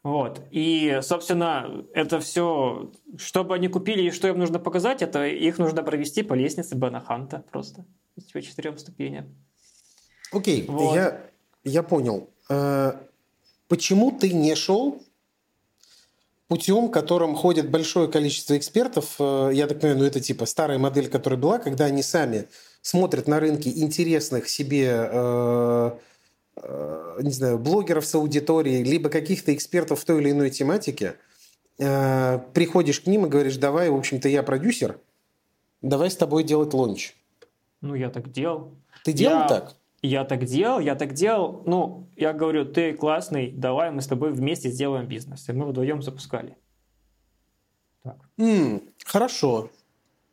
Вот. 0.06 0.39
И, 0.51 0.99
собственно, 1.01 1.84
это 1.95 2.20
все, 2.20 2.91
чтобы 3.18 3.56
они 3.56 3.70
купили 3.70 4.03
и 4.03 4.12
что 4.12 4.28
им 4.28 4.38
нужно 4.38 4.60
показать, 4.60 5.01
это 5.01 5.26
их 5.26 5.58
нужно 5.58 5.82
провести 5.82 6.22
по 6.22 6.36
лестнице 6.36 6.76
Банаханта 6.76 7.43
просто. 7.51 7.86
По 8.32 8.39
четырем 8.39 8.78
ступеням. 8.78 9.36
Окей, 10.32 10.68
вот. 10.68 10.93
я 10.93 11.26
я 11.64 11.82
понял. 11.82 12.30
Э, 12.49 12.93
почему 13.68 14.12
ты 14.12 14.32
не 14.32 14.53
шел 14.53 15.01
путем, 16.49 16.89
которым 16.89 17.36
ходит 17.36 17.72
большое 17.72 18.08
количество 18.08 18.56
экспертов? 18.56 19.16
Э, 19.18 19.49
я 19.51 19.66
так 19.66 19.80
понимаю, 19.80 20.01
ну 20.01 20.06
это 20.06 20.20
типа 20.20 20.45
старая 20.45 20.78
модель, 20.78 21.10
которая 21.10 21.39
была, 21.39 21.58
когда 21.58 21.86
они 21.86 22.03
сами 22.03 22.47
смотрят 22.84 23.28
на 23.28 23.39
рынки 23.39 23.70
интересных 23.70 24.49
себе 24.49 25.10
э, 25.12 25.91
не 26.58 27.32
знаю, 27.32 27.60
блогеров 27.60 28.06
с 28.06 28.16
аудиторией, 28.16 28.84
либо 28.84 29.10
каких-то 29.10 29.53
экспертов 29.53 29.99
в 29.99 30.06
той 30.06 30.22
или 30.22 30.32
иной 30.32 30.49
тематике, 30.49 31.16
приходишь 31.78 33.01
к 33.01 33.08
ним 33.08 33.26
и 33.26 33.30
говоришь, 33.30 33.58
давай, 33.58 33.89
в 33.89 33.95
общем-то, 33.95 34.30
я 34.30 34.41
продюсер, 34.41 34.97
давай 35.82 36.10
с 36.10 36.16
тобой 36.16 36.43
делать 36.43 36.74
лонч. 36.74 37.14
Ну, 37.82 37.93
я 37.93 38.10
так 38.10 38.32
делал. 38.32 38.72
Ты 39.03 39.12
делал 39.12 39.41
я... 39.41 39.47
так? 39.47 39.76
я 40.06 40.24
так 40.24 40.45
делал, 40.45 40.80
я 40.80 40.95
так 40.95 41.14
делал. 41.14 41.64
Ну, 41.66 42.08
я 42.16 42.34
говорю, 42.34 42.66
ты 42.66 42.93
классный, 42.93 43.51
давай 43.51 43.91
мы 43.91 44.01
с 44.01 44.08
тобой 44.08 44.32
вместе 44.32 44.70
сделаем 44.70 45.08
бизнес. 45.08 45.47
И 45.49 45.51
мы 45.51 45.66
вдвоем 45.66 46.01
запускали. 46.01 46.58
Так. 48.03 48.18
Mm, 48.38 48.84
хорошо. 49.06 49.70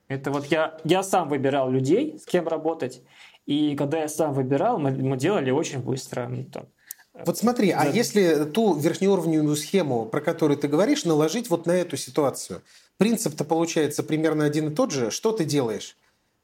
Это 0.08 0.30
вот 0.30 0.46
я, 0.46 0.78
я 0.84 1.02
сам 1.02 1.28
выбирал 1.28 1.70
людей, 1.70 2.18
с 2.18 2.26
кем 2.26 2.46
работать. 2.46 3.02
И 3.46 3.74
когда 3.76 4.00
я 4.00 4.08
сам 4.08 4.32
выбирал, 4.34 4.78
мы, 4.78 4.90
мы 4.90 5.16
делали 5.16 5.50
очень 5.50 5.80
быстро. 5.80 6.28
Ну, 6.28 6.44
там, 6.44 6.66
вот 7.14 7.38
смотри, 7.38 7.70
а 7.70 7.84
если 7.86 8.44
ту 8.44 8.74
верхнеуровневую 8.74 9.56
схему, 9.56 10.06
про 10.06 10.20
которую 10.20 10.58
ты 10.58 10.68
говоришь, 10.68 11.04
наложить 11.04 11.50
вот 11.50 11.66
на 11.66 11.72
эту 11.72 11.96
ситуацию, 11.96 12.62
принцип-то 12.96 13.44
получается 13.44 14.02
примерно 14.02 14.44
один 14.44 14.68
и 14.68 14.74
тот 14.74 14.92
же. 14.92 15.10
Что 15.10 15.32
ты 15.32 15.44
делаешь? 15.44 15.96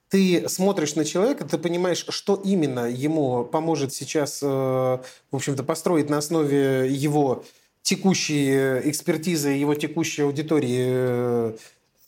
ты 0.09 0.49
смотришь 0.49 0.95
на 0.95 1.05
человека, 1.05 1.45
ты 1.45 1.59
понимаешь, 1.59 2.05
что 2.09 2.41
именно 2.43 2.89
ему 2.89 3.45
поможет 3.45 3.93
сейчас, 3.93 4.41
э, 4.43 4.47
в 4.47 5.37
общем-то, 5.37 5.63
построить 5.63 6.09
на 6.09 6.19
основе 6.19 6.89
его 6.91 7.45
текущей 7.83 8.81
экспертизы, 8.89 9.51
его 9.51 9.75
текущей 9.75 10.23
аудитории, 10.23 10.87
э, 10.89 11.57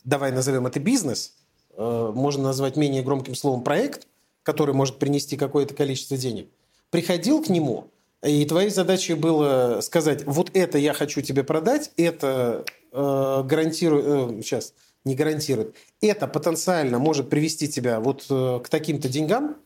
давай 0.04 0.32
назовем 0.32 0.66
это 0.66 0.80
бизнес, 0.80 1.34
э, 1.76 2.12
можно 2.14 2.44
назвать 2.44 2.76
менее 2.76 3.02
громким 3.02 3.34
словом 3.34 3.62
проект, 3.62 4.06
который 4.42 4.74
может 4.74 4.98
принести 4.98 5.36
какое-то 5.36 5.74
количество 5.74 6.16
денег, 6.16 6.48
приходил 6.90 7.42
к 7.42 7.48
нему, 7.48 7.86
и 8.22 8.44
твоей 8.44 8.70
задачей 8.70 9.14
было 9.14 9.80
сказать, 9.80 10.24
вот 10.26 10.50
это 10.54 10.78
я 10.78 10.92
хочу 10.92 11.22
тебе 11.22 11.42
продать, 11.42 11.90
это 11.96 12.64
э, 12.92 13.42
гарантирует, 13.44 14.04
э, 14.06 14.42
сейчас, 14.42 14.74
не 15.04 15.14
гарантирует, 15.14 15.74
это 16.00 16.26
потенциально 16.26 16.98
может 16.98 17.30
привести 17.30 17.68
тебя 17.68 18.00
вот 18.00 18.26
э, 18.28 18.60
к 18.62 18.68
таким-то 18.68 19.08
деньгам, 19.08 19.56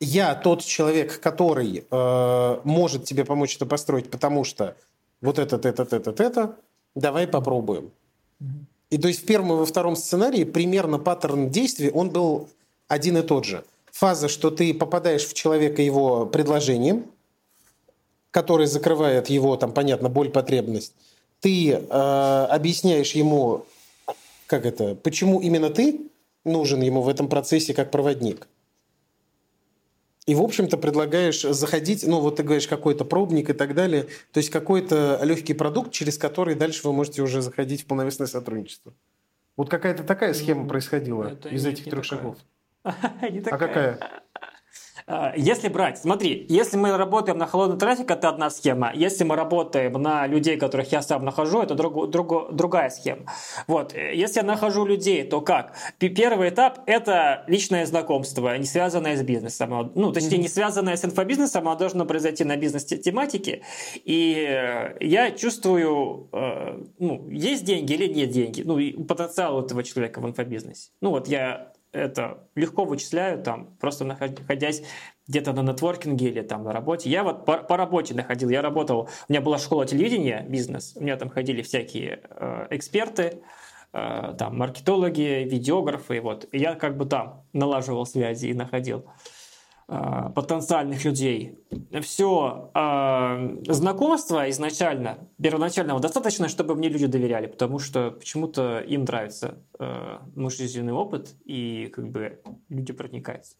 я 0.00 0.34
тот 0.34 0.64
человек, 0.64 1.20
который 1.20 1.84
э, 1.88 2.60
может 2.64 3.04
тебе 3.04 3.24
помочь 3.24 3.56
это 3.56 3.66
построить, 3.66 4.10
потому 4.10 4.44
что 4.44 4.76
вот 5.20 5.38
этот, 5.38 5.66
этот, 5.66 5.92
этот, 5.92 6.20
это, 6.20 6.56
давай 6.94 7.28
попробуем. 7.28 7.90
И 8.88 8.98
то 8.98 9.08
есть 9.08 9.22
в 9.22 9.26
первом 9.26 9.52
и 9.52 9.56
во 9.56 9.66
втором 9.66 9.94
сценарии 9.94 10.44
примерно 10.44 10.98
паттерн 10.98 11.50
действий, 11.50 11.90
он 11.90 12.10
был 12.10 12.48
один 12.88 13.18
и 13.18 13.22
тот 13.22 13.44
же. 13.44 13.62
Фаза, 13.92 14.28
что 14.28 14.50
ты 14.50 14.72
попадаешь 14.72 15.26
в 15.26 15.34
человека 15.34 15.82
его 15.82 16.26
предложением, 16.26 17.06
который 18.30 18.66
закрывает 18.66 19.28
его, 19.28 19.56
там, 19.56 19.72
понятно, 19.72 20.08
боль, 20.08 20.30
потребность. 20.30 20.94
Ты 21.40 21.72
э, 21.72 21.78
объясняешь 21.78 23.12
ему, 23.12 23.66
как 24.46 24.66
это, 24.66 24.94
почему 24.94 25.40
именно 25.40 25.70
ты 25.70 26.10
нужен 26.44 26.80
ему 26.80 27.02
в 27.02 27.08
этом 27.08 27.28
процессе 27.28 27.74
как 27.74 27.90
проводник. 27.90 28.46
И, 30.26 30.34
в 30.34 30.42
общем-то, 30.42 30.76
предлагаешь 30.76 31.42
заходить, 31.42 32.06
ну, 32.06 32.20
вот 32.20 32.36
ты 32.36 32.42
говоришь, 32.42 32.68
какой-то 32.68 33.04
пробник 33.04 33.50
и 33.50 33.52
так 33.52 33.74
далее, 33.74 34.06
то 34.32 34.38
есть 34.38 34.50
какой-то 34.50 35.18
легкий 35.24 35.54
продукт, 35.54 35.92
через 35.92 36.18
который 36.18 36.54
дальше 36.54 36.86
вы 36.86 36.92
можете 36.92 37.22
уже 37.22 37.42
заходить 37.42 37.82
в 37.82 37.86
полновесное 37.86 38.26
сотрудничество. 38.26 38.92
Вот 39.56 39.68
какая-то 39.68 40.04
такая 40.04 40.32
схема 40.34 40.68
происходила 40.68 41.24
Это 41.24 41.48
из 41.48 41.66
этих 41.66 41.84
трех 41.84 42.04
такая. 42.04 42.20
шагов. 42.20 42.36
А 43.50 43.58
какая? 43.58 43.98
А, 45.06 45.32
если 45.36 45.68
брать, 45.68 45.98
смотри, 45.98 46.46
если 46.48 46.76
мы 46.76 46.96
работаем 46.96 47.36
на 47.36 47.46
холодный 47.46 47.78
трафик, 47.78 48.10
это 48.10 48.28
одна 48.28 48.48
схема. 48.48 48.92
Если 48.94 49.24
мы 49.24 49.34
работаем 49.34 49.92
на 49.94 50.26
людей, 50.26 50.56
которых 50.56 50.92
я 50.92 51.02
сам 51.02 51.24
нахожу, 51.24 51.62
это 51.62 51.74
друг, 51.74 52.10
друг, 52.10 52.54
другая 52.54 52.90
схема. 52.90 53.26
Вот. 53.66 53.92
Если 53.92 54.40
я 54.40 54.46
нахожу 54.46 54.84
людей, 54.84 55.24
то 55.24 55.40
как? 55.40 55.74
Первый 55.98 56.50
этап– 56.50 56.80
это 56.86 57.44
личное 57.48 57.86
знакомство, 57.86 58.56
не 58.56 58.66
связанное 58.66 59.16
с 59.16 59.22
бизнесом. 59.22 59.90
Ну, 59.94 60.12
точнее, 60.12 60.38
не 60.38 60.48
связанное 60.48 60.96
с 60.96 61.04
инфобизнесом, 61.04 61.66
оно 61.68 61.76
должно 61.76 62.04
произойти 62.04 62.44
на 62.44 62.56
бизнес-тематике. 62.56 63.62
И 64.04 64.46
э, 64.48 64.96
я 65.00 65.32
чувствую, 65.32 66.28
э, 66.32 66.84
ну, 66.98 67.28
есть 67.30 67.64
деньги 67.64 67.94
или 67.94 68.12
нет 68.12 68.30
деньги. 68.30 68.62
Ну, 68.62 69.04
потенциал 69.04 69.64
этого 69.64 69.82
человека 69.82 70.20
в 70.20 70.26
инфобизнесе. 70.28 70.90
Ну, 71.00 71.10
вот 71.10 71.26
я 71.28 71.72
это 71.92 72.48
легко 72.54 72.84
вычисляю, 72.84 73.42
там, 73.42 73.76
просто 73.80 74.04
находясь 74.04 74.82
где-то 75.26 75.52
на 75.52 75.62
нетворкинге 75.62 76.28
или 76.28 76.42
там 76.42 76.64
на 76.64 76.72
работе. 76.72 77.10
Я 77.10 77.22
вот 77.22 77.44
по, 77.44 77.58
по 77.58 77.76
работе 77.76 78.14
находил, 78.14 78.48
я 78.48 78.62
работал, 78.62 79.08
у 79.28 79.32
меня 79.32 79.40
была 79.40 79.58
школа 79.58 79.86
телевидения, 79.86 80.44
бизнес, 80.48 80.94
у 80.96 81.02
меня 81.02 81.16
там 81.16 81.28
ходили 81.28 81.62
всякие 81.62 82.20
э, 82.30 82.66
эксперты, 82.70 83.42
э, 83.92 84.34
там, 84.38 84.58
маркетологи, 84.58 85.44
видеографы, 85.48 86.20
вот. 86.20 86.48
И 86.52 86.58
я 86.58 86.74
как 86.74 86.96
бы 86.96 87.06
там 87.06 87.44
налаживал 87.52 88.06
связи 88.06 88.46
и 88.46 88.54
находил. 88.54 89.00
Э, 89.00 89.39
потенциальных 89.90 91.04
людей. 91.04 91.58
Все 92.00 92.70
э, 92.74 93.72
знакомство 93.72 94.48
изначально, 94.50 95.18
первоначального, 95.42 95.98
достаточно, 95.98 96.48
чтобы 96.48 96.76
мне 96.76 96.88
люди 96.88 97.06
доверяли, 97.06 97.48
потому 97.48 97.80
что 97.80 98.12
почему-то 98.12 98.78
им 98.78 99.02
нравится 99.02 99.58
э, 99.80 100.18
мой 100.36 100.50
жизненный 100.52 100.92
опыт, 100.92 101.34
и 101.44 101.90
как 101.92 102.08
бы 102.08 102.40
люди 102.68 102.92
проникаются. 102.92 103.56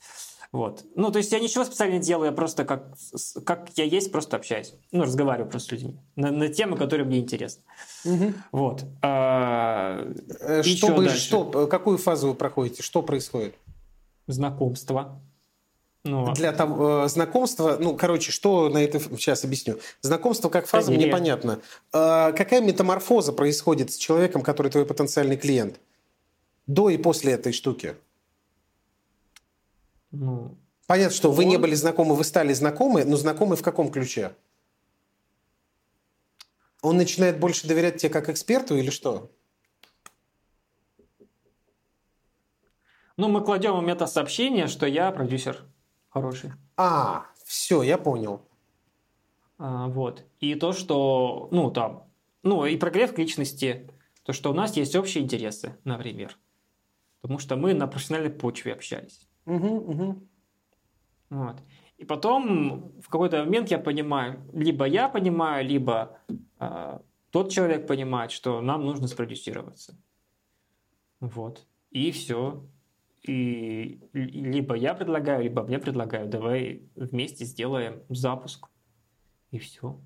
Вот. 0.52 0.84
Ну, 0.94 1.10
то 1.10 1.18
есть 1.18 1.32
я 1.32 1.40
ничего 1.40 1.64
специально 1.64 1.94
не 1.94 2.00
делаю, 2.00 2.26
я 2.26 2.32
просто 2.32 2.64
как, 2.64 2.94
как 3.44 3.70
я 3.76 3.84
есть, 3.84 4.12
просто 4.12 4.36
общаюсь. 4.36 4.74
Ну, 4.92 5.02
разговариваю 5.02 5.50
просто 5.50 5.68
с 5.68 5.72
людьми 5.72 5.96
на, 6.14 6.30
на 6.30 6.48
темы, 6.48 6.76
которые 6.76 7.06
мне 7.06 7.18
интересны. 7.18 7.62
Угу. 8.04 8.34
Вот. 8.52 8.84
А, 9.02 10.12
что, 10.62 11.08
что, 11.08 11.66
какую 11.66 11.98
фазу 11.98 12.28
вы 12.28 12.34
проходите? 12.34 12.82
Что 12.82 13.02
происходит? 13.02 13.54
Знакомство. 14.26 15.20
Ну, 16.02 16.32
Для 16.32 16.52
того, 16.52 17.04
э, 17.04 17.08
знакомства, 17.08 17.76
ну, 17.78 17.94
короче, 17.94 18.32
что 18.32 18.70
на 18.70 18.78
это 18.78 18.98
сейчас 18.98 19.44
объясню. 19.44 19.78
Знакомство 20.00 20.48
как 20.48 20.66
фаза, 20.66 20.90
мне 20.92 21.08
понятно. 21.08 21.60
Э, 21.92 22.32
какая 22.32 22.62
метаморфоза 22.62 23.32
происходит 23.32 23.92
с 23.92 23.96
человеком, 23.96 24.40
который 24.42 24.70
твой 24.70 24.86
потенциальный 24.86 25.36
клиент? 25.36 25.78
До 26.66 26.88
и 26.88 26.96
после 26.96 27.32
этой 27.32 27.52
штуки? 27.52 27.96
Ну, 30.10 30.56
Понятно, 30.86 31.14
что 31.14 31.30
он... 31.30 31.36
вы 31.36 31.44
не 31.44 31.58
были 31.58 31.74
знакомы, 31.74 32.14
вы 32.14 32.24
стали 32.24 32.52
знакомы, 32.54 33.04
но 33.04 33.16
знакомы 33.16 33.56
в 33.56 33.62
каком 33.62 33.90
ключе? 33.90 34.34
Он 36.80 36.96
начинает 36.96 37.38
больше 37.38 37.68
доверять 37.68 37.98
тебе 37.98 38.10
как 38.10 38.30
эксперту 38.30 38.74
или 38.74 38.88
что? 38.88 39.30
Ну, 43.18 43.28
мы 43.28 43.44
кладем 43.44 43.72
ему 43.72 43.82
мета-сообщение, 43.82 44.66
что 44.66 44.86
я 44.86 45.10
продюсер 45.12 45.62
хороший. 46.10 46.52
А, 46.76 47.26
все, 47.44 47.82
я 47.82 47.96
понял. 47.98 48.42
А, 49.58 49.88
вот. 49.88 50.24
И 50.40 50.54
то, 50.54 50.72
что, 50.72 51.48
ну, 51.50 51.70
там, 51.70 52.04
ну, 52.42 52.64
и 52.66 52.76
прогрев 52.76 53.14
к 53.14 53.18
личности, 53.18 53.90
то, 54.22 54.32
что 54.32 54.50
у 54.50 54.54
нас 54.54 54.76
есть 54.76 54.94
общие 54.96 55.24
интересы, 55.24 55.76
например. 55.84 56.38
Потому 57.20 57.38
что 57.38 57.56
мы 57.56 57.74
на 57.74 57.86
профессиональной 57.86 58.30
почве 58.30 58.72
общались. 58.72 59.28
Угу, 59.46 59.66
угу. 59.66 60.28
Вот. 61.30 61.56
И 61.98 62.04
потом 62.04 62.92
в 63.00 63.08
какой-то 63.08 63.44
момент 63.44 63.70
я 63.70 63.78
понимаю, 63.78 64.42
либо 64.52 64.86
я 64.86 65.08
понимаю, 65.08 65.66
либо 65.66 66.18
э, 66.58 66.98
тот 67.30 67.50
человек 67.50 67.86
понимает, 67.86 68.30
что 68.30 68.60
нам 68.60 68.84
нужно 68.84 69.06
спродюсироваться. 69.06 69.96
Вот. 71.20 71.66
И 71.90 72.10
все. 72.10 72.64
И 73.22 74.00
либо 74.12 74.74
я 74.74 74.94
предлагаю, 74.94 75.42
либо 75.42 75.62
мне 75.62 75.78
предлагают, 75.78 76.30
давай 76.30 76.82
вместе 76.94 77.44
сделаем 77.44 78.02
запуск. 78.08 78.66
И 79.50 79.58
все. 79.58 80.00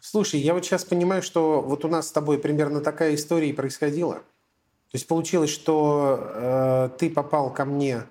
Слушай, 0.00 0.40
я 0.40 0.54
вот 0.54 0.64
сейчас 0.64 0.84
понимаю, 0.84 1.22
что 1.22 1.60
вот 1.60 1.84
у 1.84 1.88
нас 1.88 2.08
с 2.08 2.12
тобой 2.12 2.38
примерно 2.38 2.80
такая 2.80 3.14
история 3.14 3.50
и 3.50 3.52
происходила. 3.52 4.14
То 4.14 4.96
есть 4.96 5.06
получилось, 5.06 5.50
что 5.50 6.18
э, 6.20 6.90
ты 6.98 7.10
попал 7.10 7.52
ко 7.52 7.64
мне 7.64 8.04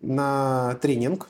на 0.00 0.74
тренинг. 0.76 1.28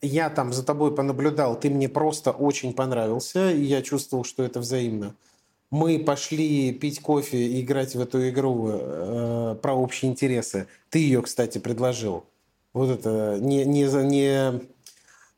Я 0.00 0.30
там 0.30 0.52
за 0.52 0.64
тобой 0.64 0.94
понаблюдал, 0.94 1.58
ты 1.58 1.68
мне 1.68 1.88
просто 1.88 2.30
очень 2.30 2.72
понравился, 2.72 3.50
и 3.50 3.62
я 3.62 3.82
чувствовал, 3.82 4.24
что 4.24 4.42
это 4.42 4.60
взаимно 4.60 5.14
мы 5.70 5.98
пошли 5.98 6.72
пить 6.72 7.00
кофе 7.00 7.38
и 7.38 7.60
играть 7.60 7.94
в 7.94 8.00
эту 8.00 8.28
игру 8.28 8.70
э, 8.70 9.56
про 9.60 9.74
общие 9.74 10.10
интересы. 10.10 10.68
Ты 10.90 11.00
ее, 11.00 11.22
кстати, 11.22 11.58
предложил. 11.58 12.24
Вот 12.72 12.90
это 12.90 13.38
не, 13.40 13.64
не, 13.64 13.84
не, 13.84 14.60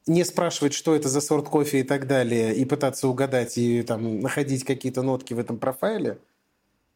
не 0.07 0.25
спрашивать, 0.25 0.75
что 0.75 0.95
это 0.95 1.09
за 1.09 1.21
сорт 1.21 1.49
кофе 1.49 1.81
и 1.81 1.83
так 1.83 2.07
далее, 2.07 2.55
и 2.55 2.65
пытаться 2.65 3.09
угадать 3.09 3.57
и 3.59 3.83
там 3.83 4.21
находить 4.21 4.65
какие-то 4.65 5.03
нотки 5.03 5.35
в 5.35 5.39
этом 5.39 5.59
профайле 5.59 6.19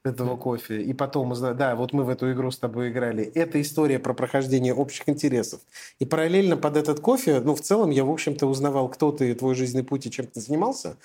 этого 0.04 0.36
кофе, 0.36 0.82
и 0.82 0.92
потом 0.92 1.32
да, 1.56 1.76
вот 1.76 1.92
мы 1.92 2.04
в 2.04 2.08
эту 2.08 2.32
игру 2.32 2.50
с 2.50 2.58
тобой 2.58 2.90
играли. 2.90 3.24
Это 3.24 3.60
история 3.60 3.98
про 3.98 4.14
прохождение 4.14 4.74
общих 4.74 5.08
интересов. 5.08 5.60
И 6.00 6.04
параллельно 6.04 6.56
под 6.56 6.76
этот 6.76 7.00
кофе, 7.00 7.40
ну, 7.40 7.54
в 7.54 7.60
целом, 7.60 7.90
я, 7.90 8.04
в 8.04 8.10
общем-то, 8.10 8.46
узнавал, 8.46 8.88
кто 8.88 9.12
ты, 9.12 9.34
твой 9.34 9.54
жизненный 9.54 9.84
путь 9.84 10.06
и 10.06 10.10
чем 10.10 10.26
ты 10.26 10.40
занимался. 10.40 10.96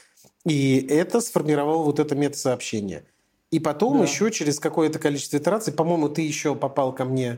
И 0.45 0.77
это 0.89 1.21
сформировало 1.21 1.83
вот 1.83 1.99
это 1.99 2.15
мета-сообщение. 2.15 3.03
И 3.51 3.59
потом 3.59 3.97
да. 3.97 4.03
еще 4.03 4.31
через 4.31 4.59
какое-то 4.59 4.99
количество 4.99 5.37
итераций, 5.37 5.73
по-моему, 5.73 6.09
ты 6.09 6.21
еще 6.21 6.55
попал 6.55 6.93
ко 6.93 7.05
мне 7.05 7.37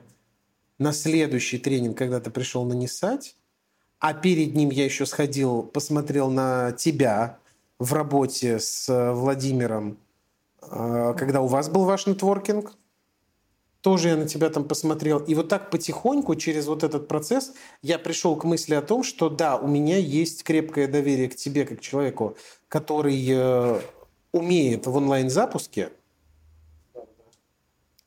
на 0.77 0.93
следующий 0.93 1.57
тренинг, 1.57 1.97
когда 1.97 2.21
ты 2.21 2.31
пришел 2.31 2.63
на 2.63 2.73
Нисать, 2.73 3.35
а 3.99 4.13
перед 4.13 4.55
ним 4.55 4.69
я 4.69 4.85
еще 4.85 5.05
сходил, 5.05 5.63
посмотрел 5.63 6.31
на 6.31 6.71
тебя 6.71 7.37
в 7.79 7.93
работе 7.93 8.59
с 8.59 8.87
Владимиром, 9.13 9.91
а, 9.91 10.08
когда 10.61 11.41
у 11.41 11.47
вас 11.47 11.69
был 11.69 11.85
ваш 11.85 12.05
нетворкинг, 12.07 12.73
тоже 13.81 14.09
я 14.09 14.17
на 14.17 14.27
тебя 14.27 14.49
там 14.49 14.65
посмотрел. 14.65 15.19
И 15.19 15.35
вот 15.35 15.47
так 15.47 15.69
потихоньку 15.69 16.35
через 16.35 16.67
вот 16.67 16.83
этот 16.83 17.07
процесс 17.07 17.53
я 17.81 17.97
пришел 17.97 18.35
к 18.35 18.43
мысли 18.43 18.73
о 18.75 18.81
том, 18.81 19.03
что 19.03 19.29
да, 19.29 19.57
у 19.57 19.67
меня 19.67 19.97
есть 19.97 20.43
крепкое 20.43 20.87
доверие 20.87 21.29
к 21.29 21.35
тебе 21.35 21.65
как 21.65 21.79
человеку, 21.79 22.35
который 22.67 23.25
э, 23.29 23.81
умеет 24.31 24.85
в 24.85 24.95
онлайн-запуске. 24.95 25.91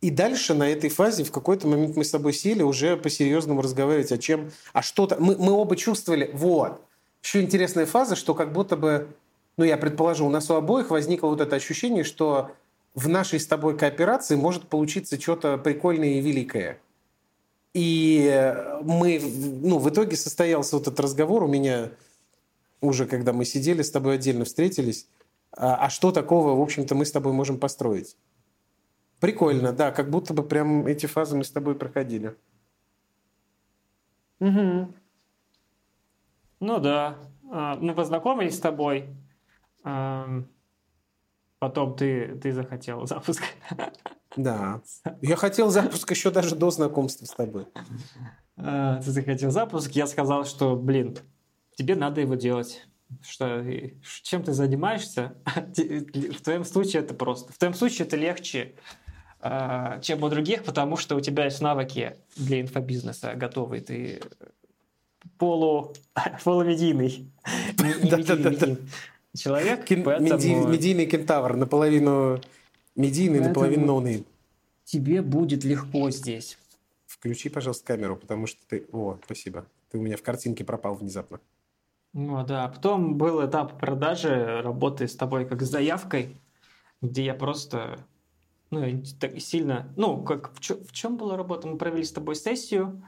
И 0.02 0.10
дальше 0.10 0.52
на 0.52 0.68
этой 0.68 0.90
фазе 0.90 1.22
в 1.22 1.30
какой-то 1.30 1.68
момент 1.68 1.96
мы 1.96 2.04
с 2.04 2.10
тобой 2.10 2.32
сели 2.32 2.62
уже 2.62 2.96
по-серьезному 2.96 3.62
разговаривать 3.62 4.10
о 4.10 4.18
чем, 4.18 4.50
а 4.72 4.82
что-то... 4.82 5.16
Мы, 5.20 5.36
мы 5.36 5.52
оба 5.52 5.76
чувствовали, 5.76 6.28
вот. 6.34 6.82
Еще 7.22 7.40
интересная 7.40 7.86
фаза, 7.86 8.16
что 8.16 8.34
как 8.34 8.52
будто 8.52 8.76
бы 8.76 9.06
ну, 9.56 9.64
я 9.64 9.76
предположу, 9.76 10.26
у 10.26 10.30
нас 10.30 10.50
у 10.50 10.54
обоих 10.54 10.90
возникло 10.90 11.28
вот 11.28 11.40
это 11.40 11.56
ощущение, 11.56 12.04
что 12.04 12.50
в 12.94 13.08
нашей 13.08 13.40
с 13.40 13.46
тобой 13.46 13.76
кооперации 13.76 14.36
может 14.36 14.68
получиться 14.68 15.20
что-то 15.20 15.58
прикольное 15.58 16.14
и 16.14 16.20
великое. 16.20 16.78
И 17.74 18.54
мы, 18.82 19.20
ну, 19.62 19.78
в 19.78 19.88
итоге 19.88 20.16
состоялся 20.16 20.76
вот 20.76 20.86
этот 20.86 21.00
разговор 21.00 21.42
у 21.42 21.48
меня 21.48 21.90
уже, 22.82 23.06
когда 23.06 23.32
мы 23.32 23.44
сидели 23.44 23.82
с 23.82 23.90
тобой 23.90 24.16
отдельно 24.16 24.44
встретились. 24.44 25.08
А, 25.52 25.76
а 25.76 25.90
что 25.90 26.12
такого, 26.12 26.54
в 26.56 26.60
общем-то, 26.60 26.94
мы 26.94 27.06
с 27.06 27.12
тобой 27.12 27.32
можем 27.32 27.58
построить? 27.58 28.16
Прикольно, 29.20 29.72
да, 29.72 29.90
как 29.92 30.10
будто 30.10 30.34
бы 30.34 30.42
прям 30.42 30.86
эти 30.86 31.06
фазы 31.06 31.36
мы 31.36 31.44
с 31.44 31.50
тобой 31.50 31.76
проходили. 31.76 32.34
Угу. 34.40 34.92
Ну 36.60 36.78
да. 36.78 37.18
А, 37.50 37.76
мы 37.76 37.94
познакомились 37.94 38.56
с 38.56 38.60
тобой. 38.60 39.08
Потом 41.62 41.94
ты, 41.96 42.34
ты 42.42 42.52
захотел 42.52 43.06
запуск. 43.06 43.44
Да. 44.36 44.82
Я 45.22 45.36
хотел 45.36 45.70
запуск 45.70 46.10
еще 46.10 46.32
даже 46.32 46.56
до 46.56 46.70
знакомства 46.70 47.24
с 47.24 47.30
тобой. 47.30 47.66
А, 48.56 49.00
ты 49.00 49.10
захотел 49.12 49.52
запуск. 49.52 49.92
Я 49.92 50.08
сказал, 50.08 50.44
что, 50.44 50.74
блин, 50.74 51.16
тебе 51.76 51.94
надо 51.94 52.20
его 52.20 52.34
делать. 52.34 52.86
Что, 53.20 53.64
чем 54.22 54.42
ты 54.42 54.52
занимаешься? 54.52 55.36
В 55.54 56.42
твоем 56.42 56.64
случае 56.64 57.02
это 57.02 57.14
просто. 57.14 57.52
В 57.52 57.58
твоем 57.58 57.74
случае 57.74 58.06
это 58.06 58.16
легче, 58.16 58.74
а, 59.40 60.00
чем 60.00 60.22
у 60.22 60.28
других, 60.28 60.64
потому 60.64 60.96
что 60.96 61.14
у 61.14 61.20
тебя 61.20 61.44
есть 61.44 61.60
навыки 61.60 62.16
для 62.36 62.60
инфобизнеса 62.60 63.34
готовые. 63.34 63.82
Ты 63.82 64.22
полу, 65.38 65.94
полумедийный. 66.42 67.30
Человек, 69.36 69.86
поэтому... 70.04 70.68
Медийный 70.68 71.06
кентавр, 71.06 71.56
наполовину 71.56 72.40
медийный, 72.94 73.40
наполовину 73.40 73.86
ноунейм. 73.86 74.26
Тебе 74.84 75.22
будет 75.22 75.64
легко 75.64 76.10
здесь. 76.10 76.58
Включи, 77.06 77.48
пожалуйста, 77.48 77.86
камеру, 77.86 78.16
потому 78.16 78.46
что 78.46 78.60
ты... 78.66 78.86
О, 78.92 79.18
спасибо. 79.24 79.66
Ты 79.90 79.98
у 79.98 80.02
меня 80.02 80.16
в 80.16 80.22
картинке 80.22 80.64
пропал 80.64 80.94
внезапно. 80.94 81.40
Ну 82.12 82.44
да, 82.44 82.68
потом 82.68 83.16
был 83.16 83.44
этап 83.46 83.78
продажи, 83.78 84.60
работы 84.62 85.08
с 85.08 85.16
тобой 85.16 85.46
как 85.46 85.62
с 85.62 85.70
заявкой, 85.70 86.36
где 87.00 87.24
я 87.24 87.34
просто 87.34 88.04
ну, 88.70 89.02
так 89.18 89.38
сильно... 89.40 89.92
Ну, 89.96 90.22
как 90.22 90.52
в, 90.54 90.60
чё, 90.60 90.76
в 90.82 90.92
чем 90.92 91.16
была 91.16 91.36
работа? 91.36 91.68
Мы 91.68 91.78
провели 91.78 92.04
с 92.04 92.12
тобой 92.12 92.36
сессию, 92.36 93.02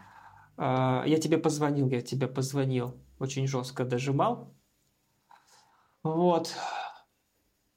а, 0.57 1.05
я 1.07 1.19
тебе 1.19 1.37
позвонил, 1.37 1.89
я 1.89 2.01
тебе 2.01 2.29
позвонил, 2.29 2.95
очень 3.19 3.47
жестко 3.47 3.85
дожимал. 3.85 4.55
Вот. 6.05 6.55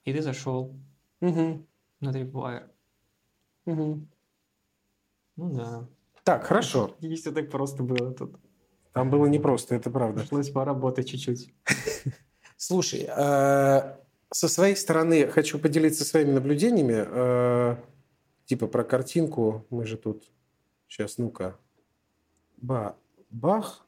И 0.04 0.14
ты 0.14 0.22
зашел 0.22 0.76
угу. 1.22 1.66
на 2.02 2.10
Tripwire. 2.10 2.70
Угу. 3.66 4.08
Ну 5.38 5.54
да. 5.54 5.88
Так, 6.24 6.44
хорошо. 6.44 6.96
И 7.00 7.16
все 7.16 7.32
так 7.32 7.50
просто 7.50 7.84
было 7.84 8.14
тут. 8.14 8.36
Там 8.92 9.10
было 9.10 9.28
непросто, 9.28 9.76
это 9.76 9.90
правда. 9.90 10.22
Пришлось 10.22 10.50
поработать 10.50 11.10
чуть-чуть. 11.10 11.54
Слушай, 12.58 13.08
э, 13.08 13.98
со 14.32 14.50
своей 14.50 14.76
стороны 14.76 15.28
хочу 15.28 15.58
поделиться 15.60 16.04
своими 16.04 16.32
наблюдениями. 16.32 17.06
Э, 17.08 17.78
типа 18.46 18.68
про 18.68 18.84
картинку. 18.84 19.66
Мы 19.70 19.86
же 19.86 19.98
тут... 19.98 20.32
Сейчас, 20.88 21.18
ну-ка. 21.18 21.58
Ба, 22.58 22.98
бах, 23.30 23.86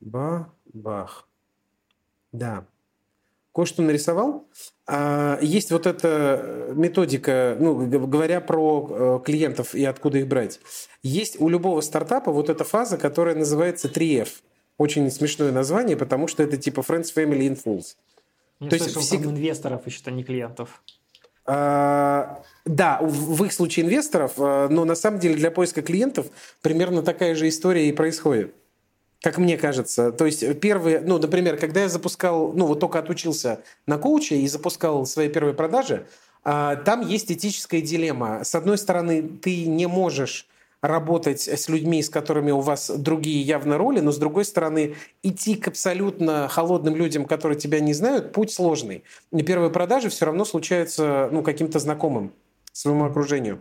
ба, 0.00 0.52
бах. 0.72 1.28
Да. 2.32 2.66
Кое-что 3.58 3.82
нарисовал. 3.82 4.46
А, 4.86 5.36
есть 5.42 5.72
вот 5.72 5.88
эта 5.88 6.70
методика, 6.76 7.56
ну, 7.58 7.88
говоря 8.06 8.40
про 8.40 8.88
э, 8.88 9.24
клиентов 9.24 9.74
и 9.74 9.84
откуда 9.84 10.18
их 10.18 10.28
брать. 10.28 10.60
Есть 11.02 11.40
у 11.40 11.48
любого 11.48 11.80
стартапа 11.80 12.30
вот 12.30 12.50
эта 12.50 12.62
фаза, 12.62 12.96
которая 12.98 13.34
называется 13.34 13.88
3F. 13.88 14.28
Очень 14.76 15.10
смешное 15.10 15.50
название, 15.50 15.96
потому 15.96 16.28
что 16.28 16.44
это 16.44 16.56
типа 16.56 16.84
Friends, 16.88 17.12
Family 17.12 17.48
and 17.48 17.60
Fools. 17.60 17.96
Я 18.60 18.70
То 18.70 18.78
слышал, 18.78 19.00
есть 19.00 19.12
всег... 19.12 19.26
инвесторов 19.26 19.84
ищут, 19.88 20.06
а 20.06 20.12
не 20.12 20.22
клиентов. 20.22 20.80
А, 21.44 22.44
да, 22.64 23.00
в 23.02 23.42
их 23.42 23.52
случае 23.52 23.86
инвесторов, 23.86 24.34
а, 24.36 24.68
но 24.68 24.84
на 24.84 24.94
самом 24.94 25.18
деле 25.18 25.34
для 25.34 25.50
поиска 25.50 25.82
клиентов 25.82 26.26
примерно 26.62 27.02
такая 27.02 27.34
же 27.34 27.48
история 27.48 27.88
и 27.88 27.92
происходит. 27.92 28.54
Как 29.22 29.38
мне 29.38 29.56
кажется. 29.56 30.12
То 30.12 30.26
есть 30.26 30.60
первые, 30.60 31.00
ну, 31.00 31.18
например, 31.18 31.56
когда 31.56 31.82
я 31.82 31.88
запускал, 31.88 32.52
ну, 32.52 32.66
вот 32.66 32.78
только 32.80 33.00
отучился 33.00 33.62
на 33.86 33.98
коуче 33.98 34.36
и 34.36 34.46
запускал 34.46 35.06
свои 35.06 35.28
первые 35.28 35.54
продажи, 35.54 36.06
а, 36.44 36.76
там 36.76 37.06
есть 37.06 37.32
этическая 37.32 37.80
дилемма. 37.80 38.44
С 38.44 38.54
одной 38.54 38.78
стороны, 38.78 39.22
ты 39.22 39.66
не 39.66 39.86
можешь 39.86 40.46
работать 40.80 41.48
с 41.48 41.68
людьми, 41.68 42.02
с 42.02 42.08
которыми 42.08 42.52
у 42.52 42.60
вас 42.60 42.90
другие 42.90 43.42
явно 43.42 43.78
роли, 43.78 44.00
но 44.00 44.12
с 44.12 44.18
другой 44.18 44.44
стороны, 44.44 44.94
идти 45.22 45.56
к 45.56 45.68
абсолютно 45.68 46.46
холодным 46.48 46.94
людям, 46.94 47.24
которые 47.24 47.58
тебя 47.58 47.80
не 47.80 47.92
знают, 47.92 48.32
путь 48.32 48.52
сложный. 48.52 49.02
И 49.32 49.42
первые 49.42 49.70
продажи 49.70 50.08
все 50.08 50.26
равно 50.26 50.44
случаются 50.44 51.28
ну, 51.32 51.42
каким-то 51.42 51.80
знакомым 51.80 52.32
своему 52.72 53.06
окружению. 53.06 53.60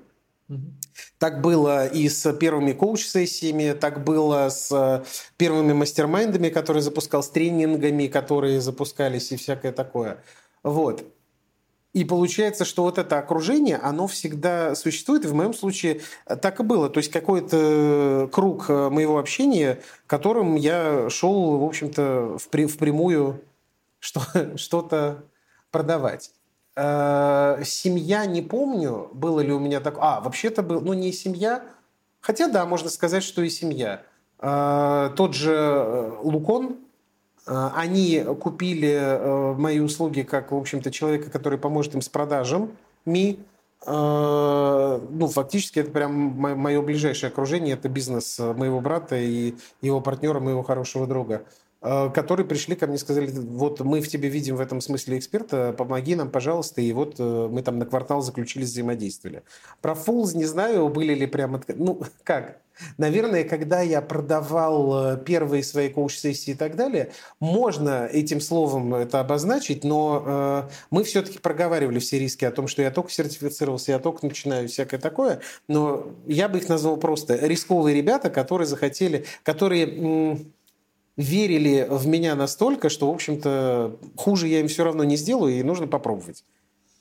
Так 1.17 1.41
было 1.41 1.87
и 1.87 2.07
с 2.09 2.31
первыми 2.33 2.73
коуч-сессиями, 2.73 3.73
так 3.73 4.03
было 4.03 4.49
с 4.49 5.03
первыми 5.37 5.73
мастер-майндами, 5.73 6.49
которые 6.49 6.83
запускал, 6.83 7.23
с 7.23 7.29
тренингами, 7.29 8.07
которые 8.07 8.61
запускались 8.61 9.31
и 9.31 9.35
всякое 9.35 9.71
такое. 9.71 10.23
Вот. 10.63 11.03
И 11.93 12.03
получается, 12.03 12.63
что 12.63 12.83
вот 12.83 12.99
это 12.99 13.17
окружение, 13.17 13.77
оно 13.77 14.05
всегда 14.05 14.75
существует. 14.75 15.25
И 15.25 15.27
в 15.27 15.33
моем 15.33 15.53
случае 15.53 16.01
так 16.41 16.59
и 16.59 16.63
было. 16.63 16.89
То 16.89 16.99
есть 16.99 17.11
какой-то 17.11 18.29
круг 18.31 18.69
моего 18.69 19.17
общения, 19.17 19.81
которым 20.05 20.53
я 20.55 21.09
шел, 21.09 21.57
в 21.57 21.63
общем-то, 21.63 22.37
впрямую 22.37 23.41
что-то 23.99 25.23
продавать. 25.71 26.31
Э, 26.79 27.63
семья, 27.65 28.27
не 28.27 28.43
помню, 28.43 29.09
было 29.11 29.39
ли 29.39 29.51
у 29.51 29.57
меня 29.57 29.79
так... 29.79 29.97
А, 29.99 30.21
вообще-то 30.21 30.61
был, 30.61 30.79
ну 30.79 30.93
не 30.93 31.11
семья, 31.11 31.63
хотя 32.21 32.47
да, 32.47 32.67
можно 32.67 32.89
сказать, 32.89 33.23
что 33.23 33.41
и 33.41 33.49
семья. 33.49 34.03
Э, 34.39 35.09
тот 35.15 35.33
же 35.33 35.55
э, 35.55 36.11
Лукон, 36.21 36.77
Э, 37.47 37.69
они 37.75 38.23
купили 38.39 39.55
мои 39.57 39.79
услуги 39.79 40.21
как, 40.21 40.51
в 40.51 40.55
общем-то, 40.55 40.91
человека, 40.91 41.31
который 41.31 41.57
поможет 41.57 41.95
им 41.95 42.01
с 42.01 42.09
продажами. 42.09 42.69
Ну, 43.85 45.27
фактически, 45.27 45.79
это 45.79 45.91
прям 45.91 46.11
мое 46.11 46.81
ближайшее 46.81 47.29
окружение. 47.29 47.75
Это 47.75 47.87
бизнес 47.87 48.37
моего 48.37 48.81
брата 48.81 49.15
и 49.15 49.53
его 49.81 50.01
партнера, 50.01 50.39
моего 50.39 50.63
хорошего 50.63 51.07
друга 51.07 51.45
которые 52.13 52.45
пришли 52.45 52.75
ко 52.75 52.87
мне 52.87 52.95
и 52.95 52.99
сказали, 52.99 53.29
вот 53.31 53.81
мы 53.81 54.01
в 54.01 54.07
тебе 54.07 54.29
видим 54.29 54.55
в 54.55 54.61
этом 54.61 54.81
смысле 54.81 55.17
эксперта, 55.17 55.73
помоги 55.73 56.15
нам, 56.15 56.29
пожалуйста, 56.29 56.81
и 56.81 56.91
вот 56.93 57.19
мы 57.19 57.61
там 57.61 57.79
на 57.79 57.85
квартал 57.85 58.21
заключили 58.21 58.63
взаимодействие. 58.63 59.43
Про 59.81 59.93
Fools 59.93 60.35
не 60.35 60.45
знаю, 60.45 60.89
были 60.89 61.13
ли 61.13 61.27
прямо... 61.27 61.61
Ну, 61.67 62.01
как? 62.23 62.59
Наверное, 62.97 63.43
когда 63.43 63.81
я 63.81 64.01
продавал 64.01 65.13
э, 65.13 65.17
первые 65.17 65.63
свои 65.63 65.89
коуч-сессии 65.89 66.51
и 66.51 66.55
так 66.55 66.75
далее, 66.75 67.11
можно 67.39 68.05
этим 68.05 68.39
словом 68.39 68.93
это 68.93 69.19
обозначить, 69.19 69.83
но 69.83 70.23
э, 70.25 70.69
мы 70.91 71.03
все-таки 71.03 71.39
проговаривали 71.39 71.99
все 71.99 72.19
риски 72.19 72.45
о 72.45 72.51
том, 72.51 72.67
что 72.67 72.81
я 72.81 72.91
только 72.91 73.11
сертифицировался, 73.11 73.93
я 73.93 73.99
только 73.99 74.25
начинаю 74.25 74.67
всякое 74.67 74.99
такое, 74.99 75.41
но 75.67 76.07
я 76.27 76.49
бы 76.49 76.59
их 76.59 76.69
назвал 76.69 76.97
просто 76.97 77.35
рисковые 77.35 77.95
ребята, 77.95 78.29
которые 78.29 78.67
захотели, 78.67 79.25
которые... 79.43 79.97
М- 79.97 80.53
верили 81.17 81.87
в 81.89 82.07
меня 82.07 82.35
настолько, 82.35 82.89
что, 82.89 83.11
в 83.11 83.13
общем-то, 83.13 83.97
хуже 84.15 84.47
я 84.47 84.59
им 84.61 84.67
все 84.67 84.83
равно 84.83 85.03
не 85.03 85.17
сделаю, 85.17 85.59
и 85.59 85.63
нужно 85.63 85.87
попробовать 85.87 86.43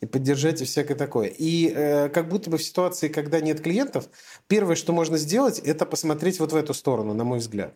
и 0.00 0.06
поддержать 0.06 0.60
и 0.60 0.64
всякое 0.64 0.94
такое. 0.94 1.28
И 1.28 1.72
э, 1.74 2.08
как 2.08 2.28
будто 2.28 2.50
бы 2.50 2.58
в 2.58 2.62
ситуации, 2.62 3.08
когда 3.08 3.40
нет 3.40 3.60
клиентов, 3.60 4.08
первое, 4.46 4.74
что 4.74 4.92
можно 4.92 5.16
сделать, 5.16 5.58
это 5.58 5.86
посмотреть 5.86 6.40
вот 6.40 6.52
в 6.52 6.56
эту 6.56 6.74
сторону, 6.74 7.14
на 7.14 7.24
мой 7.24 7.38
взгляд. 7.38 7.74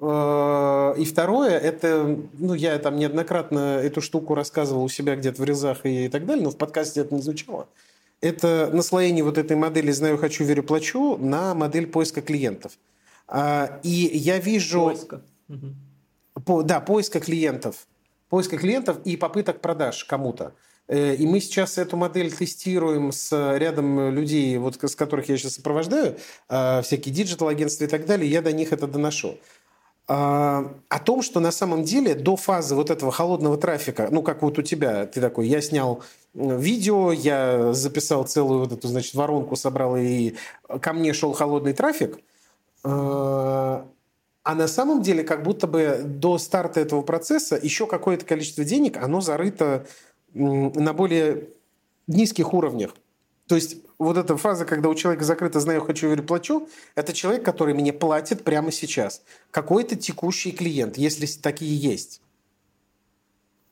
Э, 0.00 0.94
и 0.96 1.04
второе, 1.04 1.58
это, 1.58 2.18
ну, 2.34 2.54
я 2.54 2.78
там 2.78 2.96
неоднократно 2.96 3.78
эту 3.78 4.00
штуку 4.00 4.34
рассказывал 4.34 4.84
у 4.84 4.88
себя 4.88 5.16
где-то 5.16 5.42
в 5.42 5.44
резах 5.44 5.84
и, 5.84 6.06
и 6.06 6.08
так 6.08 6.24
далее, 6.24 6.44
но 6.44 6.50
в 6.50 6.56
подкасте 6.56 7.00
это 7.00 7.14
не 7.14 7.22
звучало. 7.22 7.68
Это 8.20 8.70
наслоение 8.72 9.22
вот 9.22 9.38
этой 9.38 9.56
модели 9.56 9.92
«знаю, 9.92 10.18
хочу, 10.18 10.44
верю, 10.44 10.62
плачу» 10.62 11.16
на 11.18 11.54
модель 11.54 11.86
поиска 11.86 12.20
клиентов. 12.20 12.72
А, 13.28 13.78
и 13.82 13.90
я 13.90 14.38
вижу... 14.38 14.86
Поиска. 14.86 15.22
По, 16.44 16.62
да, 16.62 16.80
поиска 16.80 17.20
клиентов. 17.20 17.86
Поиска 18.28 18.58
клиентов 18.58 18.98
и 19.04 19.16
попыток 19.16 19.60
продаж 19.60 20.04
кому-то. 20.04 20.52
Э, 20.86 21.14
и 21.14 21.26
мы 21.26 21.40
сейчас 21.40 21.78
эту 21.78 21.96
модель 21.96 22.32
тестируем 22.32 23.12
с 23.12 23.56
рядом 23.56 24.10
людей, 24.10 24.56
вот, 24.58 24.82
с 24.82 24.94
которых 24.94 25.28
я 25.28 25.36
сейчас 25.36 25.54
сопровождаю, 25.54 26.16
э, 26.48 26.82
всякие 26.82 27.14
диджитал-агентства 27.14 27.84
и 27.84 27.88
так 27.88 28.06
далее, 28.06 28.30
я 28.30 28.42
до 28.42 28.52
них 28.52 28.72
это 28.72 28.86
доношу. 28.86 29.38
А, 30.10 30.74
о 30.88 30.98
том, 31.00 31.20
что 31.20 31.38
на 31.38 31.52
самом 31.52 31.84
деле 31.84 32.14
до 32.14 32.36
фазы 32.36 32.74
вот 32.74 32.88
этого 32.88 33.12
холодного 33.12 33.58
трафика, 33.58 34.08
ну, 34.10 34.22
как 34.22 34.40
вот 34.40 34.58
у 34.58 34.62
тебя, 34.62 35.04
ты 35.04 35.20
такой, 35.20 35.48
я 35.48 35.60
снял 35.60 36.02
видео, 36.32 37.12
я 37.12 37.74
записал 37.74 38.24
целую 38.24 38.60
вот 38.60 38.72
эту, 38.72 38.88
значит, 38.88 39.14
воронку, 39.14 39.54
собрал, 39.54 39.98
и 39.98 40.34
ко 40.80 40.94
мне 40.94 41.12
шел 41.12 41.34
холодный 41.34 41.74
трафик. 41.74 42.18
А 44.48 44.54
на 44.54 44.66
самом 44.66 45.02
деле, 45.02 45.24
как 45.24 45.42
будто 45.42 45.66
бы 45.66 46.00
до 46.02 46.38
старта 46.38 46.80
этого 46.80 47.02
процесса 47.02 47.60
еще 47.62 47.86
какое-то 47.86 48.24
количество 48.24 48.64
денег, 48.64 48.96
оно 48.96 49.20
зарыто 49.20 49.86
на 50.32 50.94
более 50.94 51.50
низких 52.06 52.54
уровнях. 52.54 52.94
То 53.46 53.56
есть 53.56 53.76
вот 53.98 54.16
эта 54.16 54.38
фаза, 54.38 54.64
когда 54.64 54.88
у 54.88 54.94
человека 54.94 55.22
закрыто 55.22 55.60
«знаю, 55.60 55.82
хочу, 55.82 56.08
верю, 56.08 56.22
плачу», 56.22 56.66
это 56.94 57.12
человек, 57.12 57.44
который 57.44 57.74
мне 57.74 57.92
платит 57.92 58.42
прямо 58.42 58.72
сейчас. 58.72 59.20
Какой-то 59.50 59.96
текущий 59.96 60.52
клиент, 60.52 60.96
если 60.96 61.26
такие 61.26 61.76
есть. 61.76 62.22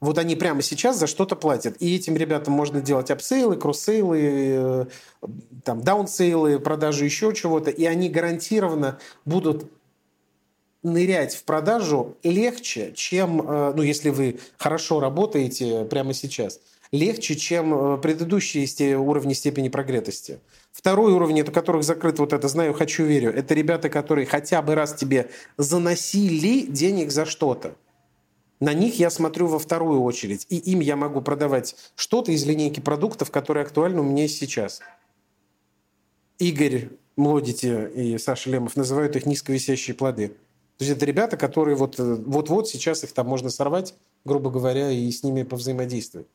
Вот 0.00 0.18
они 0.18 0.36
прямо 0.36 0.60
сейчас 0.60 0.98
за 0.98 1.06
что-то 1.06 1.36
платят. 1.36 1.76
И 1.80 1.96
этим 1.96 2.16
ребятам 2.16 2.52
можно 2.52 2.82
делать 2.82 3.10
апсейлы, 3.10 3.56
кроссейлы, 3.56 4.20
э, 4.20 4.86
там, 5.64 5.80
даунсейлы, 5.80 6.60
продажи 6.60 7.06
еще 7.06 7.32
чего-то. 7.32 7.70
И 7.70 7.86
они 7.86 8.10
гарантированно 8.10 8.98
будут 9.24 9.70
нырять 10.86 11.34
в 11.34 11.44
продажу 11.44 12.16
легче, 12.22 12.92
чем, 12.94 13.42
э, 13.42 13.72
ну, 13.76 13.82
если 13.82 14.10
вы 14.10 14.38
хорошо 14.56 15.00
работаете 15.00 15.84
прямо 15.84 16.14
сейчас– 16.14 16.60
легче, 16.92 17.36
чем 17.36 17.74
э, 17.74 17.98
предыдущие 17.98 18.98
уровни 18.98 19.32
степени 19.32 19.68
прогретости. 19.68 20.40
Второй 20.72 21.12
уровень, 21.12 21.40
это 21.40 21.52
которых 21.52 21.84
закрыт 21.84 22.18
вот 22.18 22.32
это 22.32 22.48
«знаю, 22.48 22.74
хочу, 22.74 23.04
верю», 23.04 23.32
это 23.32 23.54
ребята, 23.54 23.88
которые 23.88 24.26
хотя 24.26 24.62
бы 24.62 24.74
раз 24.74 24.94
тебе 24.94 25.30
заносили 25.56 26.66
денег 26.66 27.10
за 27.10 27.24
что-то. 27.24 27.74
На 28.60 28.72
них 28.72 28.98
я 28.98 29.10
смотрю 29.10 29.46
во 29.46 29.58
вторую 29.58 30.02
очередь. 30.02 30.46
И 30.48 30.56
им 30.56 30.80
я 30.80 30.96
могу 30.96 31.20
продавать 31.20 31.76
что-то 31.94 32.32
из 32.32 32.44
линейки 32.46 32.80
продуктов, 32.80 33.30
которые 33.30 33.64
актуальны 33.64 34.00
у 34.00 34.04
меня 34.04 34.28
сейчас. 34.28 34.80
Игорь 36.38 36.88
Млодити 37.16 37.90
и 37.94 38.18
Саша 38.18 38.50
Лемов 38.50 38.76
называют 38.76 39.16
их 39.16 39.26
низковисящие 39.26 39.94
плоды. 39.94 40.36
То 40.78 40.84
есть 40.84 40.96
это 40.96 41.06
ребята, 41.06 41.36
которые 41.36 41.76
вот, 41.76 41.98
э, 41.98 42.14
вот-вот 42.26 42.68
сейчас 42.68 43.04
их 43.04 43.12
там 43.12 43.26
можно 43.26 43.50
сорвать, 43.50 43.94
грубо 44.24 44.50
говоря, 44.50 44.90
и 44.90 45.10
с 45.10 45.22
ними 45.22 45.42
повзаимодействовать 45.42 46.26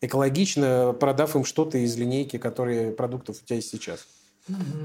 экологично, 0.00 0.94
продав 0.98 1.36
им 1.36 1.44
что-то 1.44 1.78
из 1.78 1.96
линейки, 1.96 2.38
которые 2.38 2.92
продуктов 2.92 3.40
у 3.42 3.46
тебя 3.46 3.56
есть 3.56 3.70
сейчас. 3.70 4.06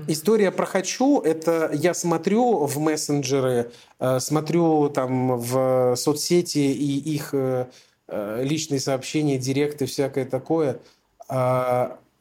История 0.07 0.51
про 0.51 0.66
хочу– 0.66 1.22
это 1.22 1.72
я 1.74 1.93
смотрю 1.93 2.66
в 2.66 2.78
мессенджеры, 2.78 3.72
э, 3.99 4.20
смотрю 4.20 4.89
там 4.89 5.39
в 5.39 5.95
соцсети 5.95 6.59
и 6.59 7.16
их 7.16 7.34
э, 7.34 7.68
э, 8.07 8.43
личные 8.43 8.80
сообщения, 8.80 9.38
директы, 9.38 9.86
всякое 9.86 10.26
такое, 10.26 10.80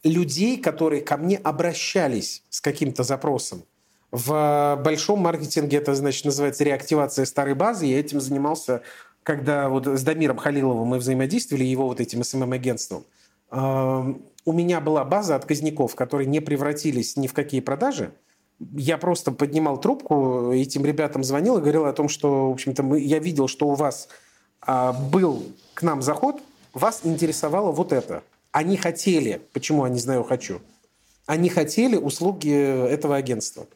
людей, 0.03 0.57
которые 0.57 1.03
ко 1.03 1.19
мне 1.19 1.37
обращались 1.37 2.43
с 2.49 2.63
каким-то 2.63 3.03
запросом. 3.03 3.65
В 4.15 4.81
большом 4.85 5.19
маркетинге 5.19 5.79
это, 5.79 5.95
значит, 5.95 6.25
называется 6.25 6.63
реактивация 6.63 7.25
старой 7.25 7.55
базы. 7.55 7.87
Я 7.87 7.99
этим 7.99 8.21
занимался 8.21 8.83
когда 9.25 9.69
вот 9.71 9.87
с 9.87 10.03
Дамиром 10.03 10.37
Халиловым 10.37 10.87
мы 10.87 10.99
взаимодействовали, 10.99 11.65
его 11.65 11.89
вот 11.89 12.01
этим 12.01 12.23
СММ-агентством, 12.23 13.05
у 13.51 14.53
меня 14.53 14.81
была 14.81 15.05
база 15.05 15.35
отказников, 15.35 15.95
которые 15.95 16.27
не 16.27 16.41
превратились 16.41 17.17
ни 17.17 17.27
в 17.27 17.33
какие 17.33 17.61
продажи. 17.61 18.13
Я 18.61 18.99
просто 18.99 19.33
поднимал 19.33 19.81
трубку, 19.81 20.53
этим 20.53 20.85
ребятам 20.85 21.25
звонил 21.25 21.59
и 21.59 21.61
говорил 21.61 21.87
о 21.87 21.93
том, 21.93 22.09
что, 22.09 22.51
в 22.51 22.53
общем-то, 22.53 22.95
я 22.97 23.19
видел, 23.19 23.49
что 23.49 23.69
у 23.69 23.75
вас 23.75 24.09
а, 24.61 24.93
был 24.93 25.45
к 25.73 25.83
нам 25.83 26.03
заход, 26.03 26.41
вас 26.73 27.01
интересовало 27.05 27.73
вот 27.73 27.93
это. 27.93 28.23
Они 28.53 28.77
хотели, 28.77 29.41
почему 29.53 29.85
они 29.85 29.99
знаю 29.99 30.23
хочу, 30.23 30.61
они 31.27 31.49
хотели 31.49 31.97
услуги 31.97 32.53
этого 32.53 33.17
агентства. 33.17 33.67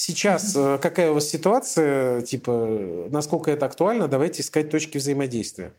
Сейчас 0.00 0.54
э, 0.54 0.78
какая 0.80 1.10
у 1.10 1.14
вас 1.14 1.28
ситуация, 1.28 2.22
типа, 2.22 3.08
насколько 3.10 3.50
это 3.50 3.66
актуально, 3.66 4.06
давайте 4.06 4.42
искать 4.42 4.70
точки 4.70 4.96
взаимодействия. 4.96 5.72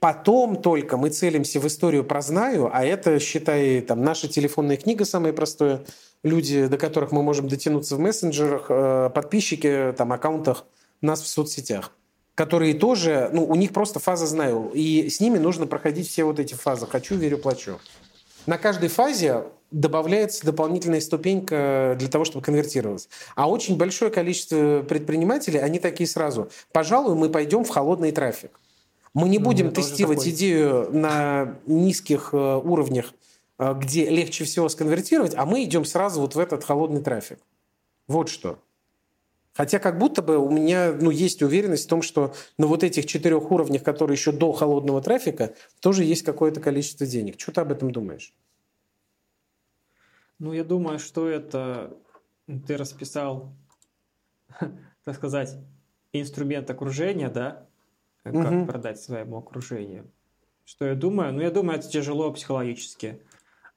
Потом 0.00 0.56
только 0.56 0.96
мы 0.96 1.10
целимся 1.10 1.60
в 1.60 1.66
историю 1.66 2.04
про 2.04 2.22
знаю, 2.22 2.70
а 2.72 2.82
это, 2.82 3.20
считай, 3.20 3.82
там, 3.82 4.02
наша 4.02 4.26
телефонная 4.26 4.78
книга 4.78 5.04
самая 5.04 5.34
простая, 5.34 5.84
люди, 6.22 6.66
до 6.66 6.78
которых 6.78 7.12
мы 7.12 7.22
можем 7.22 7.46
дотянуться 7.46 7.96
в 7.96 7.98
мессенджерах, 7.98 8.68
э, 8.70 9.10
подписчики, 9.14 9.92
там, 9.98 10.10
аккаунтах 10.10 10.64
нас 11.02 11.20
в 11.20 11.26
соцсетях 11.26 11.92
которые 12.34 12.74
тоже, 12.74 13.30
ну, 13.32 13.44
у 13.44 13.54
них 13.54 13.72
просто 13.72 14.00
фаза 14.00 14.26
знаю, 14.26 14.72
и 14.74 15.08
с 15.08 15.20
ними 15.20 15.38
нужно 15.38 15.68
проходить 15.68 16.08
все 16.08 16.24
вот 16.24 16.40
эти 16.40 16.54
фазы. 16.54 16.84
«хочу, 16.84 17.14
верю, 17.14 17.38
плачу». 17.38 17.78
На 18.46 18.58
каждой 18.58 18.88
фазе 18.88 19.44
добавляется 19.70 20.44
дополнительная 20.46 21.00
ступенька 21.00 21.96
для 21.98 22.08
того, 22.08 22.24
чтобы 22.24 22.44
конвертироваться. 22.44 23.08
А 23.34 23.48
очень 23.48 23.76
большое 23.76 24.10
количество 24.10 24.82
предпринимателей, 24.82 25.58
они 25.58 25.78
такие 25.78 26.06
сразу. 26.06 26.48
Пожалуй, 26.72 27.14
мы 27.16 27.28
пойдем 27.28 27.64
в 27.64 27.70
холодный 27.70 28.12
трафик. 28.12 28.58
Мы 29.14 29.28
не 29.28 29.38
ну, 29.38 29.44
будем 29.44 29.72
тестировать 29.72 30.18
такой... 30.18 30.32
идею 30.32 30.88
на 30.92 31.56
низких 31.66 32.30
э, 32.32 32.36
уровнях, 32.36 33.14
э, 33.58 33.74
где 33.78 34.08
легче 34.10 34.44
всего 34.44 34.68
сконвертировать, 34.68 35.34
а 35.36 35.46
мы 35.46 35.62
идем 35.64 35.84
сразу 35.84 36.20
вот 36.20 36.34
в 36.34 36.38
этот 36.38 36.64
холодный 36.64 37.00
трафик. 37.00 37.38
Вот 38.08 38.28
что. 38.28 38.58
Хотя 39.54 39.78
как 39.78 39.98
будто 39.98 40.20
бы 40.20 40.36
у 40.36 40.50
меня 40.50 40.92
ну, 40.92 41.10
есть 41.10 41.40
уверенность 41.42 41.86
в 41.86 41.88
том, 41.88 42.02
что 42.02 42.34
на 42.58 42.66
вот 42.66 42.82
этих 42.82 43.06
четырех 43.06 43.52
уровнях, 43.52 43.84
которые 43.84 44.16
еще 44.16 44.32
до 44.32 44.52
холодного 44.52 45.00
трафика, 45.00 45.54
тоже 45.80 46.02
есть 46.02 46.22
какое-то 46.22 46.60
количество 46.60 47.06
денег. 47.06 47.40
Что 47.40 47.52
ты 47.52 47.60
об 47.60 47.70
этом 47.70 47.92
думаешь? 47.92 48.34
Ну, 50.40 50.52
я 50.52 50.64
думаю, 50.64 50.98
что 50.98 51.28
это 51.28 51.96
ты 52.66 52.76
расписал, 52.76 53.54
так 55.04 55.14
сказать, 55.14 55.56
инструмент 56.12 56.68
окружения, 56.68 57.28
да, 57.28 57.66
как 58.24 58.34
угу. 58.34 58.66
продать 58.66 59.00
своему 59.00 59.38
окружению. 59.38 60.10
Что 60.64 60.86
я 60.86 60.96
думаю? 60.96 61.32
Ну, 61.32 61.40
я 61.40 61.52
думаю, 61.52 61.78
это 61.78 61.88
тяжело 61.88 62.32
психологически. 62.32 63.22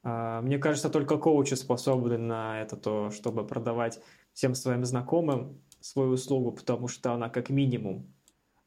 А, 0.02 0.40
мне 0.40 0.58
кажется, 0.58 0.88
только 0.88 1.18
коучи 1.18 1.54
способны 1.54 2.18
на 2.18 2.62
это, 2.62 2.76
то, 2.76 3.10
чтобы 3.10 3.46
продавать 3.46 4.00
всем 4.32 4.54
своим 4.54 4.84
знакомым 4.84 5.60
свою 5.80 6.12
услугу, 6.12 6.52
потому 6.52 6.88
что 6.88 7.12
она 7.12 7.28
как 7.28 7.50
минимум 7.50 8.12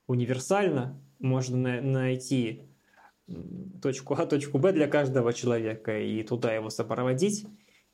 универсальна. 0.07 0.99
Можно 1.19 1.57
на- 1.57 1.81
найти 1.81 2.63
точку 3.81 4.15
А, 4.15 4.25
точку 4.25 4.57
Б 4.59 4.73
для 4.73 4.87
каждого 4.87 5.33
человека 5.33 5.99
и 5.99 6.23
туда 6.23 6.53
его 6.53 6.69
сопроводить. 6.69 7.45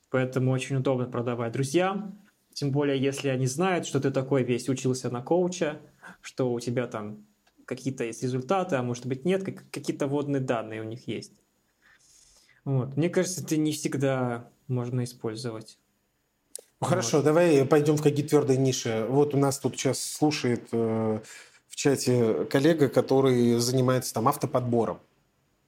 Поэтому 0.10 0.52
очень 0.52 0.78
удобно 0.78 1.06
продавать 1.06 1.52
друзьям, 1.54 2.20
тем 2.54 2.72
более 2.72 3.00
если 3.00 3.28
они 3.28 3.46
знают, 3.46 3.86
что 3.86 4.00
ты 4.00 4.10
такой 4.10 4.44
весь 4.44 4.70
учился 4.70 5.10
на 5.10 5.22
коуча, 5.22 5.80
что 6.22 6.52
у 6.52 6.60
тебя 6.60 6.88
там 6.88 7.26
какие-то 7.66 8.06
есть 8.06 8.24
результаты, 8.24 8.78
а 8.78 8.84
может 8.84 9.06
быть 9.06 9.26
нет, 9.26 9.44
какие-то 9.44 10.08
водные 10.08 10.40
данные 10.40 10.82
у 10.82 10.86
них 10.86 11.08
есть. 11.08 11.34
Вот. 12.64 12.96
Мне 12.98 13.10
кажется, 13.10 13.44
это 13.44 13.58
не 13.58 13.74
всегда 13.74 14.50
можно 14.68 15.04
использовать. 15.04 15.78
Ну, 16.80 16.88
хорошо, 16.88 17.22
давай 17.22 17.66
пойдем 17.66 17.98
в 17.98 18.04
какие 18.04 18.26
твердые 18.26 18.58
ниши. 18.58 19.06
Вот 19.10 19.34
у 19.34 19.38
нас 19.38 19.60
тут 19.60 19.76
сейчас 19.76 20.00
слушает 20.00 20.68
э, 20.72 21.20
в 21.68 21.76
чате 21.76 22.46
коллега, 22.46 22.88
который 22.90 23.58
занимается 23.60 24.14
там 24.14 24.28
автоподбором. 24.28 25.00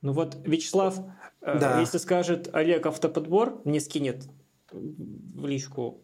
Ну 0.01 0.13
вот 0.13 0.37
Вячеслав 0.45 0.99
Э, 1.41 1.59
да. 1.59 1.79
Если 1.79 1.97
скажет 1.97 2.49
Олег 2.53 2.85
автоподбор, 2.85 3.61
мне 3.65 3.79
скинет 3.79 4.27
в 4.71 5.47
личку 5.47 6.03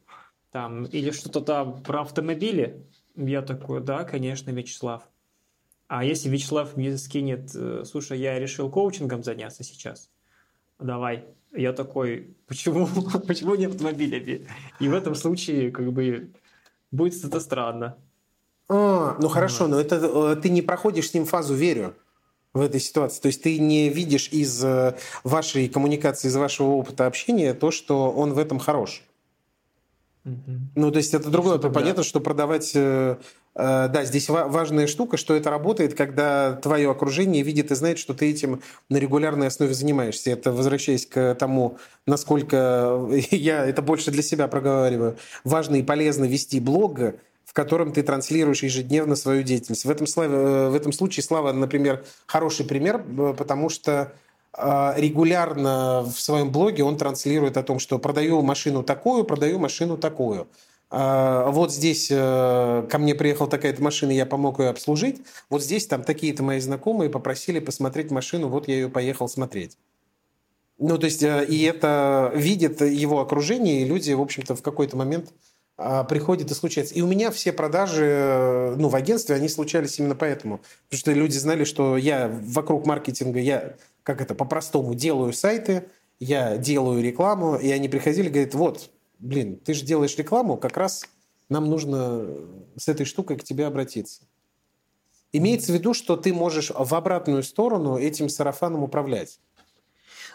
там 0.51 0.85
или 0.85 1.11
что-то 1.11 1.41
там 1.41 1.83
про 1.83 2.01
автомобили, 2.01 2.85
я 3.15 3.41
такой, 3.41 3.81
да, 3.81 4.03
конечно, 4.03 4.51
Вячеслав. 4.51 5.03
А 5.87 6.03
если 6.03 6.29
Вячеслав 6.29 6.75
мне 6.75 6.97
скинет, 6.97 7.51
э, 7.53 7.83
слушай, 7.85 8.19
я 8.19 8.39
решил 8.39 8.71
коучингом 8.71 9.23
заняться 9.23 9.63
сейчас, 9.63 10.09
давай. 10.79 11.25
Я 11.55 11.73
такой, 11.73 12.35
почему, 12.47 12.87
почему 13.27 13.55
не 13.55 13.65
автомобилями? 13.65 14.47
И 14.79 14.87
в 14.87 14.93
этом 14.93 15.15
случае 15.15 15.71
как 15.71 15.91
бы 15.91 16.31
будет 16.91 17.23
это 17.23 17.39
странно. 17.39 17.97
А, 18.67 19.15
ну 19.19 19.29
хорошо, 19.29 19.67
но 19.67 19.79
это 19.79 19.95
э, 19.95 20.35
ты 20.41 20.49
не 20.49 20.61
проходишь 20.61 21.09
с 21.09 21.13
ним 21.13 21.25
фазу 21.25 21.53
верю 21.53 21.95
в 22.53 22.61
этой 22.61 22.79
ситуации. 22.79 23.21
То 23.21 23.27
есть 23.27 23.43
ты 23.43 23.59
не 23.59 23.89
видишь 23.89 24.29
из 24.29 24.63
э, 24.63 24.95
вашей 25.23 25.67
коммуникации, 25.69 26.29
из 26.29 26.35
вашего 26.35 26.69
опыта 26.69 27.05
общения 27.05 27.53
то, 27.53 27.69
что 27.69 28.11
он 28.11 28.33
в 28.33 28.39
этом 28.39 28.59
хорош. 28.59 29.03
Ну, 30.75 30.91
то 30.91 30.97
есть 30.97 31.13
это 31.13 31.29
другое. 31.29 31.59
Что 31.59 31.69
понятно, 31.69 32.03
что 32.03 32.19
продавать... 32.19 32.71
Э, 32.73 33.17
э, 33.55 33.87
да, 33.89 34.05
здесь 34.05 34.27
важная 34.27 34.87
штука, 34.87 35.17
что 35.17 35.35
это 35.35 35.51
работает, 35.51 35.93
когда 35.93 36.53
твое 36.53 36.89
окружение 36.89 37.43
видит 37.43 37.71
и 37.71 37.75
знает, 37.75 37.99
что 37.99 38.15
ты 38.15 38.31
этим 38.31 38.61
на 38.89 38.97
регулярной 38.97 39.47
основе 39.47 39.75
занимаешься. 39.75 40.31
Это 40.31 40.51
возвращаясь 40.51 41.05
к 41.05 41.35
тому, 41.35 41.77
насколько 42.07 43.07
я 43.31 43.65
это 43.65 43.83
больше 43.83 44.09
для 44.09 44.23
себя 44.23 44.47
проговариваю, 44.47 45.17
важно 45.43 45.75
и 45.75 45.83
полезно 45.83 46.25
вести 46.25 46.59
блог, 46.59 46.99
в 47.45 47.53
котором 47.53 47.93
ты 47.93 48.01
транслируешь 48.01 48.63
ежедневно 48.63 49.15
свою 49.15 49.43
деятельность. 49.43 49.85
В 49.85 49.89
этом, 49.91 50.07
славе, 50.07 50.35
э, 50.35 50.69
в 50.69 50.75
этом 50.75 50.91
случае 50.91 51.23
Слава, 51.23 51.51
например, 51.53 52.03
хороший 52.25 52.65
пример, 52.65 53.05
э, 53.05 53.35
потому 53.37 53.69
что 53.69 54.11
регулярно 54.57 56.03
в 56.03 56.19
своем 56.19 56.51
блоге 56.51 56.83
он 56.83 56.97
транслирует 56.97 57.57
о 57.57 57.63
том, 57.63 57.79
что 57.79 57.99
продаю 57.99 58.41
машину 58.41 58.83
такую, 58.83 59.25
продаю 59.25 59.59
машину 59.59 59.97
такую. 59.97 60.47
А, 60.89 61.49
вот 61.51 61.73
здесь 61.73 62.09
э, 62.11 62.87
ко 62.89 62.97
мне 62.97 63.15
приехала 63.15 63.49
такая-то 63.49 63.81
машина, 63.81 64.11
я 64.11 64.25
помог 64.25 64.59
ее 64.59 64.69
обслужить. 64.69 65.21
Вот 65.49 65.63
здесь 65.63 65.87
там 65.87 66.03
такие-то 66.03 66.43
мои 66.43 66.59
знакомые 66.59 67.09
попросили 67.09 67.59
посмотреть 67.59 68.11
машину, 68.11 68.47
вот 68.47 68.67
я 68.67 68.75
ее 68.75 68.89
поехал 68.89 69.27
смотреть. 69.27 69.77
Ну, 70.77 70.97
то 70.97 71.05
есть, 71.05 71.23
э, 71.23 71.45
и 71.45 71.63
это 71.63 72.31
видит 72.35 72.81
его 72.81 73.19
окружение, 73.19 73.81
и 73.81 73.85
люди, 73.85 74.13
в 74.13 74.21
общем-то, 74.21 74.55
в 74.55 74.61
какой-то 74.61 74.95
момент 74.95 75.33
а, 75.77 76.05
приходят 76.05 76.51
и 76.51 76.53
случается. 76.53 76.93
И 76.93 77.01
у 77.01 77.07
меня 77.07 77.31
все 77.31 77.51
продажи 77.51 78.05
э, 78.05 78.75
ну, 78.77 78.87
в 78.87 78.95
агентстве, 78.95 79.35
они 79.35 79.49
случались 79.49 79.99
именно 79.99 80.15
поэтому. 80.15 80.61
Потому 80.85 80.99
что 80.99 81.11
люди 81.11 81.37
знали, 81.37 81.65
что 81.65 81.97
я 81.97 82.29
вокруг 82.29 82.85
маркетинга, 82.85 83.39
я, 83.39 83.75
как 84.05 84.21
это, 84.21 84.35
по-простому 84.35 84.93
делаю 84.93 85.33
сайты, 85.33 85.89
я 86.19 86.57
делаю 86.57 87.03
рекламу, 87.03 87.55
и 87.55 87.71
они 87.71 87.89
приходили 87.89 88.29
говорят, 88.29 88.53
вот, 88.53 88.91
блин, 89.19 89.57
ты 89.57 89.73
же 89.73 89.83
делаешь 89.83 90.15
рекламу, 90.15 90.57
как 90.57 90.77
раз 90.77 91.09
нам 91.49 91.65
нужно 91.69 92.27
с 92.77 92.87
этой 92.87 93.05
штукой 93.05 93.37
к 93.37 93.43
тебе 93.43 93.65
обратиться. 93.65 94.21
Имеется 95.33 95.71
в 95.71 95.75
виду, 95.75 95.93
что 95.93 96.15
ты 96.15 96.33
можешь 96.33 96.71
в 96.73 96.93
обратную 96.93 97.41
сторону 97.41 97.97
этим 97.97 98.29
сарафаном 98.29 98.83
управлять. 98.83 99.39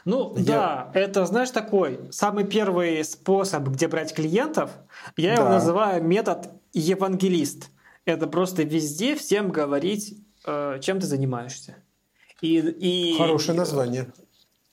Ну 0.05 0.37
я... 0.37 0.45
да, 0.45 0.91
это, 0.95 1.25
знаешь, 1.25 1.51
такой 1.51 2.01
самый 2.11 2.45
первый 2.45 3.05
способ, 3.05 3.69
где 3.69 3.87
брать 3.87 4.13
клиентов, 4.13 4.73
я 5.17 5.37
да. 5.37 5.43
его 5.43 5.53
называю 5.53 6.03
метод 6.03 6.51
евангелист. 6.73 7.71
Это 8.05 8.27
просто 8.27 8.65
везде 8.65 9.15
всем 9.15 9.51
говорить, 9.51 10.19
э, 10.45 10.81
чем 10.83 10.99
ты 10.99 11.07
занимаешься. 11.07 11.77
И, 12.41 12.59
и... 12.59 13.17
Хорошее 13.19 13.57
название. 13.57 14.13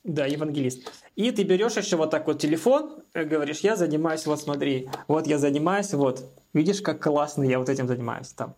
Да, 0.04 0.26
евангелист. 0.26 0.90
И 1.16 1.30
ты 1.32 1.42
берешь 1.42 1.76
еще 1.76 1.96
вот 1.96 2.10
так 2.10 2.26
вот 2.26 2.40
телефон, 2.40 3.02
э, 3.12 3.24
говоришь, 3.24 3.60
я 3.60 3.76
занимаюсь, 3.76 4.24
вот 4.26 4.40
смотри, 4.40 4.88
вот 5.06 5.26
я 5.26 5.38
занимаюсь, 5.38 5.92
вот, 5.92 6.24
видишь, 6.54 6.80
как 6.80 7.02
классно 7.02 7.42
я 7.42 7.58
вот 7.58 7.68
этим 7.68 7.88
занимаюсь 7.88 8.28
там 8.28 8.54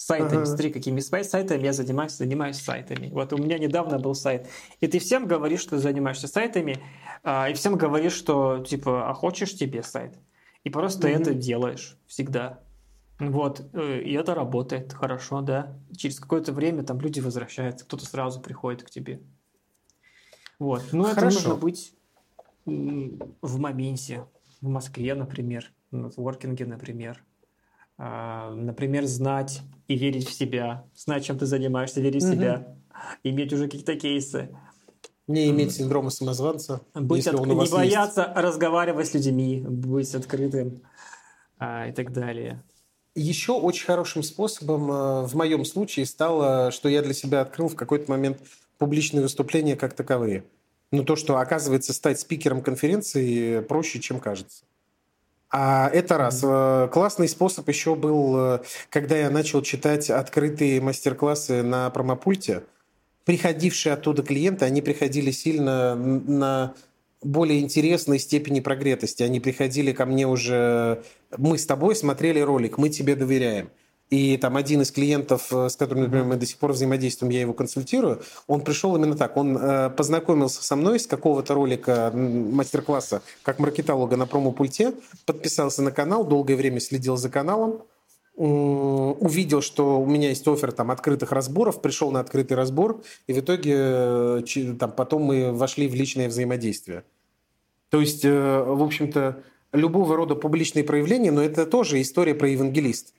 сайтами. 0.00 0.36
Ага. 0.38 0.46
Смотри, 0.46 0.72
какими 0.72 1.00
сайтами 1.00 1.62
я 1.62 1.72
занимаюсь, 1.72 2.12
занимаюсь 2.12 2.56
сайтами. 2.56 3.10
Вот 3.10 3.32
у 3.34 3.36
меня 3.36 3.58
недавно 3.58 3.98
был 3.98 4.14
сайт. 4.14 4.48
И 4.80 4.86
ты 4.86 4.98
всем 4.98 5.26
говоришь, 5.26 5.60
что 5.60 5.78
занимаешься 5.78 6.26
сайтами, 6.26 6.78
а, 7.22 7.50
и 7.50 7.54
всем 7.54 7.76
говоришь, 7.76 8.14
что 8.14 8.64
типа, 8.66 9.10
а 9.10 9.14
хочешь 9.14 9.54
тебе 9.54 9.82
сайт? 9.82 10.14
И 10.64 10.70
просто 10.70 11.06
угу. 11.06 11.16
это 11.16 11.34
делаешь 11.34 11.98
всегда. 12.06 12.60
Вот, 13.20 13.62
э, 13.74 14.00
и 14.00 14.12
это 14.14 14.34
работает 14.34 14.92
хорошо, 14.94 15.42
да. 15.42 15.78
Через 15.94 16.18
какое-то 16.18 16.52
время 16.52 16.82
там 16.82 16.98
люди 17.00 17.20
возвращаются, 17.20 17.84
кто-то 17.84 18.06
сразу 18.06 18.40
приходит 18.40 18.82
к 18.82 18.90
тебе. 18.90 19.20
Вот, 20.58 20.82
ну 20.92 21.06
это 21.06 21.26
нужно 21.26 21.54
быть 21.54 21.94
в 22.64 23.58
моменте, 23.58 24.24
в 24.60 24.68
Москве, 24.68 25.14
например, 25.14 25.70
в 25.90 25.96
нетворкинге, 25.96 26.66
например. 26.66 27.22
А, 27.98 28.54
например, 28.54 29.04
знать 29.04 29.60
и 29.86 29.96
верить 29.96 30.26
в 30.26 30.32
себя, 30.32 30.84
знать, 30.94 31.24
чем 31.24 31.38
ты 31.38 31.44
занимаешься, 31.44 32.00
верить 32.00 32.22
в 32.22 32.30
себя, 32.30 32.74
иметь 33.22 33.52
уже 33.52 33.64
какие-то 33.64 33.96
кейсы. 33.96 34.56
Не 35.26 35.50
иметь 35.50 35.72
синдрома 35.72 36.10
самозванца. 36.10 36.80
Быть 36.94 37.26
от... 37.26 37.46
не 37.46 37.54
бояться 37.54 38.22
есть. 38.22 38.36
разговаривать 38.36 39.08
с 39.08 39.14
людьми, 39.14 39.60
быть 39.60 40.14
открытым 40.14 40.82
а, 41.58 41.88
и 41.88 41.92
так 41.92 42.12
далее. 42.12 42.62
Еще 43.16 43.52
очень 43.52 43.86
хорошим 43.86 44.22
способом 44.22 44.90
э, 44.90 45.22
в 45.22 45.34
моем 45.34 45.64
случае 45.64 46.06
стало, 46.06 46.70
что 46.70 46.88
я 46.88 47.02
для 47.02 47.12
себя 47.12 47.40
открыл 47.40 47.68
в 47.68 47.74
какой-то 47.74 48.08
момент 48.10 48.38
публичные 48.78 49.22
выступления 49.22 49.74
как 49.76 49.94
таковые. 49.94 50.44
Ну, 50.92 51.04
то, 51.04 51.16
что, 51.16 51.38
оказывается, 51.38 51.92
стать 51.92 52.20
спикером 52.20 52.62
конференции 52.62 53.60
проще, 53.60 54.00
чем 54.00 54.20
кажется. 54.20 54.64
А 55.50 55.88
это 55.92 56.18
раз. 56.18 56.40
Э, 56.44 56.88
классный 56.92 57.28
способ 57.28 57.68
еще 57.68 57.96
был, 57.96 58.36
э, 58.38 58.58
когда 58.90 59.16
я 59.16 59.30
начал 59.30 59.60
читать 59.62 60.08
открытые 60.08 60.80
мастер-классы 60.80 61.64
на 61.64 61.90
промопульте. 61.90 62.62
Приходившие 63.24 63.92
оттуда 63.92 64.22
клиенты, 64.22 64.64
они 64.64 64.82
приходили 64.82 65.32
сильно 65.32 65.96
на 65.96 66.74
более 67.22 67.60
интересной 67.60 68.18
степени 68.18 68.60
прогретости. 68.60 69.22
Они 69.22 69.40
приходили 69.40 69.92
ко 69.92 70.06
мне 70.06 70.26
уже... 70.26 71.02
Мы 71.36 71.58
с 71.58 71.66
тобой 71.66 71.94
смотрели 71.94 72.40
ролик, 72.40 72.78
мы 72.78 72.88
тебе 72.88 73.14
доверяем. 73.14 73.70
И 74.10 74.36
там 74.38 74.56
один 74.56 74.82
из 74.82 74.90
клиентов, 74.90 75.52
э, 75.52 75.68
с 75.68 75.76
которым, 75.76 76.04
например, 76.04 76.24
мы 76.24 76.36
до 76.36 76.44
сих 76.44 76.58
пор 76.58 76.72
взаимодействуем, 76.72 77.30
я 77.30 77.40
его 77.42 77.52
консультирую, 77.52 78.20
он 78.48 78.62
пришел 78.62 78.96
именно 78.96 79.16
так. 79.16 79.36
Он 79.36 79.56
э, 79.56 79.90
познакомился 79.90 80.64
со 80.64 80.74
мной 80.74 80.98
с 80.98 81.06
какого-то 81.06 81.54
ролика, 81.54 82.10
мастер-класса, 82.12 83.22
как 83.42 83.60
маркетолога 83.60 84.16
на 84.16 84.26
промо-пульте, 84.26 84.94
подписался 85.26 85.82
на 85.82 85.92
канал, 85.92 86.24
долгое 86.24 86.56
время 86.56 86.80
следил 86.80 87.16
за 87.16 87.30
каналом, 87.30 87.82
увидел, 88.36 89.60
что 89.60 90.00
у 90.00 90.06
меня 90.06 90.30
есть 90.30 90.46
офер 90.48 90.72
там 90.72 90.90
открытых 90.90 91.32
разборов, 91.32 91.82
пришел 91.82 92.10
на 92.10 92.20
открытый 92.20 92.56
разбор, 92.56 93.02
и 93.26 93.32
в 93.32 93.38
итоге 93.38 93.74
э, 93.76 94.42
там, 94.78 94.92
потом 94.92 95.22
мы 95.22 95.52
вошли 95.52 95.88
в 95.88 95.94
личное 95.94 96.28
взаимодействие. 96.28 97.04
То 97.90 98.00
есть, 98.00 98.24
в 98.24 98.82
общем-то, 98.82 99.42
любого 99.72 100.16
рода 100.16 100.36
публичные 100.36 100.84
проявления, 100.84 101.32
но 101.32 101.42
это 101.42 101.66
тоже 101.66 102.00
история 102.00 102.34
про 102.34 102.48
евангелист 102.48 103.12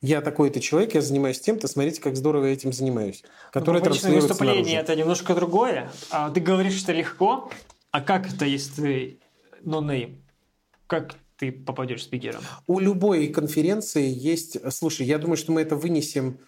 я 0.00 0.20
такой-то 0.20 0.60
человек, 0.60 0.94
я 0.94 1.00
занимаюсь 1.00 1.40
тем-то, 1.40 1.66
смотрите, 1.66 2.00
как 2.00 2.16
здорово 2.16 2.46
я 2.46 2.52
этим 2.52 2.72
занимаюсь. 2.72 3.24
Ну, 3.54 4.20
выступление 4.20 4.76
наружу. 4.76 4.92
это 4.92 4.96
немножко 4.96 5.34
другое. 5.34 5.90
А 6.10 6.30
ты 6.30 6.40
говоришь, 6.40 6.78
что 6.78 6.92
легко, 6.92 7.50
а 7.90 8.00
как 8.00 8.32
это, 8.32 8.44
если 8.44 8.82
ты 8.82 9.18
нонейм? 9.62 10.22
Как 10.86 11.16
ты 11.38 11.52
попадешь 11.52 12.04
спикером? 12.04 12.42
У 12.66 12.78
любой 12.78 13.28
конференции 13.28 14.08
есть... 14.08 14.58
Слушай, 14.72 15.06
я 15.06 15.18
думаю, 15.18 15.36
что 15.36 15.52
мы 15.52 15.62
это 15.62 15.76
вынесем... 15.76 16.38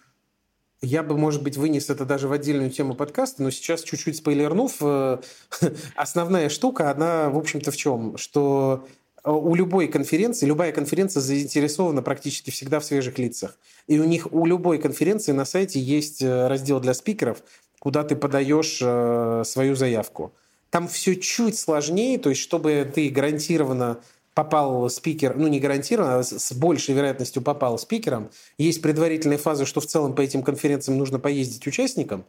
Я 0.83 1.03
бы, 1.03 1.15
может 1.15 1.43
быть, 1.43 1.57
вынес 1.57 1.89
это 1.89 2.05
даже 2.05 2.27
в 2.27 2.31
отдельную 2.31 2.71
тему 2.71 2.95
подкаста, 2.95 3.43
но 3.43 3.51
сейчас 3.51 3.83
чуть-чуть 3.83 4.17
спойлернув, 4.17 4.77
э, 4.81 5.19
основная 5.95 6.49
штука, 6.49 6.89
она, 6.89 7.29
в 7.29 7.37
общем-то, 7.37 7.69
в 7.69 7.77
чем? 7.77 8.17
Что 8.17 8.87
Э, 9.23 9.31
у 9.31 9.55
любой 9.55 9.87
конференции, 9.87 10.45
любая 10.45 10.71
конференция 10.71 11.21
заинтересована 11.21 12.01
практически 12.01 12.49
всегда 12.49 12.79
в 12.79 12.85
свежих 12.85 13.17
лицах. 13.17 13.57
И 13.87 13.99
у 13.99 14.05
них, 14.05 14.31
у 14.31 14.45
любой 14.45 14.79
конференции 14.79 15.31
на 15.31 15.45
сайте 15.45 15.79
есть 15.79 16.21
э, 16.21 16.47
раздел 16.47 16.79
для 16.79 16.93
спикеров, 16.93 17.43
куда 17.79 18.03
ты 18.03 18.15
подаешь 18.15 18.77
свою 19.47 19.75
заявку. 19.75 20.33
Там 20.69 20.87
все 20.87 21.15
чуть 21.15 21.57
сложнее, 21.57 22.19
то 22.19 22.29
есть 22.29 22.41
чтобы 22.41 22.89
ты 22.93 23.09
гарантированно 23.09 23.99
попал 24.33 24.89
спикер, 24.89 25.35
ну 25.35 25.47
не 25.47 25.59
гарантированно, 25.59 26.19
а 26.19 26.23
с 26.23 26.53
большей 26.53 26.95
вероятностью 26.95 27.41
попал 27.41 27.77
спикером, 27.77 28.29
есть 28.57 28.81
предварительная 28.81 29.37
фаза, 29.37 29.65
что 29.65 29.81
в 29.81 29.85
целом 29.85 30.15
по 30.15 30.21
этим 30.21 30.43
конференциям 30.43 30.97
нужно 30.97 31.19
поездить 31.19 31.67
участникам 31.67 32.25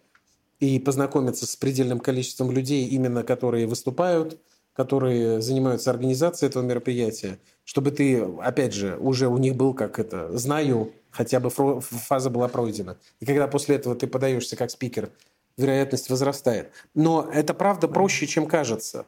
и 0.59 0.78
познакомиться 0.78 1.46
с 1.46 1.57
предельным 1.57 2.00
количеством 2.00 2.50
людей, 2.50 2.86
именно 2.86 3.22
которые 3.22 3.66
выступают, 3.66 4.40
которые 4.74 5.40
занимаются 5.40 5.90
организацией 5.90 6.48
этого 6.48 6.62
мероприятия, 6.62 7.38
чтобы 7.64 7.90
ты, 7.90 8.22
опять 8.40 8.72
же, 8.72 8.96
уже 8.98 9.28
у 9.28 9.38
них 9.38 9.55
был 9.55 9.74
как 9.74 9.98
это, 9.98 10.36
знаю, 10.36 10.92
хотя 11.11 11.40
бы 11.40 11.50
фаза 11.50 12.30
была 12.30 12.48
пройдена. 12.48 12.96
И 13.20 13.26
когда 13.26 13.46
после 13.46 13.76
этого 13.76 13.94
ты 13.94 14.07
подаешься 14.07 14.57
как 14.57 14.70
спикер, 14.70 15.11
вероятность 15.57 16.09
возрастает. 16.09 16.70
Но 16.94 17.28
это 17.32 17.55
правда 17.55 17.86
проще, 17.86 18.26
чем 18.26 18.46
кажется. 18.46 19.07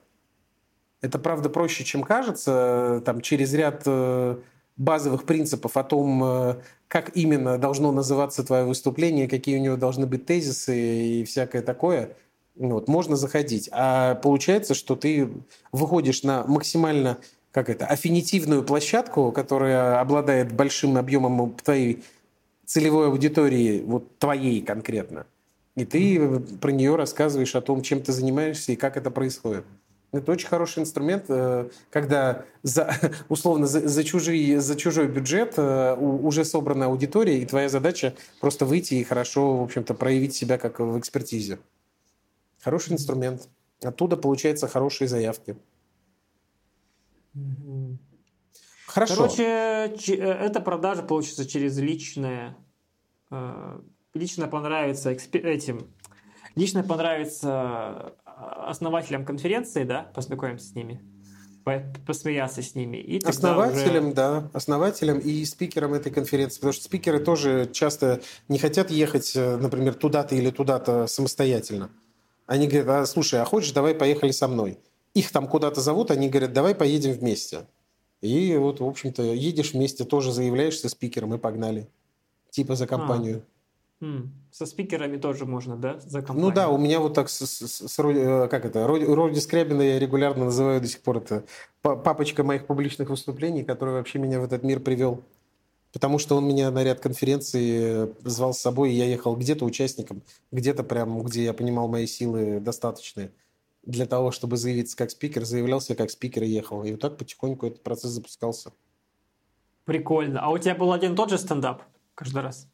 Это 1.04 1.18
правда 1.18 1.48
проще, 1.48 1.84
чем 1.84 2.02
кажется, 2.02 3.02
там, 3.04 3.20
через 3.20 3.52
ряд 3.54 3.82
э, 3.86 4.36
базовых 4.76 5.24
принципов 5.24 5.76
о 5.76 5.84
том, 5.84 6.22
э, 6.24 6.54
как 6.88 7.16
именно 7.16 7.58
должно 7.58 7.92
называться 7.92 8.42
твое 8.42 8.64
выступление, 8.64 9.28
какие 9.28 9.58
у 9.58 9.60
него 9.60 9.76
должны 9.76 10.06
быть 10.06 10.26
тезисы 10.26 10.76
и 10.76 11.24
всякое 11.24 11.62
такое– 11.62 12.10
вот, 12.56 12.88
можно 12.88 13.16
заходить. 13.16 13.68
А 13.72 14.14
получается, 14.14 14.74
что 14.74 14.94
ты 14.96 15.28
выходишь 15.72 16.22
на 16.22 16.44
максимально 16.46 17.18
как 17.50 17.68
это, 17.68 17.86
аффинитивную 17.86 18.64
площадку, 18.64 19.30
которая 19.30 20.00
обладает 20.00 20.52
большим 20.52 20.96
объемом 20.96 21.54
твоей 21.62 22.02
целевой 22.66 23.06
аудитории, 23.06 23.80
вот 23.86 24.18
твоей 24.18 24.60
конкретно. 24.60 25.26
И 25.76 25.84
ты 25.84 26.40
про 26.60 26.72
нее 26.72 26.96
рассказываешь 26.96 27.54
о 27.54 27.60
том, 27.60 27.82
чем 27.82 28.02
ты 28.02 28.12
занимаешься 28.12 28.72
и 28.72 28.76
как 28.76 28.96
это 28.96 29.10
происходит. 29.10 29.64
Это 30.14 30.30
очень 30.30 30.46
хороший 30.46 30.80
инструмент, 30.80 31.24
э, 31.28 31.68
когда 31.90 32.44
за, 32.62 32.94
условно 33.28 33.66
за, 33.66 33.88
за, 33.88 34.04
чужие, 34.04 34.60
за 34.60 34.76
чужой 34.76 35.08
бюджет 35.08 35.54
э, 35.56 35.96
уже 35.96 36.44
собрана 36.44 36.86
аудитория, 36.86 37.38
и 37.38 37.46
твоя 37.46 37.68
задача 37.68 38.14
просто 38.40 38.64
выйти 38.64 38.94
и 38.94 39.04
хорошо, 39.04 39.56
в 39.56 39.62
общем-то, 39.64 39.94
проявить 39.94 40.34
себя 40.34 40.56
как 40.56 40.78
в 40.78 40.96
экспертизе. 41.00 41.58
Хороший 42.62 42.92
инструмент. 42.92 43.48
Оттуда 43.82 44.16
получаются 44.16 44.68
хорошие 44.68 45.08
заявки. 45.08 45.56
Хорошо. 48.86 49.16
Короче, 49.16 49.42
э, 49.42 50.32
эта 50.46 50.60
продажа 50.60 51.02
получится 51.02 51.44
через 51.44 51.76
личное. 51.78 52.56
Лично 54.14 54.46
понравится 54.46 55.10
этим. 55.10 55.88
Лично 56.54 56.84
понравится 56.84 58.14
основателям 58.36 59.24
конференции, 59.24 59.84
да, 59.84 60.10
познакомимся 60.14 60.66
с 60.66 60.74
ними, 60.74 61.00
посмеяться 62.06 62.62
с 62.62 62.74
ними. 62.74 62.96
И 62.96 63.24
основателем, 63.24 64.06
уже... 64.06 64.14
да, 64.14 64.50
основателем 64.52 65.18
и 65.18 65.44
спикером 65.44 65.94
этой 65.94 66.12
конференции, 66.12 66.56
потому 66.56 66.72
что 66.72 66.84
спикеры 66.84 67.20
тоже 67.20 67.68
часто 67.72 68.20
не 68.48 68.58
хотят 68.58 68.90
ехать, 68.90 69.32
э, 69.34 69.56
например, 69.56 69.94
туда-то 69.94 70.34
или 70.34 70.50
туда-то 70.50 71.06
самостоятельно. 71.06 71.90
Они 72.46 72.66
говорят, 72.66 72.88
а, 72.88 73.06
слушай, 73.06 73.40
а 73.40 73.44
хочешь, 73.44 73.72
давай 73.72 73.94
поехали 73.94 74.30
со 74.30 74.48
мной. 74.48 74.78
Их 75.14 75.30
там 75.30 75.46
куда-то 75.46 75.80
зовут, 75.80 76.10
они 76.10 76.28
говорят, 76.28 76.52
давай 76.52 76.74
поедем 76.74 77.12
вместе. 77.12 77.66
И 78.20 78.56
вот, 78.56 78.80
в 78.80 78.84
общем-то, 78.84 79.22
едешь 79.22 79.72
вместе, 79.72 80.04
тоже 80.04 80.32
заявляешься 80.32 80.88
спикером 80.88 81.34
и 81.34 81.38
погнали. 81.38 81.88
Типа 82.50 82.74
за 82.74 82.86
компанию. 82.86 83.44
А. 83.46 83.53
Со 84.50 84.66
спикерами 84.66 85.16
тоже 85.16 85.46
можно, 85.46 85.76
да, 85.76 85.98
за 85.98 86.20
компанию? 86.20 86.50
Ну 86.50 86.54
да, 86.54 86.68
у 86.68 86.78
меня 86.78 87.00
вот 87.00 87.14
так, 87.14 87.28
с, 87.28 87.46
с, 87.46 87.88
с, 87.88 87.98
э, 87.98 88.48
как 88.48 88.64
это, 88.64 88.86
Роди 88.86 89.40
Скрябина 89.40 89.82
я 89.82 89.98
регулярно 89.98 90.46
называю 90.46 90.80
до 90.80 90.86
сих 90.86 91.00
пор 91.00 91.18
это 91.18 91.44
папочка 91.80 92.44
моих 92.44 92.66
публичных 92.66 93.08
выступлений, 93.08 93.64
который 93.64 93.94
вообще 93.94 94.18
меня 94.18 94.40
в 94.40 94.44
этот 94.44 94.62
мир 94.62 94.80
привел. 94.80 95.22
Потому 95.92 96.18
что 96.18 96.36
он 96.36 96.46
меня 96.46 96.70
на 96.70 96.82
ряд 96.82 97.00
конференций 97.00 98.12
звал 98.24 98.52
с 98.52 98.58
собой, 98.58 98.90
и 98.90 98.94
я 98.94 99.06
ехал 99.06 99.36
где-то 99.36 99.64
участником, 99.64 100.22
где-то 100.50 100.82
прям, 100.82 101.22
где 101.22 101.44
я 101.44 101.52
понимал 101.52 101.88
мои 101.88 102.06
силы 102.06 102.60
достаточные 102.60 103.30
для 103.86 104.06
того, 104.06 104.30
чтобы 104.30 104.56
заявиться 104.56 104.96
как 104.96 105.10
спикер, 105.10 105.44
заявлялся 105.44 105.94
как 105.94 106.10
спикер 106.10 106.42
и 106.42 106.48
ехал. 106.48 106.84
И 106.84 106.92
вот 106.92 107.00
так 107.00 107.16
потихоньку 107.16 107.66
этот 107.66 107.82
процесс 107.82 108.10
запускался. 108.10 108.72
Прикольно. 109.84 110.40
А 110.40 110.50
у 110.50 110.58
тебя 110.58 110.74
был 110.74 110.92
один 110.92 111.14
тот 111.14 111.30
же 111.30 111.38
стендап 111.38 111.82
каждый 112.14 112.42
раз? 112.42 112.68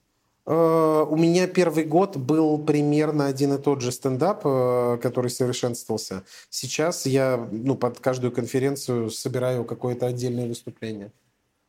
Э, 0.51 1.07
у 1.09 1.17
меня 1.17 1.47
первый 1.47 1.85
год 1.85 2.17
был 2.17 2.59
примерно 2.59 3.27
один 3.27 3.53
и 3.53 3.59
тот 3.59 3.83
же 3.83 3.93
стендап, 3.93 4.41
э, 4.45 4.99
который 5.01 5.31
совершенствовался. 5.31 6.25
Сейчас 6.49 7.07
я 7.07 7.49
ну, 7.53 7.77
под 7.77 8.01
каждую 8.01 8.33
конференцию 8.33 9.11
собираю 9.11 9.65
какое-то 9.65 10.07
отдельное 10.07 10.49
выступление. 10.49 11.13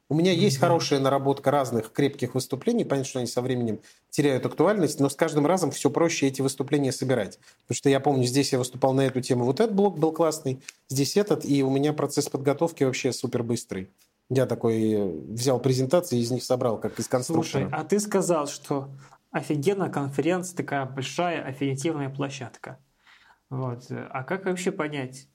У 0.09 0.15
меня 0.15 0.31
есть 0.31 0.57
хорошая 0.57 0.99
наработка 0.99 1.51
разных 1.51 1.93
крепких 1.93 2.33
выступлений. 2.33 2.83
Понятно, 2.83 3.07
что 3.07 3.19
они 3.19 3.27
со 3.27 3.41
временем 3.43 3.79
теряют 4.09 4.47
актуальность, 4.47 4.99
но 4.99 5.09
с 5.09 5.15
каждым 5.15 5.45
разом 5.45 5.69
все 5.69 5.91
проще 5.91 6.27
эти 6.27 6.41
выступления 6.41 6.91
собирать. 6.91 7.37
Потому 7.67 7.77
что 7.77 7.89
я 7.89 7.99
помню, 7.99 8.25
здесь 8.25 8.51
я 8.51 8.57
выступал 8.57 8.93
на 8.93 9.01
эту 9.01 9.21
тему, 9.21 9.45
вот 9.45 9.59
этот 9.59 9.75
блок 9.75 9.99
был 9.99 10.11
классный, 10.11 10.59
здесь 10.89 11.17
этот, 11.17 11.45
и 11.45 11.61
у 11.63 11.69
меня 11.69 11.93
процесс 11.93 12.27
подготовки 12.29 12.83
вообще 12.83 13.13
супер 13.13 13.43
быстрый. 13.43 13.89
Я 14.33 14.45
такой 14.45 14.93
э, 14.93 15.05
взял 15.27 15.59
презентации 15.59 16.17
и 16.17 16.21
из 16.21 16.31
них 16.31 16.41
собрал, 16.41 16.79
как 16.79 16.97
из 16.97 17.09
конструктора. 17.09 17.63
Слушай, 17.63 17.69
а 17.73 17.83
ты 17.83 17.99
сказал, 17.99 18.47
что 18.47 18.89
офигенная 19.29 19.89
конференция, 19.89 20.55
такая 20.55 20.85
большая 20.85 21.43
аффинитивная 21.43 22.09
площадка. 22.09 22.79
Вот. 23.49 23.87
А 23.89 24.23
как 24.23 24.45
вообще 24.45 24.71
понять, 24.71 25.27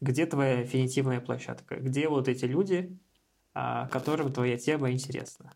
где 0.00 0.24
твоя 0.26 0.60
аффинитивная 0.60 1.20
площадка? 1.20 1.74
Где 1.80 2.08
вот 2.08 2.28
эти 2.28 2.44
люди, 2.44 2.96
а, 3.54 3.88
которым 3.88 4.32
твоя 4.32 4.56
тема 4.56 4.92
интересна? 4.92 5.52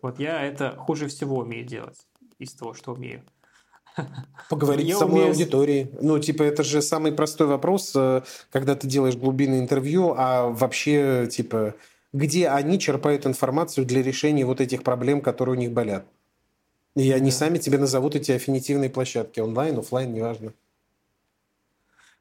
Вот 0.00 0.20
я 0.20 0.40
это 0.40 0.76
хуже 0.76 1.08
всего 1.08 1.38
умею 1.38 1.66
делать 1.66 2.06
из 2.38 2.54
того, 2.54 2.74
что 2.74 2.92
умею. 2.92 3.24
Поговорить 4.50 4.94
с 4.94 4.98
самой 4.98 5.14
умею... 5.14 5.28
аудиторией. 5.30 5.90
Ну, 6.00 6.20
типа, 6.20 6.44
это 6.44 6.62
же 6.62 6.80
самый 6.80 7.10
простой 7.10 7.48
вопрос, 7.48 7.90
э, 7.96 8.22
когда 8.52 8.76
ты 8.76 8.86
делаешь 8.86 9.16
глубинное 9.16 9.58
интервью, 9.58 10.14
а 10.16 10.46
вообще, 10.46 11.26
типа, 11.28 11.74
где 12.16 12.48
они 12.48 12.78
черпают 12.78 13.26
информацию 13.26 13.84
для 13.84 14.02
решения 14.02 14.46
вот 14.46 14.62
этих 14.62 14.82
проблем, 14.82 15.20
которые 15.20 15.54
у 15.54 15.58
них 15.58 15.72
болят. 15.72 16.06
И 16.94 17.12
они 17.12 17.30
да. 17.30 17.36
сами 17.36 17.58
тебе 17.58 17.76
назовут 17.76 18.16
эти 18.16 18.32
аффинитивные 18.32 18.88
площадки, 18.88 19.40
онлайн, 19.40 19.78
офлайн, 19.78 20.14
неважно. 20.14 20.54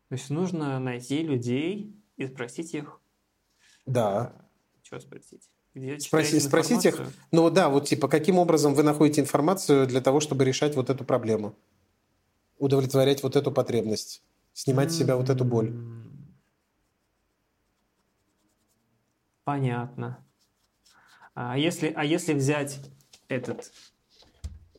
То 0.10 0.16
есть 0.16 0.30
нужно 0.30 0.80
найти 0.80 1.24
людей 1.24 1.96
и 2.18 2.28
спросить 2.28 2.74
их. 2.74 3.00
Да. 3.86 4.34
Чего 4.84 5.00
спросить? 5.00 5.50
Где 5.74 5.98
Спроси, 6.00 6.40
спросить 6.40 6.86
их, 6.86 7.02
ну 7.32 7.50
да, 7.50 7.70
вот 7.70 7.88
типа, 7.88 8.08
каким 8.08 8.38
образом 8.38 8.74
вы 8.74 8.84
находите 8.84 9.22
информацию 9.22 9.88
для 9.88 10.02
того, 10.02 10.20
чтобы 10.20 10.46
решать 10.46 10.76
вот 10.76 10.90
эту 10.90 11.04
проблему, 11.06 11.56
удовлетворять 12.58 13.24
вот 13.24 13.36
эту 13.36 13.52
потребность, 13.52 14.22
снимать 14.54 14.92
с 14.92 14.98
себя 14.98 15.16
вот 15.16 15.30
эту 15.30 15.44
боль. 15.44 15.74
Понятно. 19.46 20.18
А 21.36 21.58
если, 21.58 21.94
а 21.96 22.04
если 22.04 22.34
взять 22.34 22.80
этот 23.30 23.72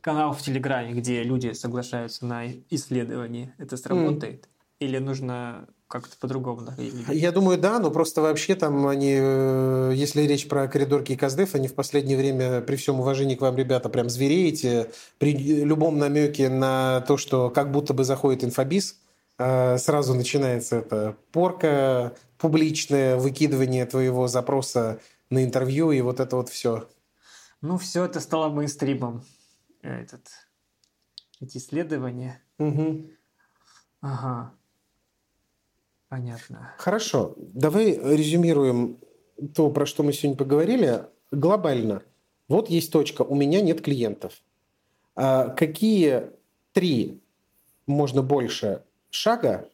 канал 0.01 0.33
в 0.33 0.41
Телеграме, 0.41 0.93
где 0.93 1.23
люди 1.23 1.53
соглашаются 1.53 2.25
на 2.25 2.47
исследование, 2.69 3.55
это 3.57 3.77
сработает? 3.77 4.45
Mm. 4.45 4.49
Или 4.79 4.97
нужно 4.99 5.67
как-то 5.87 6.17
по-другому? 6.19 6.69
Я 7.09 7.31
думаю, 7.31 7.57
да, 7.57 7.79
но 7.79 7.91
просто 7.91 8.21
вообще 8.21 8.55
там 8.55 8.85
они, 8.87 9.15
э, 9.17 9.93
если 9.95 10.21
речь 10.23 10.47
про 10.47 10.67
коридорки 10.67 11.13
и 11.13 11.15
Каздев, 11.15 11.55
они 11.55 11.67
в 11.67 11.73
последнее 11.73 12.17
время, 12.17 12.61
при 12.61 12.75
всем 12.75 12.99
уважении 12.99 13.35
к 13.35 13.41
вам, 13.41 13.55
ребята, 13.55 13.89
прям 13.89 14.09
звереете. 14.09 14.91
При 15.17 15.33
любом 15.63 15.97
намеке 15.97 16.49
на 16.49 17.01
то, 17.07 17.17
что 17.17 17.49
как 17.49 17.71
будто 17.71 17.93
бы 17.93 18.03
заходит 18.03 18.43
инфобиз, 18.43 18.99
сразу 19.37 20.13
начинается 20.13 20.77
это 20.77 21.15
порка, 21.31 22.15
публичное 22.37 23.17
выкидывание 23.17 23.85
твоего 23.85 24.27
запроса 24.27 24.99
на 25.29 25.43
интервью 25.43 25.91
и 25.91 26.01
вот 26.01 26.19
это 26.19 26.35
вот 26.35 26.49
все. 26.49 26.87
Ну, 27.61 27.77
все 27.77 28.05
это 28.05 28.19
стало 28.19 28.49
мейнстримом. 28.49 29.23
Этот, 29.81 30.27
эти 31.39 31.57
исследования. 31.57 32.41
Угу. 32.59 33.05
Ага. 34.01 34.53
Понятно. 36.09 36.73
Хорошо. 36.77 37.35
Давай 37.37 37.93
резюмируем 37.93 38.99
то, 39.53 39.69
про 39.69 39.85
что 39.85 40.03
мы 40.03 40.13
сегодня 40.13 40.37
поговорили. 40.37 41.05
Глобально. 41.31 42.03
Вот 42.47 42.69
есть 42.69 42.91
точка. 42.91 43.23
У 43.23 43.35
меня 43.35 43.61
нет 43.61 43.81
клиентов. 43.81 44.41
А 45.15 45.49
какие 45.49 46.31
три, 46.73 47.21
можно 47.87 48.21
больше, 48.21 48.83
шага 49.17 49.69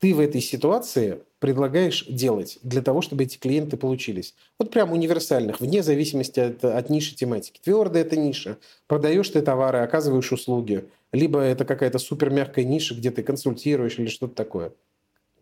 ты 0.00 0.14
в 0.14 0.20
этой 0.20 0.40
ситуации 0.40 1.22
предлагаешь 1.38 2.04
делать 2.08 2.58
для 2.62 2.82
того, 2.82 3.02
чтобы 3.02 3.22
эти 3.22 3.38
клиенты 3.38 3.76
получились? 3.76 4.34
Вот 4.58 4.72
прям 4.72 4.92
универсальных, 4.92 5.60
вне 5.60 5.82
зависимости 5.82 6.40
от, 6.40 6.64
от 6.64 6.90
ниши 6.90 7.14
тематики. 7.14 7.60
Твердая 7.62 8.02
это 8.02 8.16
ниша. 8.16 8.58
Продаешь 8.88 9.28
ты 9.28 9.42
товары, 9.42 9.78
оказываешь 9.78 10.32
услуги. 10.32 10.88
Либо 11.12 11.40
это 11.40 11.64
какая-то 11.64 11.98
супер 11.98 12.30
мягкая 12.30 12.64
ниша, 12.64 12.94
где 12.94 13.12
ты 13.12 13.22
консультируешь 13.22 13.98
или 13.98 14.08
что-то 14.08 14.34
такое. 14.34 14.72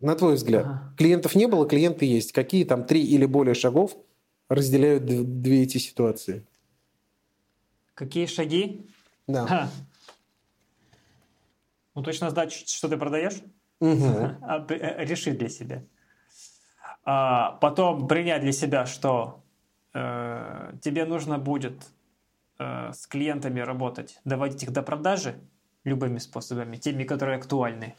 На 0.00 0.14
твой 0.14 0.34
взгляд, 0.34 0.66
ага. 0.66 0.94
клиентов 0.98 1.34
не 1.34 1.46
было, 1.46 1.66
клиенты 1.66 2.04
есть. 2.04 2.32
Какие 2.32 2.64
там 2.64 2.84
три 2.84 3.02
или 3.02 3.24
более 3.24 3.54
шагов 3.54 3.96
разделяют 4.48 5.06
две 5.06 5.62
эти 5.62 5.78
ситуации? 5.78 6.44
Какие 7.94 8.26
шаги? 8.26 8.86
Да. 9.26 9.46
Ха. 9.46 9.70
Ну, 11.94 12.02
точно 12.02 12.30
знать, 12.30 12.52
что 12.52 12.88
ты 12.88 12.96
продаешь? 12.96 13.42
Угу. 13.80 14.68
Решить 14.68 15.38
для 15.38 15.48
себя. 15.48 15.84
А 17.04 17.52
потом 17.52 18.06
принять 18.06 18.42
для 18.42 18.52
себя, 18.52 18.86
что 18.86 19.42
э, 19.94 20.72
тебе 20.82 21.04
нужно 21.06 21.38
будет 21.38 21.86
э, 22.58 22.92
с 22.92 23.06
клиентами 23.06 23.60
работать, 23.60 24.20
доводить 24.24 24.62
их 24.62 24.70
до 24.70 24.82
продажи 24.82 25.40
любыми 25.84 26.18
способами, 26.18 26.76
теми, 26.76 27.04
которые 27.04 27.38
актуальны 27.38 27.96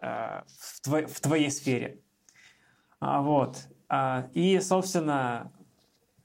э, 0.00 0.42
в, 0.46 0.80
твой, 0.82 1.06
в 1.06 1.20
твоей 1.20 1.50
сфере. 1.50 2.00
А, 3.00 3.22
вот. 3.22 3.66
А, 3.88 4.28
и, 4.34 4.60
собственно, 4.60 5.52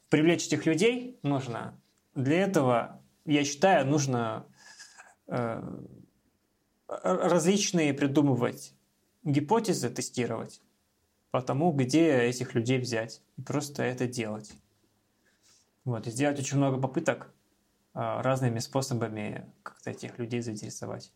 привлечь 0.10 0.48
этих 0.48 0.66
людей 0.66 1.18
нужно. 1.24 1.80
Для 2.16 2.42
этого, 2.42 3.02
я 3.26 3.44
считаю, 3.46 3.88
нужно 3.88 4.46
э, 5.28 5.64
различные 7.04 7.94
придумывать 7.94 8.74
гипотезы, 9.24 9.90
тестировать 9.90 10.62
по 11.32 11.42
тому, 11.42 11.72
где 11.72 12.22
этих 12.24 12.54
людей 12.54 12.78
взять. 12.78 13.22
И 13.38 13.42
просто 13.42 13.84
это 13.84 14.08
делать. 14.08 14.52
Вот, 15.86 16.08
и 16.08 16.12
сделать 16.12 16.40
очень 16.40 16.58
много 16.58 16.80
попыток 16.80 17.34
а, 17.94 18.22
разными 18.22 18.60
способами 18.60 19.46
как-то 19.64 19.92
этих 19.92 20.18
людей 20.18 20.42
заинтересовать. 20.42 21.12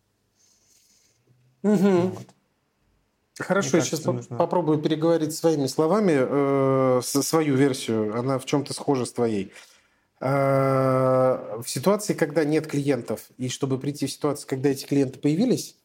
Угу. 1.63 1.73
Вот. 1.73 2.27
Хорошо, 3.39 3.69
Мне 3.73 3.79
я 3.79 3.85
сейчас 3.85 4.03
нужно... 4.05 4.37
попробую 4.37 4.79
переговорить 4.79 5.35
своими 5.35 5.67
словами, 5.67 6.15
э, 6.17 7.01
свою 7.03 7.55
версию. 7.55 8.17
Она 8.17 8.39
в 8.39 8.45
чем-то 8.45 8.73
схожа 8.73 9.05
с 9.05 9.13
твоей. 9.13 9.53
Э, 10.19 11.59
в 11.61 11.67
ситуации, 11.67 12.13
когда 12.13 12.43
нет 12.43 12.67
клиентов, 12.67 13.29
и 13.37 13.49
чтобы 13.49 13.77
прийти 13.77 14.07
в 14.07 14.11
ситуацию, 14.11 14.47
когда 14.49 14.69
эти 14.69 14.85
клиенты 14.85 15.19
появились, 15.19 15.75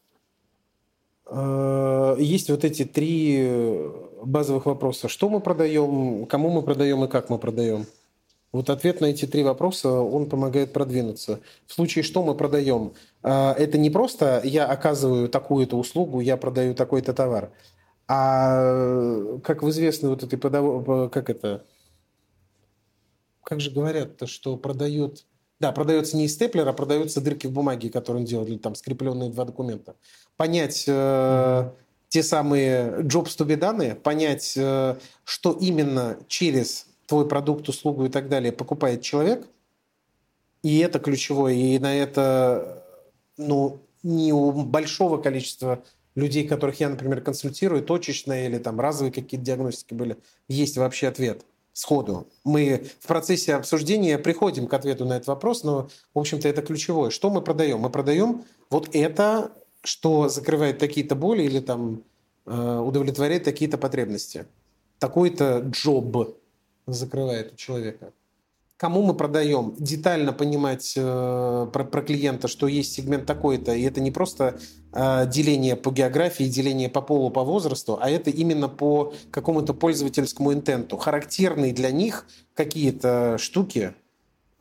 э, 1.27 2.17
есть 2.19 2.51
вот 2.51 2.65
эти 2.65 2.85
три 2.85 3.91
базовых 4.25 4.67
вопроса. 4.67 5.09
Что 5.09 5.29
мы 5.29 5.41
продаем, 5.41 6.27
кому 6.27 6.51
мы 6.51 6.63
продаем 6.63 7.05
и 7.05 7.09
как 7.09 7.29
мы 7.29 7.39
продаем. 7.39 7.87
Вот 8.53 8.69
ответ 8.69 9.01
на 9.01 9.07
эти 9.07 9.27
три 9.27 9.43
вопроса, 9.43 9.91
он 9.91 10.29
помогает 10.29 10.75
продвинуться. 10.75 11.41
В 11.67 11.73
случае, 11.73 12.05
что 12.05 12.23
мы 12.23 12.35
продаем, 12.35 12.93
а, 13.23 13.55
это 13.59 13.79
не 13.79 13.89
просто 13.89 14.43
я 14.45 14.67
оказываю 14.67 15.29
такую-то 15.31 15.79
услугу, 15.79 16.21
я 16.21 16.37
продаю 16.37 16.75
такой-то 16.75 17.15
товар, 17.15 17.51
а 18.09 19.39
как 19.43 19.63
в 19.63 19.71
известной 19.71 20.11
вот 20.11 20.23
этой 20.23 20.39
как 21.09 21.31
это, 21.31 21.65
как 23.43 23.61
же 23.61 23.71
говорят-то, 23.71 24.27
что 24.27 24.57
продают, 24.57 25.25
да, 25.61 25.73
продается 25.73 26.17
не 26.17 26.27
из 26.27 26.35
степлера, 26.35 26.71
а 26.71 26.73
продаются 26.73 27.21
дырки 27.21 27.47
в 27.47 27.53
бумаге, 27.53 27.91
которые 27.91 28.21
он 28.21 28.27
делал, 28.27 28.47
или 28.47 28.59
там 28.59 28.75
скрепленные 28.75 29.31
два 29.31 29.45
документа. 29.45 29.97
Понять 30.37 30.85
э, 30.87 31.71
те 32.09 32.23
самые 32.23 33.01
jobs 33.01 33.37
to 33.37 33.47
be 33.47 33.57
данные, 33.57 33.95
понять, 33.95 34.55
э, 34.57 34.97
что 35.25 35.53
именно 35.53 36.19
через 36.29 36.87
твой 37.07 37.29
продукт, 37.29 37.69
услугу 37.69 38.07
и 38.07 38.09
так 38.09 38.29
далее 38.29 38.53
покупает 38.53 39.03
человек, 39.03 39.47
и 40.63 40.79
это 40.79 40.99
ключевое, 40.99 41.55
и 41.55 41.79
на 41.79 41.95
это 41.95 42.85
ну, 43.37 43.81
не 44.03 44.33
у 44.33 44.53
большого 44.53 45.19
количества 45.19 45.83
людей, 46.15 46.47
которых 46.47 46.79
я, 46.81 46.89
например, 46.89 47.21
консультирую, 47.23 47.83
точечные 47.83 48.47
или 48.47 48.59
там 48.59 48.79
разовые 48.81 49.13
какие-то 49.13 49.45
диагностики 49.45 49.95
были, 49.95 50.19
есть 50.49 50.77
вообще 50.77 51.09
ответ 51.09 51.45
сходу. 51.73 52.29
Мы 52.45 52.87
в 53.01 53.07
процессе 53.07 53.55
обсуждения 53.55 54.19
приходим 54.19 54.67
к 54.67 54.75
ответу 54.75 55.05
на 55.05 55.15
этот 55.15 55.29
вопрос, 55.29 55.65
но, 55.65 55.89
в 56.15 56.19
общем-то, 56.19 56.49
это 56.49 56.63
ключевое. 56.63 57.11
Что 57.11 57.31
мы 57.31 57.43
продаем? 57.43 57.81
Мы 57.81 57.91
продаем 57.91 58.45
вот 58.71 58.89
это, 58.93 59.53
что 59.83 60.29
закрывает 60.29 60.79
какие-то 60.79 61.15
боли 61.15 61.43
или 61.43 61.61
там 61.61 62.03
э, 62.47 62.79
удовлетворяет 62.79 63.45
какие-то 63.45 63.79
потребности. 63.79 64.47
Такой-то 64.99 65.61
джоб 65.71 66.39
закрывает 66.87 67.55
у 67.55 67.57
человека. 67.57 68.13
Кому 68.83 69.03
мы 69.03 69.15
продаем? 69.15 69.77
Детально 69.79 70.33
понимать 70.33 70.95
э, 70.97 71.69
про, 71.73 71.85
про 71.85 72.03
клиента, 72.03 72.49
что 72.49 72.67
есть 72.67 72.93
сегмент 72.93 73.27
такой-то, 73.27 73.73
и 73.73 73.83
это 73.83 74.01
не 74.01 74.11
просто 74.11 74.59
э, 74.93 75.25
деление 75.29 75.77
по 75.77 75.93
географии, 75.93 76.49
деление 76.49 76.89
по 76.89 77.01
полу, 77.01 77.31
по 77.31 77.45
возрасту, 77.45 78.01
а 78.03 78.11
это 78.11 78.31
именно 78.31 78.69
по 78.69 79.15
какому-то 79.31 79.73
пользовательскому 79.73 80.53
интенту. 80.53 80.97
Характерные 80.97 81.73
для 81.73 81.93
них 81.93 82.27
какие-то 82.55 83.39
штуки, 83.39 83.95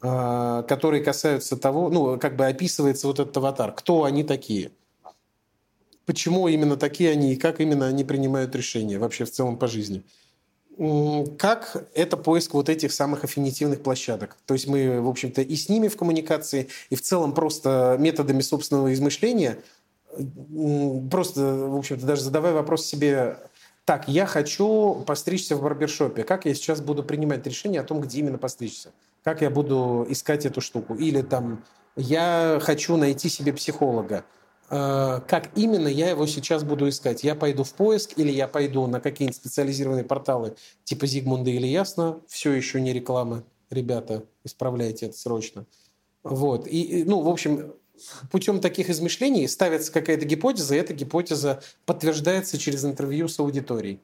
э, 0.03 0.63
которые 0.67 1.03
касаются 1.03 1.57
того, 1.57 1.89
ну, 1.89 2.19
как 2.19 2.35
бы 2.35 2.45
описывается 2.45 3.07
вот 3.07 3.19
этот 3.19 3.35
аватар. 3.37 3.71
Кто 3.71 4.03
они 4.03 4.23
такие? 4.23 4.69
Почему 6.05 6.47
именно 6.47 6.77
такие 6.77 7.09
они 7.09 7.33
и 7.33 7.37
как 7.37 7.59
именно 7.59 7.87
они 7.87 8.03
принимают 8.03 8.55
решения 8.55 8.99
вообще 8.99 9.25
в 9.25 9.31
целом 9.31 9.57
по 9.57 9.65
жизни? 9.65 10.03
Как 11.37 11.87
это 11.93 12.17
поиск 12.17 12.53
вот 12.53 12.69
этих 12.69 12.91
самых 12.91 13.23
аффинитивных 13.23 13.83
площадок. 13.83 14.37
То 14.45 14.55
есть 14.55 14.67
мы, 14.67 14.99
в 15.01 15.07
общем-то, 15.07 15.41
и 15.41 15.55
с 15.55 15.69
ними 15.69 15.87
в 15.87 15.97
коммуникации, 15.97 16.69
и 16.89 16.95
в 16.95 17.01
целом 17.01 17.33
просто 17.33 17.97
методами 17.99 18.41
собственного 18.41 18.91
измышления, 18.93 19.59
просто, 21.11 21.41
в 21.41 21.77
общем-то, 21.77 22.05
даже 22.05 22.23
задавая 22.23 22.53
вопрос 22.53 22.85
себе, 22.85 23.37
так, 23.85 24.07
я 24.07 24.25
хочу 24.25 25.03
постричься 25.05 25.55
в 25.55 25.61
барбершопе, 25.61 26.23
как 26.23 26.45
я 26.45 26.53
сейчас 26.55 26.81
буду 26.81 27.03
принимать 27.03 27.45
решение 27.45 27.81
о 27.81 27.83
том, 27.83 28.01
где 28.01 28.19
именно 28.19 28.37
постричься? 28.37 28.91
Как 29.23 29.41
я 29.41 29.51
буду 29.51 30.05
искать 30.09 30.45
эту 30.45 30.61
штуку? 30.61 30.95
Или 30.95 31.21
там, 31.21 31.63
я 31.95 32.59
хочу 32.61 32.97
найти 32.97 33.29
себе 33.29 33.53
психолога 33.53 34.23
как 34.71 35.49
именно 35.55 35.89
я 35.89 36.09
его 36.09 36.25
сейчас 36.27 36.63
буду 36.63 36.87
искать. 36.87 37.25
Я 37.25 37.35
пойду 37.35 37.65
в 37.65 37.73
поиск 37.73 38.17
или 38.17 38.31
я 38.31 38.47
пойду 38.47 38.87
на 38.87 39.01
какие-нибудь 39.01 39.35
специализированные 39.35 40.05
порталы 40.05 40.55
типа 40.85 41.05
Зигмунда 41.07 41.49
или 41.49 41.67
Ясно. 41.67 42.21
Все 42.27 42.53
еще 42.53 42.79
не 42.79 42.93
реклама. 42.93 43.43
Ребята, 43.69 44.23
исправляйте 44.45 45.07
это 45.07 45.17
срочно. 45.17 45.65
Вот. 46.23 46.67
И, 46.67 47.03
ну, 47.05 47.19
в 47.19 47.27
общем, 47.27 47.73
путем 48.31 48.61
таких 48.61 48.89
измышлений 48.89 49.45
ставится 49.49 49.91
какая-то 49.91 50.25
гипотеза, 50.25 50.75
и 50.75 50.77
эта 50.77 50.93
гипотеза 50.93 51.61
подтверждается 51.85 52.57
через 52.57 52.85
интервью 52.85 53.27
с 53.27 53.39
аудиторией. 53.39 53.99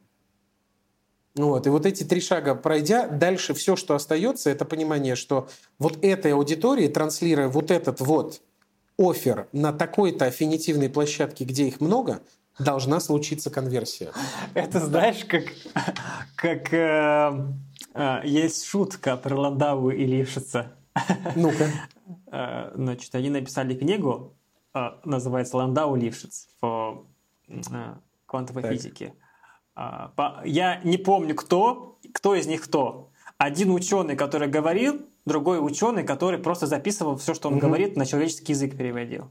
Вот. 1.35 1.65
И 1.65 1.69
вот 1.69 1.85
эти 1.85 2.03
три 2.03 2.19
шага 2.19 2.55
пройдя, 2.55 3.07
дальше 3.07 3.53
все, 3.53 3.77
что 3.77 3.95
остается, 3.95 4.49
это 4.49 4.65
понимание, 4.65 5.15
что 5.15 5.47
вот 5.79 6.03
этой 6.03 6.33
аудитории, 6.33 6.89
транслируя 6.89 7.47
вот 7.47 7.71
этот 7.71 8.01
вот 8.01 8.41
офер 8.97 9.47
на 9.51 9.71
такой-то 9.73 10.25
аффинитивной 10.25 10.89
площадке, 10.89 11.45
где 11.45 11.67
их 11.67 11.79
много, 11.79 12.21
должна 12.59 12.99
случиться 12.99 13.49
конверсия. 13.49 14.11
Это 14.53 14.79
знаешь, 14.79 15.23
как, 15.25 15.43
как 16.35 16.73
э, 16.73 17.53
э, 17.93 18.21
есть 18.23 18.65
шутка 18.65 19.15
про 19.17 19.35
Ландау 19.35 19.89
и 19.89 20.05
Лившица. 20.05 20.73
Ну-ка. 21.35 21.69
Э, 22.31 22.71
значит, 22.73 23.13
они 23.13 23.29
написали 23.29 23.75
книгу, 23.75 24.35
э, 24.73 24.89
называется 25.03 25.57
«Ландау 25.57 25.95
Лившиц» 25.95 26.47
по 26.59 27.05
э, 27.47 27.61
квантовой 28.25 28.63
так. 28.63 28.73
физике. 28.73 29.13
Э, 29.75 30.09
по, 30.15 30.41
я 30.43 30.81
не 30.83 30.97
помню, 30.97 31.35
кто, 31.35 31.99
кто 32.13 32.33
из 32.33 32.47
них 32.47 32.63
кто. 32.63 33.11
Один 33.37 33.71
ученый, 33.71 34.15
который 34.15 34.47
говорил, 34.47 35.05
другой 35.27 35.63
ученый, 35.63 36.03
который 36.03 36.39
просто 36.39 36.65
записывал 36.65 37.17
все, 37.17 37.33
что 37.33 37.49
он 37.49 37.55
угу. 37.55 37.67
говорит, 37.67 37.95
на 37.95 38.05
человеческий 38.05 38.53
язык 38.53 38.77
переводил. 38.77 39.29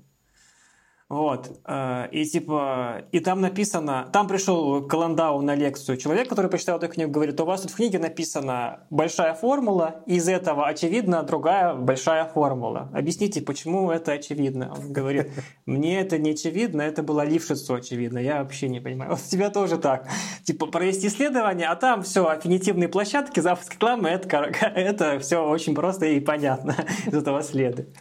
Вот. 1.09 1.61
Э, 1.65 2.09
и 2.11 2.25
типа, 2.25 3.05
и 3.13 3.21
там 3.21 3.41
написано, 3.41 4.09
там 4.13 4.27
пришел 4.27 4.83
к 4.83 4.97
на 4.97 5.55
лекцию 5.55 5.99
человек, 5.99 6.29
который 6.29 6.51
почитал 6.51 6.79
эту 6.79 6.89
книгу, 6.89 7.13
говорит, 7.13 7.41
у 7.41 7.45
вас 7.45 7.63
тут 7.63 7.71
в 7.71 7.77
книге 7.77 8.01
написана 8.01 8.81
большая 8.91 9.35
формула, 9.35 10.03
из 10.07 10.29
этого 10.29 10.67
очевидно 10.67 11.23
другая 11.23 11.75
большая 11.75 12.25
формула. 12.25 12.91
Объясните, 12.93 13.41
почему 13.41 13.91
это 13.91 14.13
очевидно? 14.13 14.75
Он 14.77 14.93
говорит, 14.93 15.31
мне 15.65 16.01
это 16.01 16.19
не 16.19 16.31
очевидно, 16.31 16.83
это 16.83 17.05
было 17.05 17.25
Лившицу 17.25 17.75
очевидно, 17.75 18.19
я 18.19 18.43
вообще 18.43 18.69
не 18.69 18.81
понимаю. 18.81 19.13
Вот 19.13 19.21
у 19.25 19.31
тебя 19.31 19.51
тоже 19.51 19.79
так. 19.79 20.09
Типа, 20.43 20.67
провести 20.67 21.07
исследование, 21.07 21.69
а 21.69 21.77
там 21.77 22.03
все, 22.03 22.27
аффинитивные 22.27 22.89
площадки, 22.89 23.39
запуск 23.39 23.75
рекламы, 23.75 24.09
это, 24.09 24.29
это 24.75 25.21
все 25.21 25.47
очень 25.47 25.77
просто 25.77 26.07
и 26.07 26.19
понятно 26.19 26.75
из 27.07 27.15
этого 27.15 27.43
следует. 27.43 27.97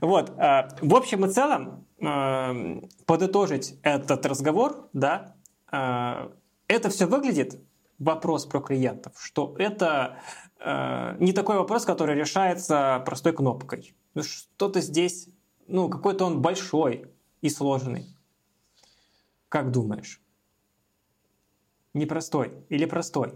Вот. 0.00 0.30
Э, 0.38 0.68
в 0.80 0.94
общем 0.94 1.24
и 1.24 1.30
целом, 1.30 1.86
э, 2.00 2.80
подытожить 3.06 3.78
этот 3.82 4.26
разговор, 4.26 4.88
да, 4.92 5.36
э, 5.72 6.30
это 6.68 6.90
все 6.90 7.06
выглядит, 7.06 7.60
вопрос 7.98 8.46
про 8.46 8.60
клиентов, 8.60 9.14
что 9.18 9.54
это 9.58 10.18
не 11.18 11.32
такой 11.34 11.58
вопрос, 11.58 11.84
который 11.84 12.14
решается 12.14 13.02
простой 13.04 13.34
кнопкой. 13.34 13.94
Ну, 14.14 14.22
что-то 14.22 14.80
здесь, 14.80 15.28
ну, 15.66 15.90
какой-то 15.90 16.24
он 16.24 16.40
большой 16.40 17.06
и 17.42 17.50
сложный. 17.50 18.06
Как 19.50 19.70
думаешь? 19.70 20.22
Непростой 21.92 22.52
или 22.70 22.86
простой? 22.86 23.34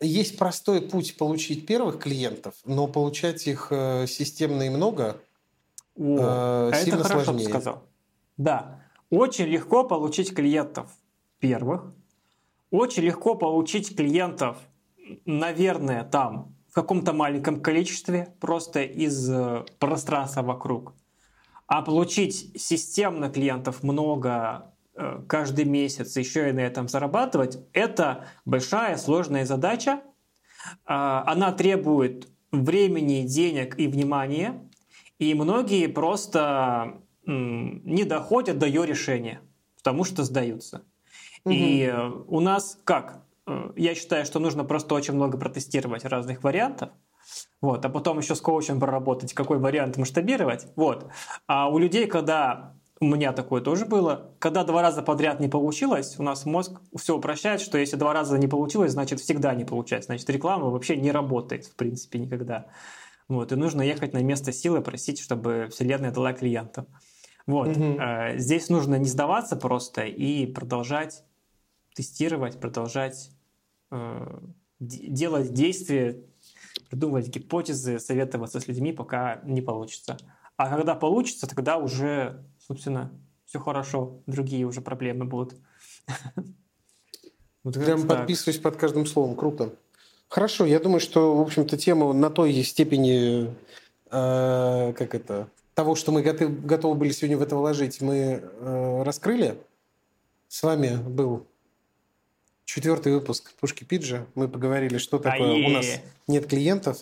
Есть 0.00 0.38
простой 0.38 0.80
путь 0.80 1.16
получить 1.16 1.66
первых 1.66 1.98
клиентов, 1.98 2.54
но 2.64 2.86
получать 2.86 3.48
их 3.48 3.66
системно 4.06 4.62
и 4.62 4.70
много 4.70 5.20
о, 5.96 6.70
э, 6.70 6.82
сильно 6.82 6.96
это 6.96 7.04
хорошо 7.04 7.24
сложнее. 7.24 7.44
ты 7.44 7.50
сказал. 7.50 7.88
Да, 8.36 8.82
очень 9.10 9.46
легко 9.46 9.84
получить 9.84 10.34
клиентов 10.34 10.90
первых, 11.40 11.92
очень 12.70 13.02
легко 13.02 13.34
получить 13.34 13.96
клиентов, 13.96 14.56
наверное, 15.24 16.04
там 16.04 16.54
в 16.70 16.74
каком-то 16.74 17.12
маленьком 17.12 17.60
количестве, 17.60 18.34
просто 18.40 18.82
из 18.82 19.28
э, 19.28 19.64
пространства 19.78 20.42
вокруг. 20.42 20.94
А 21.66 21.82
получить 21.82 22.52
системно 22.60 23.28
клиентов 23.28 23.82
много 23.82 24.72
э, 24.94 25.20
каждый 25.28 25.64
месяц, 25.64 26.16
еще 26.16 26.48
и 26.48 26.52
на 26.52 26.60
этом 26.60 26.88
зарабатывать, 26.88 27.58
это 27.72 28.26
большая 28.44 28.96
сложная 28.96 29.44
задача. 29.44 30.00
Э, 30.86 31.22
она 31.26 31.50
требует 31.50 32.28
времени, 32.52 33.26
денег 33.26 33.76
и 33.78 33.88
внимания. 33.88 34.69
И 35.20 35.34
многие 35.34 35.86
просто 35.86 37.02
не 37.26 38.04
доходят 38.04 38.58
до 38.58 38.66
ее 38.66 38.86
решения, 38.86 39.42
потому 39.76 40.02
что 40.04 40.24
сдаются. 40.24 40.82
Угу. 41.44 41.54
И 41.54 41.82
э, 41.82 42.08
у 42.26 42.40
нас 42.40 42.78
как? 42.84 43.22
Э, 43.46 43.70
я 43.76 43.94
считаю, 43.94 44.24
что 44.24 44.40
нужно 44.40 44.64
просто 44.64 44.94
очень 44.94 45.14
много 45.14 45.38
протестировать 45.38 46.06
разных 46.06 46.42
вариантов, 46.42 46.90
вот, 47.60 47.84
а 47.84 47.88
потом 47.90 48.18
еще 48.18 48.34
с 48.34 48.40
коучем 48.40 48.80
проработать, 48.80 49.34
какой 49.34 49.58
вариант 49.58 49.98
масштабировать. 49.98 50.66
Вот. 50.74 51.10
А 51.46 51.68
у 51.68 51.78
людей, 51.78 52.06
когда 52.06 52.74
у 52.98 53.06
меня 53.06 53.32
такое 53.32 53.60
тоже 53.60 53.84
было. 53.84 54.32
Когда 54.38 54.64
два 54.64 54.80
раза 54.80 55.02
подряд 55.02 55.38
не 55.38 55.48
получилось, 55.48 56.16
у 56.18 56.22
нас 56.22 56.46
мозг 56.46 56.80
все 56.96 57.16
упрощает, 57.16 57.60
что 57.60 57.78
если 57.78 57.96
два 57.96 58.14
раза 58.14 58.38
не 58.38 58.48
получилось, 58.48 58.92
значит 58.92 59.20
всегда 59.20 59.54
не 59.54 59.64
получается. 59.64 60.08
Значит, 60.08 60.28
реклама 60.30 60.70
вообще 60.70 60.96
не 60.96 61.12
работает, 61.12 61.66
в 61.66 61.76
принципе, 61.76 62.18
никогда. 62.18 62.66
Вот, 63.30 63.52
и 63.52 63.54
нужно 63.54 63.82
ехать 63.82 64.12
на 64.12 64.22
место 64.24 64.50
силы, 64.50 64.80
просить, 64.80 65.20
чтобы 65.20 65.68
Вселенная 65.70 66.10
дала 66.10 66.32
клиентам. 66.32 66.88
Вот. 67.46 67.68
Угу. 67.68 67.98
Здесь 68.34 68.68
нужно 68.68 68.96
не 68.96 69.08
сдаваться 69.08 69.54
просто 69.54 70.02
и 70.02 70.46
продолжать 70.46 71.22
тестировать, 71.94 72.58
продолжать 72.58 73.30
э, 73.92 74.38
делать 74.80 75.54
действия, 75.54 76.24
придумывать 76.88 77.28
гипотезы, 77.28 78.00
советоваться 78.00 78.58
с 78.58 78.66
людьми, 78.66 78.92
пока 78.92 79.40
не 79.44 79.62
получится. 79.62 80.16
А 80.56 80.68
когда 80.68 80.96
получится, 80.96 81.46
тогда 81.46 81.78
уже, 81.78 82.44
собственно, 82.58 83.12
все 83.44 83.60
хорошо, 83.60 84.22
другие 84.26 84.66
уже 84.66 84.80
проблемы 84.80 85.24
будут. 85.24 85.56
Вот 87.62 87.74
Прям 87.74 88.08
подписываюсь 88.08 88.58
под 88.58 88.76
каждым 88.76 89.04
словом, 89.04 89.36
круто. 89.36 89.74
Хорошо, 90.30 90.64
я 90.64 90.78
думаю, 90.78 91.00
что, 91.00 91.34
в 91.34 91.40
общем-то, 91.40 91.76
тема 91.76 92.12
на 92.12 92.30
той 92.30 92.62
степени, 92.62 93.52
э, 94.12 94.92
как 94.96 95.14
это, 95.16 95.48
того, 95.74 95.96
что 95.96 96.12
мы 96.12 96.22
готовы, 96.22 96.52
готовы 96.52 96.94
были 96.94 97.10
сегодня 97.10 97.36
в 97.36 97.42
это 97.42 97.56
вложить, 97.56 98.00
мы 98.00 98.40
э, 98.40 99.02
раскрыли. 99.02 99.58
С 100.46 100.62
вами 100.62 100.94
был 100.94 101.48
четвертый 102.64 103.12
выпуск 103.12 103.50
Пушки 103.58 103.82
Пиджа. 103.82 104.24
Мы 104.36 104.46
поговорили, 104.46 104.98
что 104.98 105.18
такое 105.18 105.66
у 105.66 105.68
нас 105.68 105.86
нет 106.28 106.46
клиентов. 106.46 106.98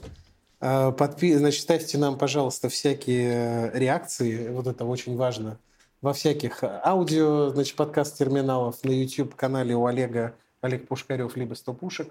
Э, 0.62 0.90
подпи... 0.92 1.34
Значит, 1.34 1.60
ставьте 1.60 1.98
нам, 1.98 2.16
пожалуйста, 2.16 2.70
всякие 2.70 3.70
реакции. 3.74 4.48
Вот 4.48 4.66
это 4.66 4.86
очень 4.86 5.16
важно. 5.16 5.58
Во 6.00 6.14
всяких 6.14 6.64
аудио, 6.64 7.50
значит, 7.50 7.76
подкаст-терминалов 7.76 8.82
на 8.84 8.90
YouTube-канале 8.90 9.76
у 9.76 9.84
Олега 9.84 10.34
Олег 10.62 10.88
Пушкарев, 10.88 11.36
либо 11.36 11.52
100 11.52 11.74
пушек. 11.74 12.08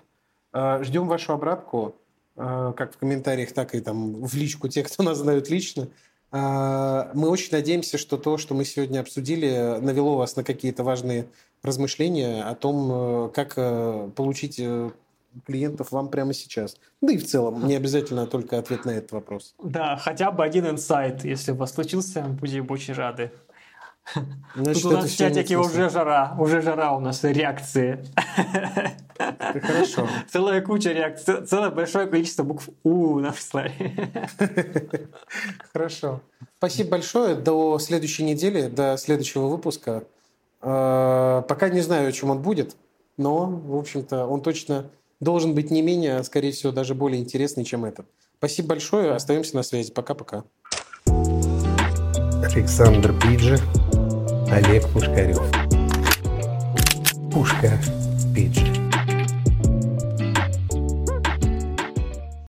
Э, 0.53 0.83
ждем 0.83 1.07
вашу 1.07 1.33
обратку, 1.33 1.95
э, 2.35 2.73
как 2.75 2.93
в 2.93 2.97
комментариях, 2.97 3.51
так 3.53 3.75
и 3.75 3.81
там 3.81 4.23
в 4.23 4.33
личку 4.35 4.67
тех, 4.67 4.87
кто 4.87 5.03
нас 5.03 5.17
знают 5.17 5.49
лично. 5.49 5.87
Э, 6.31 7.11
мы 7.13 7.29
очень 7.29 7.49
надеемся, 7.51 7.97
что 7.97 8.17
то, 8.17 8.37
что 8.37 8.53
мы 8.53 8.65
сегодня 8.65 8.99
обсудили, 8.99 9.77
навело 9.79 10.17
вас 10.17 10.35
на 10.35 10.43
какие-то 10.43 10.83
важные 10.83 11.27
размышления 11.63 12.43
о 12.43 12.55
том, 12.55 13.31
как 13.31 13.55
получить 14.13 14.61
клиентов 15.45 15.91
вам 15.91 16.09
прямо 16.09 16.33
сейчас. 16.33 16.77
Да 17.01 17.11
и 17.11 17.17
в 17.17 17.25
целом, 17.25 17.67
не 17.67 17.75
обязательно 17.75 18.27
только 18.27 18.57
ответ 18.57 18.85
на 18.85 18.91
этот 18.91 19.11
вопрос. 19.11 19.55
Да, 19.61 19.97
хотя 19.97 20.31
бы 20.31 20.43
один 20.43 20.67
инсайт, 20.67 21.25
если 21.25 21.51
у 21.51 21.55
вас 21.55 21.73
случился, 21.73 22.21
будем 22.21 22.69
очень 22.69 22.93
рады. 22.93 23.31
Значит, 24.55 24.83
Тут 24.83 24.91
у 24.91 24.95
нас 24.95 25.09
в 25.09 25.17
чатике 25.17 25.57
уже 25.57 25.89
жара, 25.89 26.35
уже 26.39 26.61
жара 26.61 26.93
у 26.93 26.99
нас 26.99 27.23
реакции. 27.23 28.03
Это 29.17 29.59
хорошо. 29.61 30.07
Целая 30.31 30.61
куча 30.61 30.91
реакций, 30.91 31.45
целое 31.45 31.69
большое 31.69 32.07
количество 32.07 32.43
букв 32.43 32.69
У 32.83 33.19
написали. 33.19 33.71
Хорошо. 35.73 36.21
Спасибо 36.57 36.91
большое. 36.91 37.35
До 37.35 37.77
следующей 37.79 38.23
недели, 38.23 38.67
до 38.67 38.97
следующего 38.97 39.47
выпуска. 39.47 40.03
А, 40.61 41.41
пока 41.43 41.69
не 41.69 41.81
знаю, 41.81 42.09
о 42.09 42.11
чем 42.11 42.31
он 42.31 42.41
будет, 42.41 42.75
но, 43.17 43.45
в 43.45 43.75
общем-то, 43.75 44.25
он 44.25 44.41
точно 44.41 44.89
должен 45.19 45.53
быть 45.53 45.71
не 45.71 45.81
менее, 45.81 46.17
а, 46.17 46.23
скорее 46.23 46.51
всего, 46.51 46.71
даже 46.71 46.95
более 46.95 47.21
интересный, 47.21 47.63
чем 47.63 47.85
этот. 47.85 48.07
Спасибо 48.37 48.69
большое. 48.69 49.13
Остаемся 49.13 49.55
на 49.55 49.63
связи. 49.63 49.91
Пока-пока. 49.91 50.43
Александр 52.43 53.13
Пиджи. 53.19 53.59
Олег 54.49 54.87
Пушкарев. 54.89 55.41
Пушка 57.31 57.77
Пиджи. 58.33 58.76